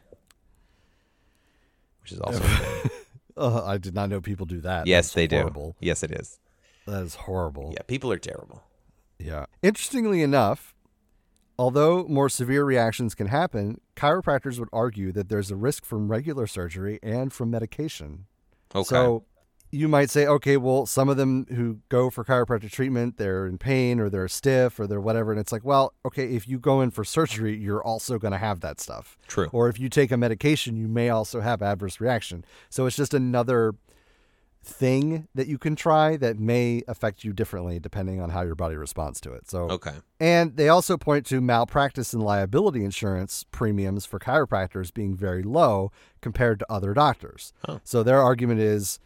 which 2.02 2.12
is 2.12 2.20
also 2.20 2.42
Uh, 3.36 3.64
I 3.64 3.78
did 3.78 3.94
not 3.94 4.08
know 4.10 4.20
people 4.20 4.46
do 4.46 4.60
that. 4.62 4.88
yes, 4.88 5.06
That's 5.12 5.14
they 5.30 5.36
horrible. 5.36 5.76
do. 5.80 5.86
Yes, 5.86 6.02
it 6.02 6.10
is. 6.10 6.40
That 6.86 7.04
is 7.04 7.14
horrible. 7.14 7.70
Yeah, 7.72 7.82
people 7.86 8.10
are 8.10 8.18
terrible. 8.18 8.64
Yeah. 9.18 9.46
Interestingly 9.62 10.22
enough, 10.22 10.74
although 11.58 12.04
more 12.04 12.28
severe 12.28 12.64
reactions 12.64 13.14
can 13.14 13.26
happen, 13.26 13.80
chiropractors 13.96 14.58
would 14.58 14.68
argue 14.72 15.12
that 15.12 15.28
there's 15.28 15.50
a 15.50 15.56
risk 15.56 15.84
from 15.84 16.10
regular 16.10 16.46
surgery 16.46 16.98
and 17.02 17.32
from 17.32 17.50
medication. 17.50 18.26
Okay. 18.74 18.84
So 18.84 19.24
you 19.70 19.88
might 19.88 20.08
say, 20.08 20.26
okay, 20.26 20.56
well, 20.56 20.86
some 20.86 21.08
of 21.08 21.16
them 21.16 21.46
who 21.50 21.80
go 21.88 22.08
for 22.08 22.24
chiropractic 22.24 22.70
treatment, 22.70 23.18
they're 23.18 23.46
in 23.46 23.58
pain 23.58 24.00
or 24.00 24.08
they're 24.08 24.28
stiff 24.28 24.80
or 24.80 24.86
they're 24.86 25.00
whatever. 25.00 25.30
And 25.30 25.40
it's 25.40 25.52
like, 25.52 25.64
well, 25.64 25.92
okay, 26.06 26.24
if 26.34 26.48
you 26.48 26.58
go 26.58 26.80
in 26.80 26.90
for 26.90 27.04
surgery, 27.04 27.56
you're 27.56 27.82
also 27.82 28.18
going 28.18 28.32
to 28.32 28.38
have 28.38 28.60
that 28.60 28.80
stuff. 28.80 29.18
True. 29.26 29.48
Or 29.52 29.68
if 29.68 29.78
you 29.78 29.88
take 29.90 30.10
a 30.10 30.16
medication, 30.16 30.76
you 30.76 30.88
may 30.88 31.10
also 31.10 31.40
have 31.40 31.60
adverse 31.60 32.00
reaction. 32.00 32.44
So 32.70 32.86
it's 32.86 32.96
just 32.96 33.12
another 33.12 33.74
thing 34.62 35.28
that 35.34 35.46
you 35.46 35.56
can 35.58 35.74
try 35.76 36.16
that 36.16 36.38
may 36.38 36.82
affect 36.88 37.24
you 37.24 37.32
differently 37.32 37.78
depending 37.78 38.20
on 38.20 38.30
how 38.30 38.42
your 38.42 38.54
body 38.54 38.76
responds 38.76 39.20
to 39.22 39.32
it. 39.32 39.48
So 39.48 39.62
Okay. 39.70 39.94
and 40.20 40.56
they 40.56 40.68
also 40.68 40.96
point 40.96 41.24
to 41.26 41.40
malpractice 41.40 42.12
and 42.12 42.22
liability 42.22 42.84
insurance 42.84 43.44
premiums 43.50 44.04
for 44.04 44.18
chiropractors 44.18 44.92
being 44.92 45.16
very 45.16 45.42
low 45.42 45.90
compared 46.20 46.58
to 46.58 46.66
other 46.70 46.92
doctors. 46.92 47.52
Oh. 47.68 47.80
So 47.84 48.02
their 48.02 48.20
argument 48.20 48.60
is 48.60 48.98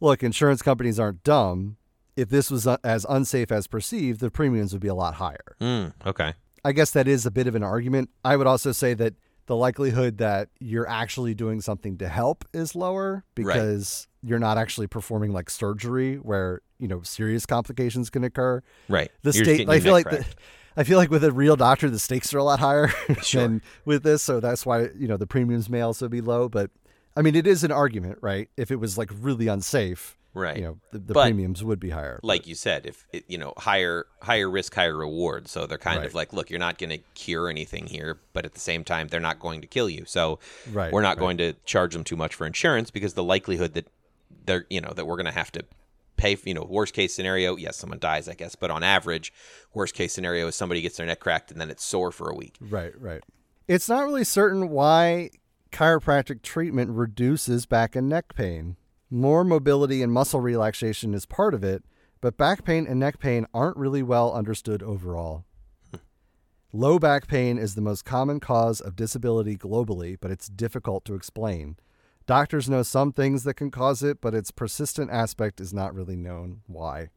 look, 0.00 0.22
insurance 0.22 0.62
companies 0.62 0.98
aren't 0.98 1.22
dumb. 1.24 1.76
If 2.16 2.28
this 2.28 2.50
was 2.50 2.66
uh, 2.66 2.76
as 2.84 3.06
unsafe 3.08 3.52
as 3.52 3.66
perceived, 3.66 4.20
the 4.20 4.30
premiums 4.30 4.72
would 4.72 4.82
be 4.82 4.88
a 4.88 4.94
lot 4.94 5.14
higher. 5.14 5.56
Mm, 5.60 5.92
okay. 6.04 6.34
I 6.64 6.72
guess 6.72 6.90
that 6.90 7.08
is 7.08 7.24
a 7.24 7.30
bit 7.30 7.46
of 7.46 7.54
an 7.54 7.62
argument. 7.62 8.10
I 8.24 8.36
would 8.36 8.46
also 8.46 8.72
say 8.72 8.92
that 8.94 9.14
the 9.46 9.56
likelihood 9.56 10.18
that 10.18 10.48
you're 10.58 10.88
actually 10.88 11.34
doing 11.34 11.60
something 11.60 11.96
to 11.98 12.08
help 12.08 12.44
is 12.52 12.74
lower 12.74 13.24
because 13.34 14.06
you're 14.22 14.38
not 14.38 14.58
actually 14.58 14.86
performing 14.86 15.32
like 15.32 15.48
surgery 15.50 16.16
where, 16.16 16.60
you 16.78 16.86
know, 16.88 17.00
serious 17.02 17.46
complications 17.46 18.10
can 18.10 18.24
occur 18.24 18.62
Right. 18.88 19.10
the 19.22 19.32
You're 19.32 19.44
state 19.44 19.68
i 19.68 19.80
feel 19.80 19.92
like 19.92 20.10
the, 20.10 20.24
i 20.76 20.84
feel 20.84 20.98
like 20.98 21.10
with 21.10 21.24
a 21.24 21.32
real 21.32 21.56
doctor 21.56 21.88
the 21.90 21.98
stakes 21.98 22.32
are 22.34 22.38
a 22.38 22.44
lot 22.44 22.60
higher 22.60 22.88
Sure. 23.22 23.42
than 23.42 23.62
with 23.84 24.02
this 24.02 24.22
so 24.22 24.40
that's 24.40 24.64
why 24.66 24.88
you 24.96 25.08
know 25.08 25.16
the 25.16 25.26
premiums 25.26 25.68
may 25.68 25.80
also 25.80 26.08
be 26.08 26.20
low 26.20 26.48
but 26.48 26.70
i 27.16 27.22
mean 27.22 27.34
it 27.34 27.46
is 27.46 27.64
an 27.64 27.72
argument 27.72 28.18
right 28.20 28.48
if 28.56 28.70
it 28.70 28.76
was 28.76 28.96
like 28.98 29.10
really 29.20 29.46
unsafe 29.48 30.16
right. 30.34 30.56
you 30.58 30.62
know 30.62 30.76
the, 30.92 30.98
the 31.00 31.12
But- 31.14 31.22
premiums 31.24 31.64
would 31.64 31.80
be 31.80 31.90
higher 31.90 32.20
like 32.22 32.46
you 32.46 32.54
said, 32.54 32.86
if 32.86 33.04
it, 33.12 33.24
you 33.26 33.36
know 33.38 33.52
higher 33.56 34.06
higher 34.22 34.48
risk, 34.50 34.74
higher 34.74 34.94
reward. 34.96 35.48
So 35.48 35.66
they're 35.66 35.78
kind 35.78 35.98
Right. 36.00 36.06
of 36.06 36.14
like, 36.14 36.32
look, 36.34 36.50
you're 36.50 36.58
not 36.60 36.76
going 36.78 36.90
to 36.90 36.98
cure 37.14 37.48
anything 37.48 37.86
here, 37.86 38.20
but 38.34 38.44
at 38.44 38.52
the 38.52 38.60
same 38.60 38.84
time, 38.84 39.08
they're 39.08 39.18
not 39.18 39.40
going 39.40 39.60
to 39.62 39.66
kill 39.66 39.88
you. 39.90 40.04
So 40.06 40.38
Right, 40.70 40.92
we're 40.92 41.00
not 41.02 41.16
right. 41.16 41.18
going 41.18 41.38
to 41.38 41.54
charge 41.64 41.94
them 41.94 42.04
too 42.04 42.16
much 42.16 42.34
for 42.34 42.46
insurance 42.46 42.90
because 42.92 43.14
the 43.14 43.24
likelihood 43.24 43.72
that 43.74 43.86
they're 44.46 44.66
you 44.70 44.80
know 44.80 44.92
that 44.94 45.06
we're 45.06 45.16
going 45.16 45.26
to 45.26 45.32
have 45.32 45.52
to 45.52 45.64
pay. 46.16 46.36
You 46.44 46.54
know, 46.54 46.66
worst 46.68 46.94
case 46.94 47.14
scenario, 47.14 47.56
yes, 47.56 47.76
someone 47.76 47.98
dies, 47.98 48.28
I 48.28 48.34
guess, 48.34 48.54
but 48.54 48.70
on 48.70 48.82
average, 48.82 49.32
worst 49.74 49.94
case 49.94 50.12
scenario 50.12 50.48
is 50.48 50.54
somebody 50.56 50.80
gets 50.80 50.96
their 50.96 51.06
neck 51.06 51.20
cracked 51.20 51.50
and 51.50 51.60
then 51.60 51.70
it's 51.70 51.84
sore 51.84 52.12
for 52.12 52.28
a 52.30 52.34
week. 52.34 52.56
right 52.60 52.92
right 53.00 53.22
it's 53.68 53.88
not 53.88 54.04
really 54.04 54.24
certain 54.24 54.68
why 54.68 55.30
chiropractic 55.70 56.42
treatment 56.42 56.90
reduces 56.90 57.66
back 57.66 57.94
and 57.94 58.08
neck 58.08 58.34
pain 58.34 58.76
more 59.08 59.44
mobility 59.44 60.02
and 60.02 60.12
muscle 60.12 60.40
relaxation 60.40 61.14
is 61.14 61.24
part 61.26 61.54
of 61.54 61.62
it 61.62 61.84
but 62.20 62.36
back 62.36 62.64
pain 62.64 62.86
and 62.86 62.98
neck 62.98 63.20
pain 63.20 63.46
aren't 63.54 63.76
really 63.76 64.02
well 64.02 64.32
understood 64.32 64.82
overall 64.82 65.44
Low 66.72 67.00
back 67.00 67.26
pain 67.26 67.58
is 67.58 67.74
the 67.74 67.80
most 67.80 68.04
common 68.04 68.38
cause 68.38 68.80
of 68.80 68.94
disability 68.94 69.56
globally, 69.56 70.16
but 70.20 70.30
it's 70.30 70.46
difficult 70.48 71.04
to 71.06 71.14
explain. 71.16 71.76
Doctors 72.30 72.70
know 72.70 72.84
some 72.84 73.10
things 73.12 73.42
that 73.42 73.54
can 73.54 73.72
cause 73.72 74.04
it, 74.04 74.20
but 74.20 74.36
its 74.36 74.52
persistent 74.52 75.10
aspect 75.10 75.60
is 75.60 75.74
not 75.74 75.92
really 75.92 76.14
known 76.14 76.60
why 76.68 77.08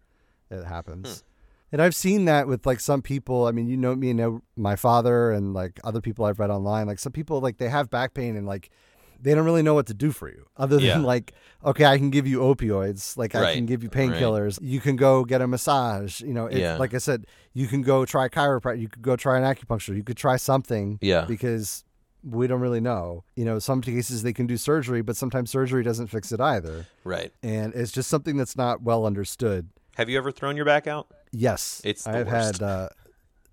it 0.49 0.63
happens. 0.65 1.19
Hmm. 1.19 1.25
And 1.73 1.81
I've 1.83 1.93
seen 1.93 2.25
that 2.25 2.47
with 2.47 2.65
like 2.65 2.79
some 2.79 3.03
people. 3.03 3.45
I 3.45 3.51
mean, 3.51 3.67
you 3.67 3.77
know 3.77 3.93
me 3.95 4.09
and 4.09 4.17
know 4.17 4.41
my 4.55 4.75
father 4.75 5.31
and 5.31 5.53
like 5.53 5.79
other 5.83 6.01
people 6.01 6.25
I've 6.25 6.39
read 6.39 6.49
online. 6.49 6.87
Like 6.87 6.97
some 6.97 7.11
people 7.11 7.41
like 7.41 7.57
they 7.59 7.69
have 7.69 7.91
back 7.91 8.15
pain 8.15 8.35
and 8.35 8.47
like 8.47 8.71
they 9.21 9.35
don't 9.35 9.45
really 9.45 9.61
know 9.61 9.75
what 9.75 9.85
to 9.85 9.93
do 9.93 10.11
for 10.11 10.29
you 10.29 10.47
other 10.57 10.77
than 10.77 10.85
Yeah. 10.85 10.97
like 11.13 11.33
okay, 11.63 11.85
I 11.85 11.99
can 11.99 12.09
give 12.09 12.25
you 12.25 12.39
opioids, 12.39 13.15
like 13.15 13.35
I 13.35 13.53
can 13.53 13.67
give 13.67 13.83
you 13.83 13.89
right. 13.93 14.09
painkillers. 14.09 14.57
You 14.63 14.79
can 14.79 14.95
go 14.95 15.25
get 15.25 15.41
a 15.41 15.47
massage, 15.47 16.21
you 16.21 16.33
know, 16.33 16.47
it, 16.47 16.57
Yeah. 16.57 16.77
like 16.77 16.95
I 16.95 16.97
said, 16.97 17.27
you 17.53 17.67
can 17.67 17.83
go 17.83 18.03
try 18.03 18.29
chiropractic, 18.29 18.81
you 18.81 18.89
could 18.89 19.03
go 19.03 19.15
try 19.15 19.37
an 19.37 19.43
acupuncture, 19.43 19.95
you 19.95 20.03
could 20.03 20.17
try 20.17 20.37
something 20.37 20.97
Yeah. 21.01 21.25
because 21.25 21.85
we 22.23 22.47
don't 22.47 22.61
really 22.61 22.79
know. 22.79 23.23
You 23.35 23.45
know, 23.45 23.59
some 23.59 23.81
cases 23.81 24.23
they 24.23 24.33
can 24.33 24.47
do 24.47 24.57
surgery, 24.57 25.01
but 25.01 25.15
sometimes 25.17 25.49
surgery 25.51 25.83
doesn't 25.83 26.07
fix 26.07 26.31
it 26.31 26.39
either. 26.39 26.87
Right. 27.03 27.31
And 27.43 27.73
it's 27.75 27.91
just 27.91 28.09
something 28.09 28.37
that's 28.37 28.55
not 28.55 28.81
well 28.81 29.05
understood. 29.05 29.69
Have 29.95 30.09
you 30.09 30.17
ever 30.17 30.31
thrown 30.31 30.55
your 30.55 30.65
back 30.65 30.87
out? 30.87 31.07
Yes, 31.31 31.81
It's 31.83 32.07
I've 32.07 32.27
worst. 32.27 32.59
had 32.59 32.63
uh, 32.63 32.89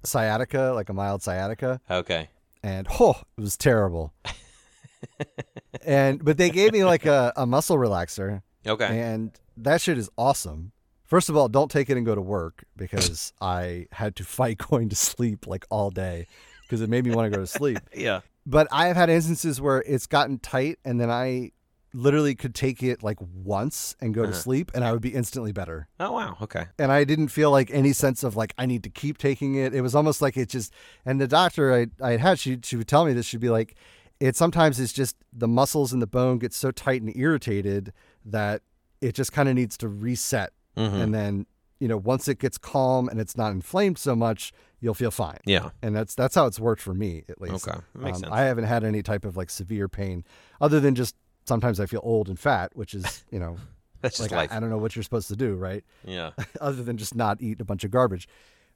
sciatica, 0.05 0.73
like 0.75 0.89
a 0.89 0.93
mild 0.93 1.23
sciatica, 1.23 1.81
Okay. 1.91 2.29
and 2.63 2.87
oh, 3.01 3.17
it 3.37 3.41
was 3.41 3.57
terrible. 3.57 4.13
and 5.85 6.23
but 6.25 6.37
they 6.37 6.51
gave 6.51 6.73
me 6.73 6.85
like 6.85 7.07
a, 7.07 7.33
a 7.37 7.47
muscle 7.47 7.77
relaxer, 7.77 8.43
Okay. 8.67 9.01
and 9.01 9.33
that 9.57 9.81
shit 9.81 9.99
is 9.99 10.11
awesome. 10.17 10.73
First 11.05 11.29
of 11.29 11.37
all, 11.37 11.49
don't 11.49 11.71
take 11.71 11.91
it 11.91 11.97
and 11.97 12.07
go 12.07 12.15
to 12.15 12.21
work 12.21 12.65
because 12.77 13.33
I 13.41 13.87
had 13.93 14.15
to 14.17 14.25
fight 14.39 14.59
going 14.59 14.89
to 14.91 14.97
sleep 14.97 15.47
like 15.47 15.67
all 15.71 15.91
day 15.91 16.27
because 16.63 16.81
it 16.81 16.89
made 16.89 17.05
me 17.05 17.15
want 17.15 17.31
to 17.31 17.37
go 17.37 17.43
to 17.43 17.47
sleep. 17.47 17.79
yeah. 17.95 18.21
But 18.46 18.66
I 18.72 18.87
have 18.87 18.96
had 18.96 19.11
instances 19.11 19.61
where 19.61 19.83
it's 19.87 20.07
gotten 20.07 20.38
tight 20.38 20.79
and 20.85 21.00
then 21.00 21.11
I 21.11 21.53
literally 21.92 22.35
could 22.37 22.55
take 22.55 22.83
it 22.83 23.03
like 23.03 23.18
once 23.20 23.96
and 24.00 24.14
go 24.14 24.22
to 24.22 24.29
Uh-huh. 24.29 24.38
sleep 24.38 24.70
and 24.74 24.85
I 24.85 24.92
would 24.92 25.03
be 25.03 25.11
instantly 25.14 25.50
better. 25.53 25.88
Oh 25.98 26.12
wow. 26.12 26.37
Okay. 26.40 26.66
And 26.79 26.92
I 26.92 27.03
didn't 27.05 27.29
feel 27.29 27.50
like 27.50 27.68
any 27.72 27.92
sense 27.92 28.22
of 28.22 28.37
like 28.37 28.55
I 28.57 28.66
need 28.66 28.83
to 28.85 28.90
keep 28.90 29.18
taking 29.18 29.57
it. 29.57 29.74
It 29.74 29.81
was 29.81 29.94
almost 29.94 30.22
like 30.22 30.37
it 30.37 30.48
just 30.48 30.72
and 31.05 31.20
the 31.20 31.26
doctor 31.26 31.74
I 31.74 31.87
I 32.00 32.16
had 32.16 32.38
she 32.38 32.59
she 32.62 32.76
would 32.76 32.87
tell 32.88 33.05
me 33.05 33.12
this 33.12 33.26
she'd 33.26 33.40
be 33.40 33.50
like 33.50 33.74
it 34.20 34.37
sometimes 34.37 34.79
it's 34.79 34.92
just 34.92 35.16
the 35.33 35.48
muscles 35.48 35.92
in 35.92 35.98
the 35.98 36.07
bone 36.07 36.38
get 36.38 36.53
so 36.53 36.70
tight 36.70 37.03
and 37.03 37.14
irritated 37.16 37.92
that 38.24 38.62
it 39.00 39.14
just 39.14 39.33
kind 39.33 39.48
of 39.48 39.55
needs 39.57 39.76
to 39.79 39.88
reset 39.88 40.53
Mhm. 40.76 41.03
and 41.03 41.12
then 41.14 41.46
you 41.81 41.88
know 41.88 41.96
once 41.96 42.29
it 42.29 42.38
gets 42.38 42.57
calm 42.57 43.09
and 43.09 43.18
it's 43.20 43.37
not 43.37 43.50
inflamed 43.50 43.98
so 43.98 44.14
much 44.14 44.53
you'll 44.81 44.95
feel 44.95 45.11
fine 45.11 45.38
Yeah. 45.45 45.71
and 45.83 45.95
that's 45.95 46.14
that's 46.14 46.35
how 46.35 46.47
it's 46.47 46.59
worked 46.61 46.81
for 46.83 46.95
me 46.95 47.25
at 47.29 47.40
least. 47.40 47.69
Okay. 47.69 47.79
Makes 47.95 48.19
Um, 48.19 48.23
sense. 48.25 48.33
I 48.33 48.43
haven't 48.43 48.64
had 48.64 48.83
any 48.85 49.03
type 49.03 49.25
of 49.25 49.37
like 49.37 49.51
severe 49.51 49.88
pain, 49.88 50.25
other 50.61 50.81
than 50.81 50.95
just 50.95 51.14
sometimes 51.47 51.81
I 51.81 51.87
feel 51.87 52.01
old 52.03 52.29
and 52.29 52.38
fat, 52.38 52.75
which 52.75 52.95
is 52.95 53.25
you 53.31 53.38
know 53.38 53.57
That's 54.01 54.16
just 54.19 54.31
like 54.31 54.37
life. 54.37 54.53
I, 54.53 54.57
I 54.57 54.61
don't 54.61 54.71
know 54.71 54.79
what 54.79 54.97
you're 54.97 55.03
supposed 55.03 55.29
to 55.29 55.37
do, 55.37 55.55
right? 55.55 55.85
yeah. 56.05 56.31
other 56.61 56.83
than 56.83 56.97
just 56.97 57.14
not 57.14 57.40
eat 57.43 57.61
a 57.61 57.64
bunch 57.64 57.85
of 57.85 57.90
garbage. 57.90 58.29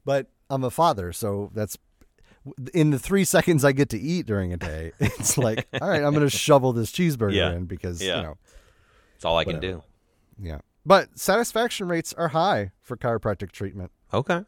But 0.05 0.27
I'm 0.51 0.63
a 0.65 0.71
father, 0.71 1.13
so 1.15 1.51
that's 1.55 1.79
in 2.75 2.91
the 2.91 2.99
three 2.99 3.25
seconds 3.25 3.65
I 3.65 3.73
get 3.73 3.89
to 3.89 3.99
eat 3.99 4.27
during 4.27 4.53
a 4.53 4.59
day. 4.59 4.93
It's 5.01 5.39
like, 5.39 5.67
all 5.81 5.89
right, 5.89 6.03
I'm 6.03 6.13
going 6.13 6.29
to 6.29 6.31
shovel 6.31 6.75
this 6.75 6.93
cheeseburger 6.93 7.33
Yeah. 7.33 7.53
in 7.53 7.65
because 7.65 8.03
Yeah. 8.03 8.17
you 8.19 8.23
know, 8.25 8.37
It's 9.17 9.25
all 9.25 9.39
I 9.39 9.45
can 9.45 9.61
do. 9.61 9.83
yeah. 10.39 10.59
But 10.85 11.19
satisfaction 11.19 11.89
rates 11.89 12.13
are 12.13 12.29
high 12.29 12.73
for 12.83 12.99
chiropractic 12.99 13.51
treatment. 13.51 13.91
Okay. 14.13 14.45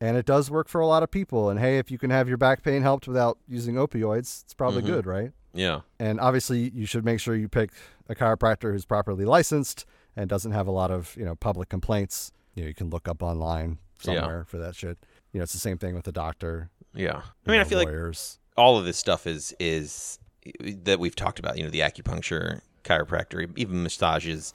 And 0.00 0.16
it 0.16 0.26
does 0.26 0.50
work 0.50 0.68
for 0.68 0.80
a 0.80 0.86
lot 0.86 1.02
of 1.02 1.10
people. 1.10 1.50
And 1.50 1.58
hey, 1.58 1.78
if 1.78 1.90
you 1.90 1.98
can 1.98 2.10
have 2.10 2.28
your 2.28 2.36
back 2.36 2.62
pain 2.62 2.82
helped 2.82 3.08
without 3.08 3.38
using 3.48 3.74
opioids, 3.74 4.42
it's 4.44 4.54
probably 4.54 4.82
Mhm. 4.82 4.86
good, 4.86 5.06
right? 5.06 5.32
Yeah. 5.52 5.80
And 5.98 6.20
obviously, 6.20 6.70
you 6.70 6.86
should 6.86 7.04
make 7.04 7.18
sure 7.18 7.34
you 7.34 7.48
pick 7.48 7.70
a 8.08 8.14
chiropractor 8.14 8.70
who's 8.72 8.84
properly 8.84 9.24
licensed 9.24 9.86
and 10.14 10.28
doesn't 10.28 10.52
have 10.52 10.66
a 10.68 10.70
lot 10.70 10.90
of 10.92 11.16
you 11.16 11.24
know 11.24 11.34
public 11.34 11.68
complaints. 11.68 12.30
You 12.54 12.62
know, 12.62 12.68
you 12.68 12.74
can 12.74 12.90
look 12.90 13.08
up 13.08 13.22
online 13.22 13.78
Yeah. 14.02 14.04
somewhere 14.20 14.44
for 14.44 14.58
that 14.58 14.76
shit. 14.76 14.98
You 15.32 15.38
know, 15.40 15.44
it's 15.44 15.52
the 15.52 15.58
same 15.58 15.78
thing 15.78 15.94
with 15.94 16.04
the 16.04 16.12
doctor. 16.12 16.70
Yeah. 16.94 17.10
I 17.16 17.16
you 17.16 17.22
mean, 17.52 17.60
I 17.60 17.62
know, 17.64 17.68
feel 17.68 17.78
like 17.78 17.88
lawyers. 17.88 18.38
all 18.56 18.78
of 18.78 18.84
this 18.84 18.96
stuff 18.96 19.26
is 19.26 19.54
is 19.58 20.18
that 20.62 21.00
we've 21.00 21.16
talked 21.16 21.38
about. 21.40 21.58
You 21.58 21.64
know, 21.64 21.70
the 21.70 21.80
acupuncture, 21.80 22.60
chiropractor, 22.84 23.50
even 23.58 23.82
massages, 23.82 24.54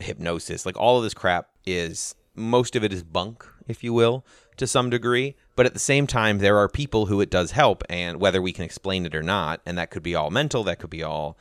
hypnosis. 0.00 0.64
Like 0.64 0.76
all 0.78 0.96
of 0.98 1.02
this 1.02 1.14
crap 1.14 1.48
is 1.66 2.14
most 2.34 2.76
of 2.76 2.84
it 2.84 2.92
is 2.92 3.02
bunk, 3.02 3.44
if 3.66 3.82
you 3.82 3.92
will, 3.92 4.24
to 4.58 4.66
some 4.66 4.90
degree. 4.90 5.34
But 5.56 5.66
at 5.66 5.72
the 5.72 5.80
same 5.80 6.06
time, 6.06 6.38
there 6.38 6.56
are 6.58 6.68
people 6.68 7.06
who 7.06 7.20
it 7.20 7.30
does 7.30 7.52
help, 7.52 7.82
and 7.88 8.20
whether 8.20 8.40
we 8.40 8.52
can 8.52 8.64
explain 8.64 9.06
it 9.06 9.14
or 9.14 9.22
not, 9.22 9.60
and 9.66 9.76
that 9.78 9.90
could 9.90 10.02
be 10.02 10.14
all 10.14 10.30
mental, 10.30 10.62
that 10.64 10.78
could 10.78 10.90
be 10.90 11.02
all, 11.02 11.36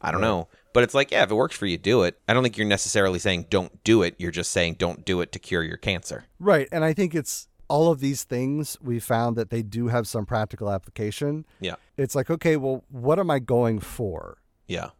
I 0.00 0.10
don't 0.10 0.20
know. 0.20 0.48
But 0.72 0.82
it's 0.82 0.94
like, 0.94 1.10
yeah, 1.12 1.22
if 1.22 1.30
it 1.30 1.34
works 1.34 1.56
for 1.56 1.66
you, 1.66 1.76
do 1.76 2.02
it. 2.02 2.18
I 2.26 2.32
don't 2.34 2.42
think 2.42 2.56
you're 2.56 2.66
necessarily 2.66 3.18
saying 3.18 3.46
don't 3.50 3.84
do 3.84 4.02
it. 4.02 4.14
You're 4.18 4.30
just 4.30 4.50
saying 4.50 4.76
don't 4.78 5.04
do 5.04 5.20
it 5.20 5.30
to 5.32 5.38
cure 5.38 5.62
your 5.62 5.76
cancer. 5.76 6.24
right? 6.40 6.68
And 6.72 6.82
I 6.84 6.92
think 6.92 7.14
it's 7.14 7.48
all 7.68 7.90
of 7.90 8.00
these 8.00 8.24
things 8.24 8.76
we 8.82 8.98
found 8.98 9.36
that 9.36 9.50
they 9.50 9.62
do 9.62 9.88
have 9.88 10.06
some 10.06 10.26
practical 10.26 10.70
application. 10.70 11.46
Yeah. 11.60 11.76
It's 11.96 12.14
like, 12.14 12.30
okay, 12.30 12.56
well, 12.56 12.84
what 12.90 13.18
am 13.18 13.30
I 13.30 13.38
going 13.38 13.80
for? 13.80 14.38
Yeah. 14.66 14.90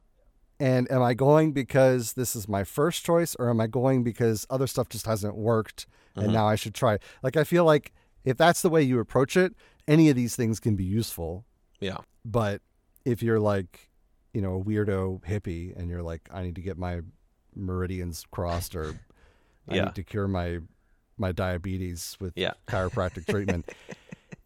And 0.62 0.88
am 0.92 1.02
I 1.02 1.14
going 1.14 1.50
because 1.52 2.12
this 2.12 2.36
is 2.36 2.48
my 2.48 2.62
first 2.62 3.04
choice, 3.04 3.34
or 3.34 3.50
am 3.50 3.60
I 3.60 3.66
going 3.66 4.04
because 4.04 4.46
other 4.48 4.68
stuff 4.68 4.88
just 4.88 5.06
hasn't 5.06 5.34
worked 5.36 5.86
and 6.14 6.28
Mhm. 6.28 6.32
now 6.34 6.46
I 6.46 6.54
should 6.54 6.72
try? 6.74 6.98
Like, 7.20 7.36
I 7.36 7.42
feel 7.42 7.64
like 7.64 7.92
if 8.24 8.36
that's 8.36 8.62
the 8.62 8.70
way 8.70 8.80
you 8.82 9.00
approach 9.00 9.36
it, 9.36 9.54
any 9.88 10.08
of 10.08 10.14
these 10.14 10.36
things 10.36 10.60
can 10.60 10.76
be 10.76 10.84
useful. 10.84 11.44
Yeah. 11.80 11.98
But 12.24 12.62
if 13.04 13.22
you're 13.24 13.40
like, 13.40 13.90
you 14.32 14.40
know 14.40 14.60
a 14.60 14.64
weirdo 14.64 15.22
hippie 15.24 15.76
and 15.76 15.90
you're 15.90 16.02
like 16.02 16.22
I 16.32 16.42
need 16.44 16.54
to 16.54 16.62
get 16.62 16.78
my 16.78 17.00
meridians 17.56 18.24
crossed 18.30 18.74
or 18.76 18.94
I 19.68 19.80
need 19.80 19.94
to 19.96 20.02
cure 20.04 20.28
my 20.28 20.60
my 21.18 21.32
diabetes 21.32 22.16
with 22.20 22.32
Yeah. 22.36 22.52
chiropractic 22.68 23.26
treatment. 23.26 23.66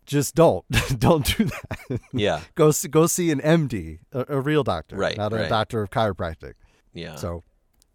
Just 0.06 0.34
don't 0.34 0.64
don't 0.98 1.36
do 1.36 1.44
that. 1.44 2.00
Yeah. 2.12 2.40
go 2.54 2.70
see, 2.70 2.88
go 2.88 3.06
see 3.06 3.30
an 3.30 3.40
MD, 3.40 3.98
a, 4.12 4.24
a 4.36 4.40
real 4.40 4.62
doctor, 4.62 4.96
Right, 4.96 5.16
not 5.16 5.32
a 5.32 5.36
right. 5.36 5.48
doctor 5.48 5.82
of 5.82 5.90
chiropractic. 5.90 6.54
Yeah. 6.94 7.16
So 7.16 7.42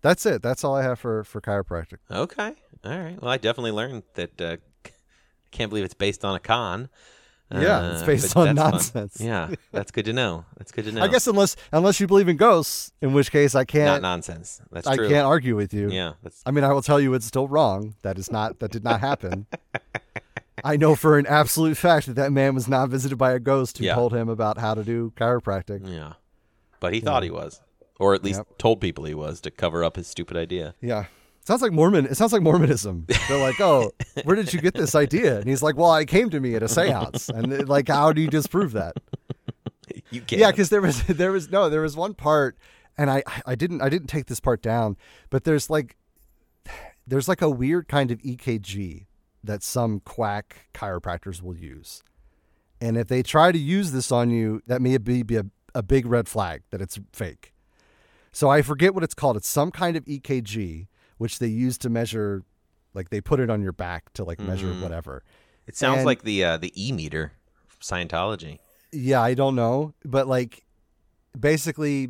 that's 0.02 0.26
it. 0.26 0.42
That's 0.42 0.64
all 0.64 0.76
I 0.76 0.84
have 0.84 1.00
for 1.00 1.24
for 1.24 1.40
chiropractic. 1.42 1.98
Okay. 2.12 2.54
All 2.84 3.00
right. 3.00 3.22
Well, 3.22 3.32
I 3.32 3.38
definitely 3.38 3.72
learned 3.72 4.04
that. 4.16 4.42
Uh, 4.42 4.58
can't 5.52 5.70
believe 5.70 5.86
it's 5.86 5.94
based 5.94 6.24
on 6.26 6.36
a 6.36 6.40
con. 6.40 6.90
Yeah, 7.54 7.92
it's 7.92 8.02
Uh, 8.04 8.06
based 8.06 8.38
on 8.38 8.56
that's 8.56 8.58
fun. 8.58 8.72
nonsense. 8.72 9.18
Yeah, 9.20 9.54
that's 9.74 9.92
good 9.92 10.06
to 10.06 10.14
know. 10.14 10.46
That's 10.58 10.72
good 10.72 10.86
to 10.86 10.92
know. 10.94 11.04
I 11.04 11.10
guess 11.10 11.28
unless 11.28 11.58
unless 11.74 12.00
you 12.00 12.08
believe 12.08 12.30
in 12.30 12.38
ghosts, 12.38 12.94
in 13.02 13.12
which 13.12 13.30
case 13.30 13.56
I 13.56 13.60
not 13.60 13.68
can't 13.68 14.02
nonsense. 14.02 14.62
That's 14.72 14.88
I 14.88 14.96
true. 14.96 15.10
can't 15.10 15.26
argue 15.28 15.58
with 15.58 15.74
you. 15.74 15.90
Yeah, 15.92 16.14
that's 16.24 16.42
I 16.46 16.52
mean, 16.52 16.64
I 16.64 16.72
will 16.72 16.82
tell 16.82 17.00
you 17.02 17.14
it's 17.14 17.26
still 17.26 17.50
wrong. 17.50 17.96
That 18.04 18.18
is 18.18 18.32
not 18.32 18.60
that 18.60 18.72
did 18.72 18.86
not 18.86 19.02
happen. 19.02 19.48
I 20.64 20.78
know 20.78 20.96
for 20.96 21.18
an 21.18 21.26
absolute 21.28 21.78
fact 21.78 22.06
that 22.08 22.14
that 22.16 22.32
man 22.32 22.56
was 22.56 22.68
not 22.68 22.90
visited 22.90 23.18
by 23.18 23.32
a 23.34 23.40
ghost 23.40 23.78
who 23.78 23.86
Yeah. 23.86 23.96
told 23.96 24.14
him 24.14 24.30
about 24.30 24.58
how 24.58 24.74
to 24.74 24.84
do 24.84 25.12
chiropractic. 25.16 25.82
yeah. 25.88 26.14
But 26.80 26.94
he 26.94 27.00
thought 27.00 27.24
he 27.24 27.30
was, 27.30 27.62
or 28.00 28.14
at 28.16 28.24
least 28.24 28.40
Yep. 28.40 28.58
told 28.58 28.82
people 28.82 29.06
he 29.06 29.14
was 29.14 29.40
to 29.42 29.52
cover 29.52 29.84
up 29.84 29.96
his 29.98 30.08
stupid 30.08 30.36
idea. 30.38 30.74
Yeah. 30.82 31.06
Sounds 31.46 31.62
like 31.62 31.72
Mormon. 31.72 32.06
It 32.06 32.16
sounds 32.18 32.34
like 32.34 32.42
Mormonism. 32.44 33.06
They're 33.28 33.40
like, 33.42 33.60
"Oh, 33.60 33.92
where 34.26 34.36
did 34.36 34.54
you 34.54 34.62
get 34.62 34.76
this 34.76 34.94
idea?" 34.94 35.40
And 35.40 35.48
he's 35.50 35.64
like, 35.64 35.76
"Well, 35.76 35.94
it 35.96 36.06
came 36.08 36.30
to 36.30 36.40
me 36.40 36.54
at 36.56 36.62
a 36.62 36.68
séance." 36.68 37.30
And 37.30 37.52
they're 37.52 37.66
like, 37.66 37.88
how 37.88 38.14
do 38.14 38.22
you 38.22 38.28
disprove 38.30 38.74
that? 38.74 38.96
You 40.10 40.22
can't. 40.22 40.40
Yeah, 40.40 40.52
because 40.52 40.70
there 40.70 40.82
was 40.82 41.04
there 41.08 41.32
was 41.32 41.50
no 41.50 41.70
there 41.70 41.82
was 41.82 41.96
one 41.98 42.14
part, 42.14 42.58
and 42.98 43.10
I 43.10 43.24
I 43.46 43.56
didn't 43.56 43.82
I 43.82 43.90
didn't 43.90 44.08
take 44.08 44.26
this 44.28 44.40
part 44.40 44.62
down, 44.62 44.98
but 45.30 45.44
there's 45.44 45.70
like 45.70 45.98
there's 47.08 47.28
like 47.28 47.42
a 47.42 47.50
weird 47.50 47.88
kind 47.88 48.12
of 48.12 48.20
EKG 48.22 49.06
that 49.44 49.64
some 49.64 50.00
quack 50.02 50.68
chiropractors 50.74 51.42
will 51.42 51.56
use, 51.56 52.04
and 52.80 52.98
if 52.98 53.08
they 53.08 53.24
try 53.24 53.52
to 53.52 53.58
use 53.58 53.92
this 53.92 54.12
on 54.12 54.30
you, 54.30 54.62
that 54.68 54.82
may 54.82 54.98
be, 54.98 55.24
be 55.24 55.38
a, 55.38 55.46
a 55.76 55.84
big 55.84 56.06
red 56.06 56.28
flag 56.28 56.64
that 56.72 56.82
it's 56.82 57.00
fake. 57.14 57.54
So 58.32 58.50
I 58.50 58.62
forget 58.62 58.94
what 58.94 59.04
it's 59.04 59.14
called. 59.14 59.38
It's 59.38 59.48
some 59.48 59.72
kind 59.72 59.98
of 59.98 60.06
EKG 60.06 60.88
which 61.18 61.38
they 61.38 61.48
use 61.48 61.78
to 61.78 61.90
measure, 61.90 62.44
like 62.96 63.10
they 63.10 63.22
put 63.22 63.40
it 63.40 63.50
on 63.50 63.62
your 63.62 63.74
back 63.74 64.12
to 64.14 64.24
like 64.24 64.40
measure 64.40 64.74
whatever. 64.76 65.24
it 65.68 65.76
sounds 65.76 65.98
and- 65.98 66.06
like 66.06 66.24
the 66.24 66.44
uh, 66.44 66.58
the 66.58 66.72
e 66.76 66.92
meter 66.92 67.34
Scientology. 67.80 68.60
Yeah, 68.92 69.22
I 69.22 69.34
don't 69.34 69.56
know, 69.56 69.94
but 70.04 70.28
like 70.28 70.66
basically 71.40 72.10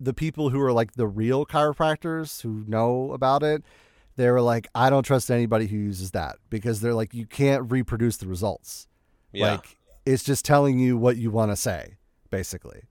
the 0.00 0.14
people 0.14 0.50
who 0.50 0.60
are 0.60 0.72
like 0.72 0.92
the 0.92 1.06
real 1.06 1.44
chiropractors 1.46 2.42
who 2.42 2.64
know 2.66 3.12
about 3.12 3.42
it, 3.42 3.62
they 4.16 4.30
were 4.30 4.40
like 4.40 4.68
I 4.74 4.90
don't 4.90 5.04
trust 5.04 5.30
anybody 5.30 5.66
who 5.66 5.76
uses 5.76 6.10
that 6.12 6.36
because 6.50 6.80
they're 6.80 6.94
like 6.94 7.14
you 7.14 7.26
can't 7.26 7.70
reproduce 7.70 8.16
the 8.18 8.26
results. 8.26 8.86
Yeah. 9.32 9.52
Like 9.52 9.76
it's 10.04 10.22
just 10.24 10.44
telling 10.44 10.78
you 10.78 10.96
what 10.96 11.16
you 11.16 11.30
want 11.30 11.52
to 11.52 11.56
say, 11.56 11.96
basically. 12.30 12.82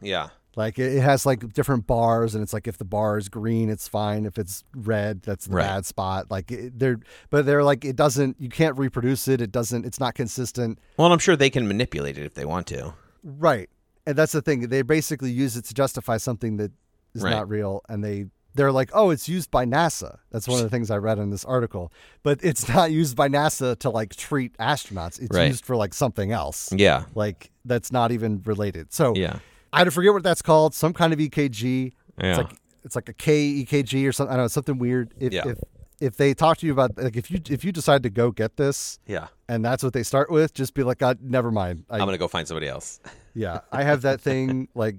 yeah. 0.00 0.28
Like 0.56 0.78
it, 0.78 1.00
has 1.00 1.26
like 1.26 1.52
different 1.52 1.84
bars, 1.88 2.36
and 2.36 2.40
it's 2.42 2.52
like 2.52 2.68
if 2.68 2.78
the 2.78 2.84
bar 2.84 3.18
is 3.18 3.28
green, 3.28 3.68
it's 3.68 3.88
fine. 3.88 4.24
If 4.24 4.38
it's 4.38 4.62
red, 4.76 5.20
that's 5.22 5.46
the 5.46 5.56
Right. 5.56 5.64
bad 5.64 5.84
spot. 5.84 6.30
Like 6.30 6.52
it, 6.52 6.78
they're, 6.78 7.00
but 7.28 7.44
they're 7.44 7.64
like 7.64 7.84
it 7.84 7.96
doesn't. 7.96 8.36
You 8.40 8.48
can't 8.48 8.78
reproduce 8.78 9.26
it. 9.26 9.40
It 9.40 9.50
doesn't. 9.50 9.84
It's 9.84 9.98
not 9.98 10.14
consistent. 10.14 10.78
Well, 10.96 11.12
I'm 11.12 11.18
sure 11.18 11.34
they 11.34 11.50
can 11.50 11.66
manipulate 11.66 12.18
it 12.18 12.24
if 12.24 12.34
they 12.34 12.44
want 12.44 12.68
to. 12.68 12.94
Right. 13.24 13.68
And 14.06 14.14
that's 14.14 14.30
the 14.30 14.42
thing. 14.42 14.68
They 14.68 14.82
basically 14.82 15.32
use 15.32 15.56
it 15.56 15.64
to 15.64 15.74
justify 15.74 16.18
something 16.18 16.56
that 16.58 16.70
is 17.14 17.22
Right. 17.22 17.30
not 17.32 17.48
real. 17.48 17.80
And 17.88 18.04
they, 18.04 18.26
they're 18.54 18.72
like, 18.72 18.90
oh, 18.94 19.10
it's 19.10 19.28
used 19.28 19.50
by 19.50 19.64
NASA. 19.66 20.18
That's 20.30 20.46
one 20.48 20.58
of 20.58 20.64
the 20.64 20.70
things 20.70 20.90
I 20.90 20.96
read 20.96 21.18
in 21.18 21.30
this 21.30 21.44
article. 21.44 21.92
But 22.22 22.38
it's 22.42 22.68
not 22.74 22.92
used 22.92 23.16
by 23.16 23.28
NASA 23.28 23.78
to 23.80 23.90
like 23.90 24.14
treat 24.16 24.56
astronauts. 24.58 25.20
It's 25.20 25.36
Right. 25.36 25.48
used 25.48 25.64
for 25.64 25.76
like 25.76 25.92
something 25.94 26.32
else. 26.32 26.72
Yeah. 26.72 27.04
Like 27.14 27.50
that's 27.64 27.90
not 27.92 28.12
even 28.12 28.42
related. 28.44 28.92
So 28.92 29.14
Yeah. 29.16 29.38
I 29.72 29.84
forget 29.90 30.12
what 30.12 30.22
that's 30.22 30.42
called. 30.42 30.74
Some 30.74 30.92
kind 30.92 31.12
of 31.12 31.18
EKG. 31.18 31.92
Yeah. 32.20 32.28
It's 32.30 32.38
like 32.38 32.58
it's 32.84 32.94
like 32.96 33.08
a 33.08 33.12
K 33.14 33.64
EKG 33.64 34.06
or 34.06 34.12
something. 34.12 34.32
I 34.32 34.36
don't 34.36 34.44
know 34.44 34.48
something 34.48 34.78
weird. 34.78 35.12
If, 35.18 35.32
Yeah. 35.32 35.48
if 35.48 35.58
if 36.00 36.16
they 36.16 36.34
talk 36.34 36.58
to 36.58 36.66
you 36.66 36.72
about 36.72 36.96
like 36.98 37.16
if 37.16 37.30
you 37.30 37.40
if 37.48 37.64
you 37.64 37.72
decide 37.72 38.02
to 38.04 38.10
go 38.10 38.30
get 38.30 38.56
this 38.56 38.98
Yeah. 39.06 39.28
and 39.48 39.64
that's 39.64 39.82
what 39.82 39.92
they 39.94 40.02
start 40.02 40.30
with, 40.30 40.52
just 40.54 40.74
be 40.74 40.82
like, 40.82 40.98
God, 40.98 41.18
never 41.22 41.50
mind. 41.50 41.84
I, 41.90 41.94
I'm 41.98 42.04
gonna 42.04 42.18
go 42.18 42.28
find 42.28 42.46
somebody 42.46 42.68
else. 42.68 43.00
yeah, 43.34 43.60
I 43.72 43.82
have 43.84 44.02
that 44.02 44.20
thing 44.20 44.68
like 44.74 44.96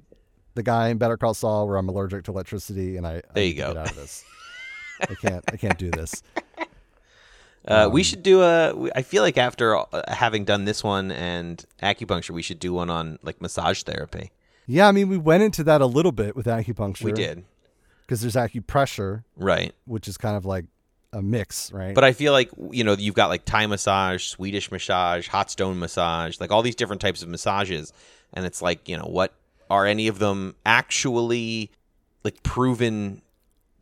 the 0.56 0.64
guy 0.64 0.90
in 0.90 0.98
Better 0.98 1.18
Call 1.18 1.34
Saul 1.34 1.68
where 1.68 1.78
I'm 1.78 1.88
allergic 1.88 2.24
to 2.26 2.32
electricity, 2.32 2.98
and 2.98 3.06
I 3.06 3.18
I 3.18 3.22
There 3.34 3.44
you 3.46 3.54
go. 3.54 3.68
Get 3.74 3.78
out 3.78 3.92
of 3.92 3.96
this. 3.96 4.24
I 5.02 5.14
can't. 5.16 5.44
I 5.52 5.58
can't 5.58 5.78
do 5.78 5.92
this. 5.92 6.24
Uh, 7.68 7.86
Um, 7.88 7.94
we 7.94 8.04
should 8.04 8.22
do 8.22 8.44
a. 8.44 8.92
I 8.96 9.02
feel 9.02 9.24
like 9.24 9.40
after 9.40 9.76
uh, 9.76 9.86
having 10.08 10.46
done 10.46 10.66
this 10.66 10.84
one 10.84 11.12
and 11.12 11.66
acupuncture, 11.82 12.30
we 12.30 12.44
should 12.44 12.60
do 12.60 12.72
one 12.74 12.92
on 12.92 13.18
like 13.24 13.42
massage 13.42 13.82
therapy. 13.82 14.30
Yeah, 14.68 14.88
I 14.88 14.92
mean, 14.92 15.10
we 15.10 15.18
went 15.18 15.42
into 15.42 15.64
that 15.64 15.82
a 15.82 15.88
little 15.88 16.12
bit 16.12 16.36
with 16.36 16.46
acupuncture. 16.46 17.02
We 17.04 17.12
did, 17.12 17.44
because 18.02 18.22
there's 18.22 18.36
acupressure, 18.36 19.24
right? 19.36 19.74
which 19.86 20.08
is 20.08 20.16
kind 20.16 20.38
of 20.38 20.46
like 20.46 20.66
a 21.12 21.24
mix, 21.24 21.72
right? 21.74 21.96
But 21.96 22.04
I 22.04 22.14
feel 22.14 22.34
like 22.34 22.52
you 22.70 22.84
know 22.84 22.94
you've 22.94 23.16
got 23.16 23.30
like 23.30 23.46
Thai 23.46 23.66
massage, 23.66 24.26
Swedish 24.26 24.70
massage, 24.72 25.28
hot 25.28 25.50
stone 25.50 25.80
massage, 25.80 26.40
like 26.40 26.52
all 26.52 26.62
these 26.62 26.76
different 26.76 27.02
types 27.02 27.24
of 27.24 27.30
massages, 27.30 27.94
and 28.32 28.46
it's 28.46 28.62
like 28.62 28.88
you 28.88 28.96
know 28.96 29.06
what 29.06 29.34
are 29.70 29.86
any 29.86 30.08
of 30.08 30.20
them 30.20 30.56
actually 30.66 31.72
like 32.24 32.44
proven 32.44 33.22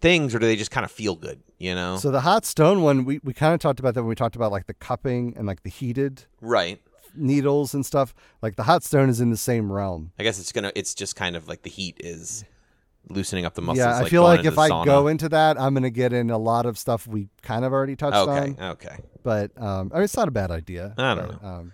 things, 0.02 0.36
or 0.36 0.40
do 0.40 0.46
they 0.46 0.56
just 0.56 0.72
kind 0.72 0.86
of 0.86 0.92
feel 0.92 1.16
good? 1.16 1.42
You 1.60 1.76
know, 1.76 1.98
so 1.98 2.12
the 2.12 2.22
hot 2.22 2.46
stone 2.46 2.82
one, 2.82 3.06
we, 3.06 3.22
we 3.24 3.34
kind 3.34 3.54
of 3.54 3.60
talked 3.62 3.80
about 3.80 3.94
that 3.94 4.02
when 4.02 4.10
we 4.10 4.16
talked 4.16 4.36
about 4.36 4.52
like 4.52 4.68
the 4.68 4.74
cupping 4.74 5.34
and 5.38 5.48
like 5.48 5.64
the 5.64 5.70
heated 5.70 6.26
right? 6.42 6.82
needles 7.16 7.74
and 7.74 7.86
stuff. 7.86 8.14
Like 8.42 8.58
the 8.58 8.64
hot 8.64 8.84
stone 8.84 9.08
is 9.10 9.22
in 9.22 9.30
the 9.30 9.38
same 9.38 9.72
realm. 9.72 10.12
I 10.20 10.24
guess 10.24 10.40
it's 10.40 10.52
gonna. 10.52 10.74
It's 10.76 10.94
just 10.94 11.16
kind 11.16 11.38
of 11.38 11.48
like 11.48 11.62
the 11.62 11.70
heat 11.70 11.98
is 12.02 12.44
loosening 13.10 13.46
up 13.46 13.54
the 13.54 13.62
muscles. 13.62 13.78
yeah, 13.78 13.96
I 13.96 14.02
like 14.02 14.10
feel 14.10 14.24
like 14.24 14.46
if 14.46 14.58
I 14.58 14.70
sauna. 14.70 14.86
go 14.86 15.08
into 15.08 15.30
that, 15.30 15.60
I'm 15.60 15.74
gonna 15.74 15.90
get 15.90 16.12
in 16.12 16.30
a 16.30 16.38
lot 16.38 16.66
of 16.66 16.78
stuff 16.78 17.08
we 17.08 17.30
kind 17.42 17.64
of 17.64 17.72
already 17.72 17.96
touched 17.96 18.18
okay, 18.18 18.32
on. 18.32 18.50
okay, 18.52 18.66
okay 18.68 18.98
But 19.24 19.52
um, 19.62 19.92
I 19.94 19.98
mean, 19.98 20.04
it's 20.04 20.18
not 20.18 20.28
a 20.28 20.32
bad 20.32 20.52
idea. 20.52 20.94
I 20.98 21.16
don't 21.16 21.42
but, 21.42 21.48
Um, 21.48 21.74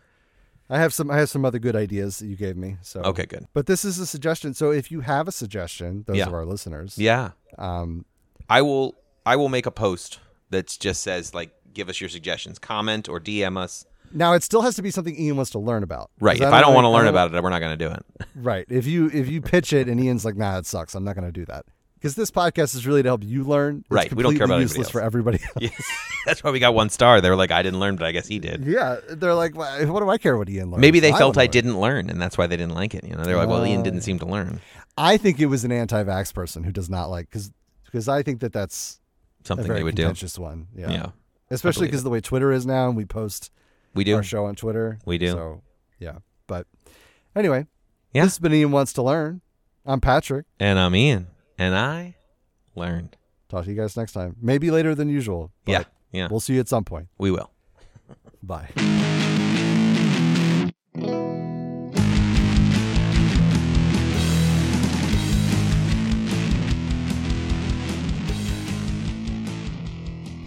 I 0.70 0.80
have 0.80 0.94
some. 0.94 1.10
I 1.10 1.18
have 1.18 1.30
some 1.30 1.46
other 1.46 1.60
good 1.60 1.76
ideas 1.76 2.20
that 2.20 2.28
you 2.28 2.36
gave 2.36 2.56
me. 2.56 2.78
So 2.82 3.02
okay, 3.02 3.26
good. 3.26 3.48
But 3.54 3.66
this 3.66 3.84
is 3.84 3.98
a 4.00 4.06
suggestion. 4.06 4.54
So 4.54 4.72
if 4.72 4.92
you 4.92 5.02
have 5.02 5.28
a 5.28 5.32
suggestion, 5.32 6.04
those 6.08 6.18
Yeah. 6.18 6.28
of 6.28 6.34
our 6.34 6.46
listeners, 6.46 6.98
Yeah, 6.98 7.32
um, 7.58 8.06
I 8.50 8.62
will. 8.62 8.96
I 9.26 9.36
will 9.36 9.50
make 9.50 9.66
a 9.66 9.72
post 9.72 10.20
that 10.50 10.76
just 10.80 11.04
says 11.04 11.34
like, 11.34 11.52
give 11.74 11.90
us 11.90 12.00
your 12.02 12.10
suggestions, 12.10 12.58
comment 12.60 13.08
or 13.10 13.20
DM 13.20 13.58
us. 13.58 13.86
now 14.12 14.34
it 14.34 14.42
still 14.42 14.62
has 14.64 14.76
to 14.76 14.82
be 14.82 14.90
something 14.90 15.16
Ian 15.20 15.36
wants 15.36 15.52
to 15.52 15.60
learn 15.60 15.84
about. 15.84 16.10
Right. 16.20 16.40
If 16.40 16.52
I 16.52 16.62
don't 16.62 16.74
want 16.74 16.86
to 16.86 16.90
learn 16.90 17.06
about 17.08 17.32
it, 17.34 17.44
we're 17.44 17.50
not 17.52 17.60
going 17.60 17.78
to 17.78 17.86
do 17.88 17.92
it. 17.94 18.04
Right. 18.36 18.66
If 18.70 18.88
you 18.88 19.08
if 19.14 19.28
you 19.28 19.42
pitch 19.42 19.74
it 19.74 19.88
and 19.90 20.00
Ian's 20.00 20.24
like, 20.26 20.36
nah, 20.38 20.58
it 20.58 20.66
sucks. 20.66 20.96
I'm 20.96 21.04
not 21.04 21.16
going 21.16 21.28
to 21.28 21.32
do 21.32 21.46
that 21.46 21.66
because 22.00 22.16
this 22.16 22.32
podcast 22.32 22.74
is 22.76 22.88
really 22.88 23.04
to 23.04 23.10
help 23.10 23.24
you 23.24 23.44
learn. 23.44 23.80
It's 23.80 23.92
Right, 23.92 24.14
we 24.14 24.24
don't 24.24 24.36
care 24.36 24.46
about 24.46 24.62
useless 24.62 24.90
for 24.90 25.02
everybody. 25.02 25.40
Else. 25.44 25.52
Yeah. 25.60 25.70
That's 26.26 26.44
why 26.44 26.52
we 26.52 26.60
got 26.60 26.74
one 26.74 26.90
star. 26.90 27.22
They 27.22 27.30
were 27.30 27.36
like, 27.36 27.52
I 27.52 27.62
didn't 27.64 27.80
learn, 27.80 27.96
but 27.96 28.06
I 28.06 28.12
guess 28.12 28.28
he 28.28 28.40
did. 28.40 28.66
yeah, 28.66 28.98
they're 29.10 29.34
like, 29.34 29.56
"Why- 29.56 29.86
what 29.86 30.00
do 30.02 30.10
I 30.10 30.18
care 30.18 30.38
what 30.38 30.50
Ian 30.50 30.72
learns? 30.72 30.82
Maybe 30.82 31.00
they 31.00 31.12
I 31.12 31.18
felt 31.18 31.38
I 31.38 31.42
learn." 31.44 31.52
didn't 31.52 31.80
learn, 31.80 32.10
and 32.10 32.22
that's 32.22 32.38
why 32.38 32.46
they 32.48 32.58
didn't 32.58 32.76
like 32.76 32.94
it. 32.94 33.04
You 33.06 33.16
know, 33.16 33.24
they're 33.24 33.38
like, 33.38 33.48
well, 33.50 33.66
Ian 33.66 33.84
didn't 33.84 34.02
seem 34.02 34.20
to 34.20 34.26
learn 34.26 34.60
I 34.98 35.16
think 35.18 35.40
it 35.40 35.46
was 35.46 35.64
an 35.64 35.72
anti-vax 35.72 36.34
person 36.34 36.64
who 36.66 36.72
does 36.74 36.90
not 36.90 37.10
like 37.10 37.30
because 37.30 37.52
because 37.86 38.10
I 38.10 38.22
think 38.22 38.42
that 38.42 38.52
that's 38.54 39.00
a 39.44 39.48
something 39.48 39.66
very 39.66 39.80
they 39.80 39.84
would 39.84 39.96
do. 39.96 40.04
contentious 40.04 40.38
one. 40.38 40.68
Yeah. 40.76 40.92
Yeah, 40.92 41.06
Especially 41.50 41.88
because 41.88 42.04
the 42.04 42.10
way 42.10 42.20
Twitter 42.20 42.52
is 42.52 42.66
now, 42.66 42.88
and 42.90 42.98
we 42.98 43.06
post 43.06 43.50
we 43.96 44.04
do. 44.04 44.16
our 44.18 44.24
show 44.24 44.46
on 44.46 44.56
Twitter. 44.56 45.00
We 45.06 45.18
do. 45.18 45.32
So 45.32 45.62
yeah. 46.00 46.18
But 46.48 46.68
anyway, 47.36 47.66
Yeah. 48.14 48.24
this 48.26 48.34
has 48.34 48.40
been 48.40 48.54
Ian 48.54 48.72
wants 48.72 48.92
to 48.94 49.02
learn. 49.02 49.40
I'm 49.86 50.02
Patrick. 50.02 50.46
And 50.60 50.78
I'm 50.78 50.94
Ian, 50.96 51.28
and 51.60 51.76
I 51.76 52.16
learned. 52.76 53.18
Talk 53.50 53.66
to 53.66 53.70
you 53.72 53.76
guys 53.78 53.96
next 53.98 54.14
time. 54.14 54.36
Maybe 54.42 54.72
later 54.72 54.96
than 54.96 55.10
usual. 55.10 55.52
But 55.66 55.72
Yeah, 55.74 55.84
yeah, 56.12 56.28
We'll 56.32 56.40
see 56.40 56.54
you 56.54 56.60
at 56.62 56.68
some 56.70 56.86
point. 56.86 57.10
we 57.18 57.30
will. 57.32 57.52
Bye. 58.42 58.70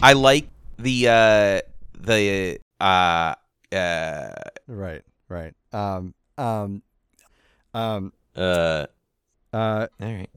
I 0.01 0.13
like 0.13 0.47
the 0.77 1.07
uh 1.07 1.61
the 1.97 2.59
uh 2.81 3.35
uh 3.73 4.33
Right. 4.67 5.01
Right. 5.29 5.53
Um. 5.71 6.13
Um. 6.37 6.81
Um. 7.73 8.13
uh. 8.35 8.85
Uh. 9.53 9.87
All 10.01 10.13
right. 10.13 10.29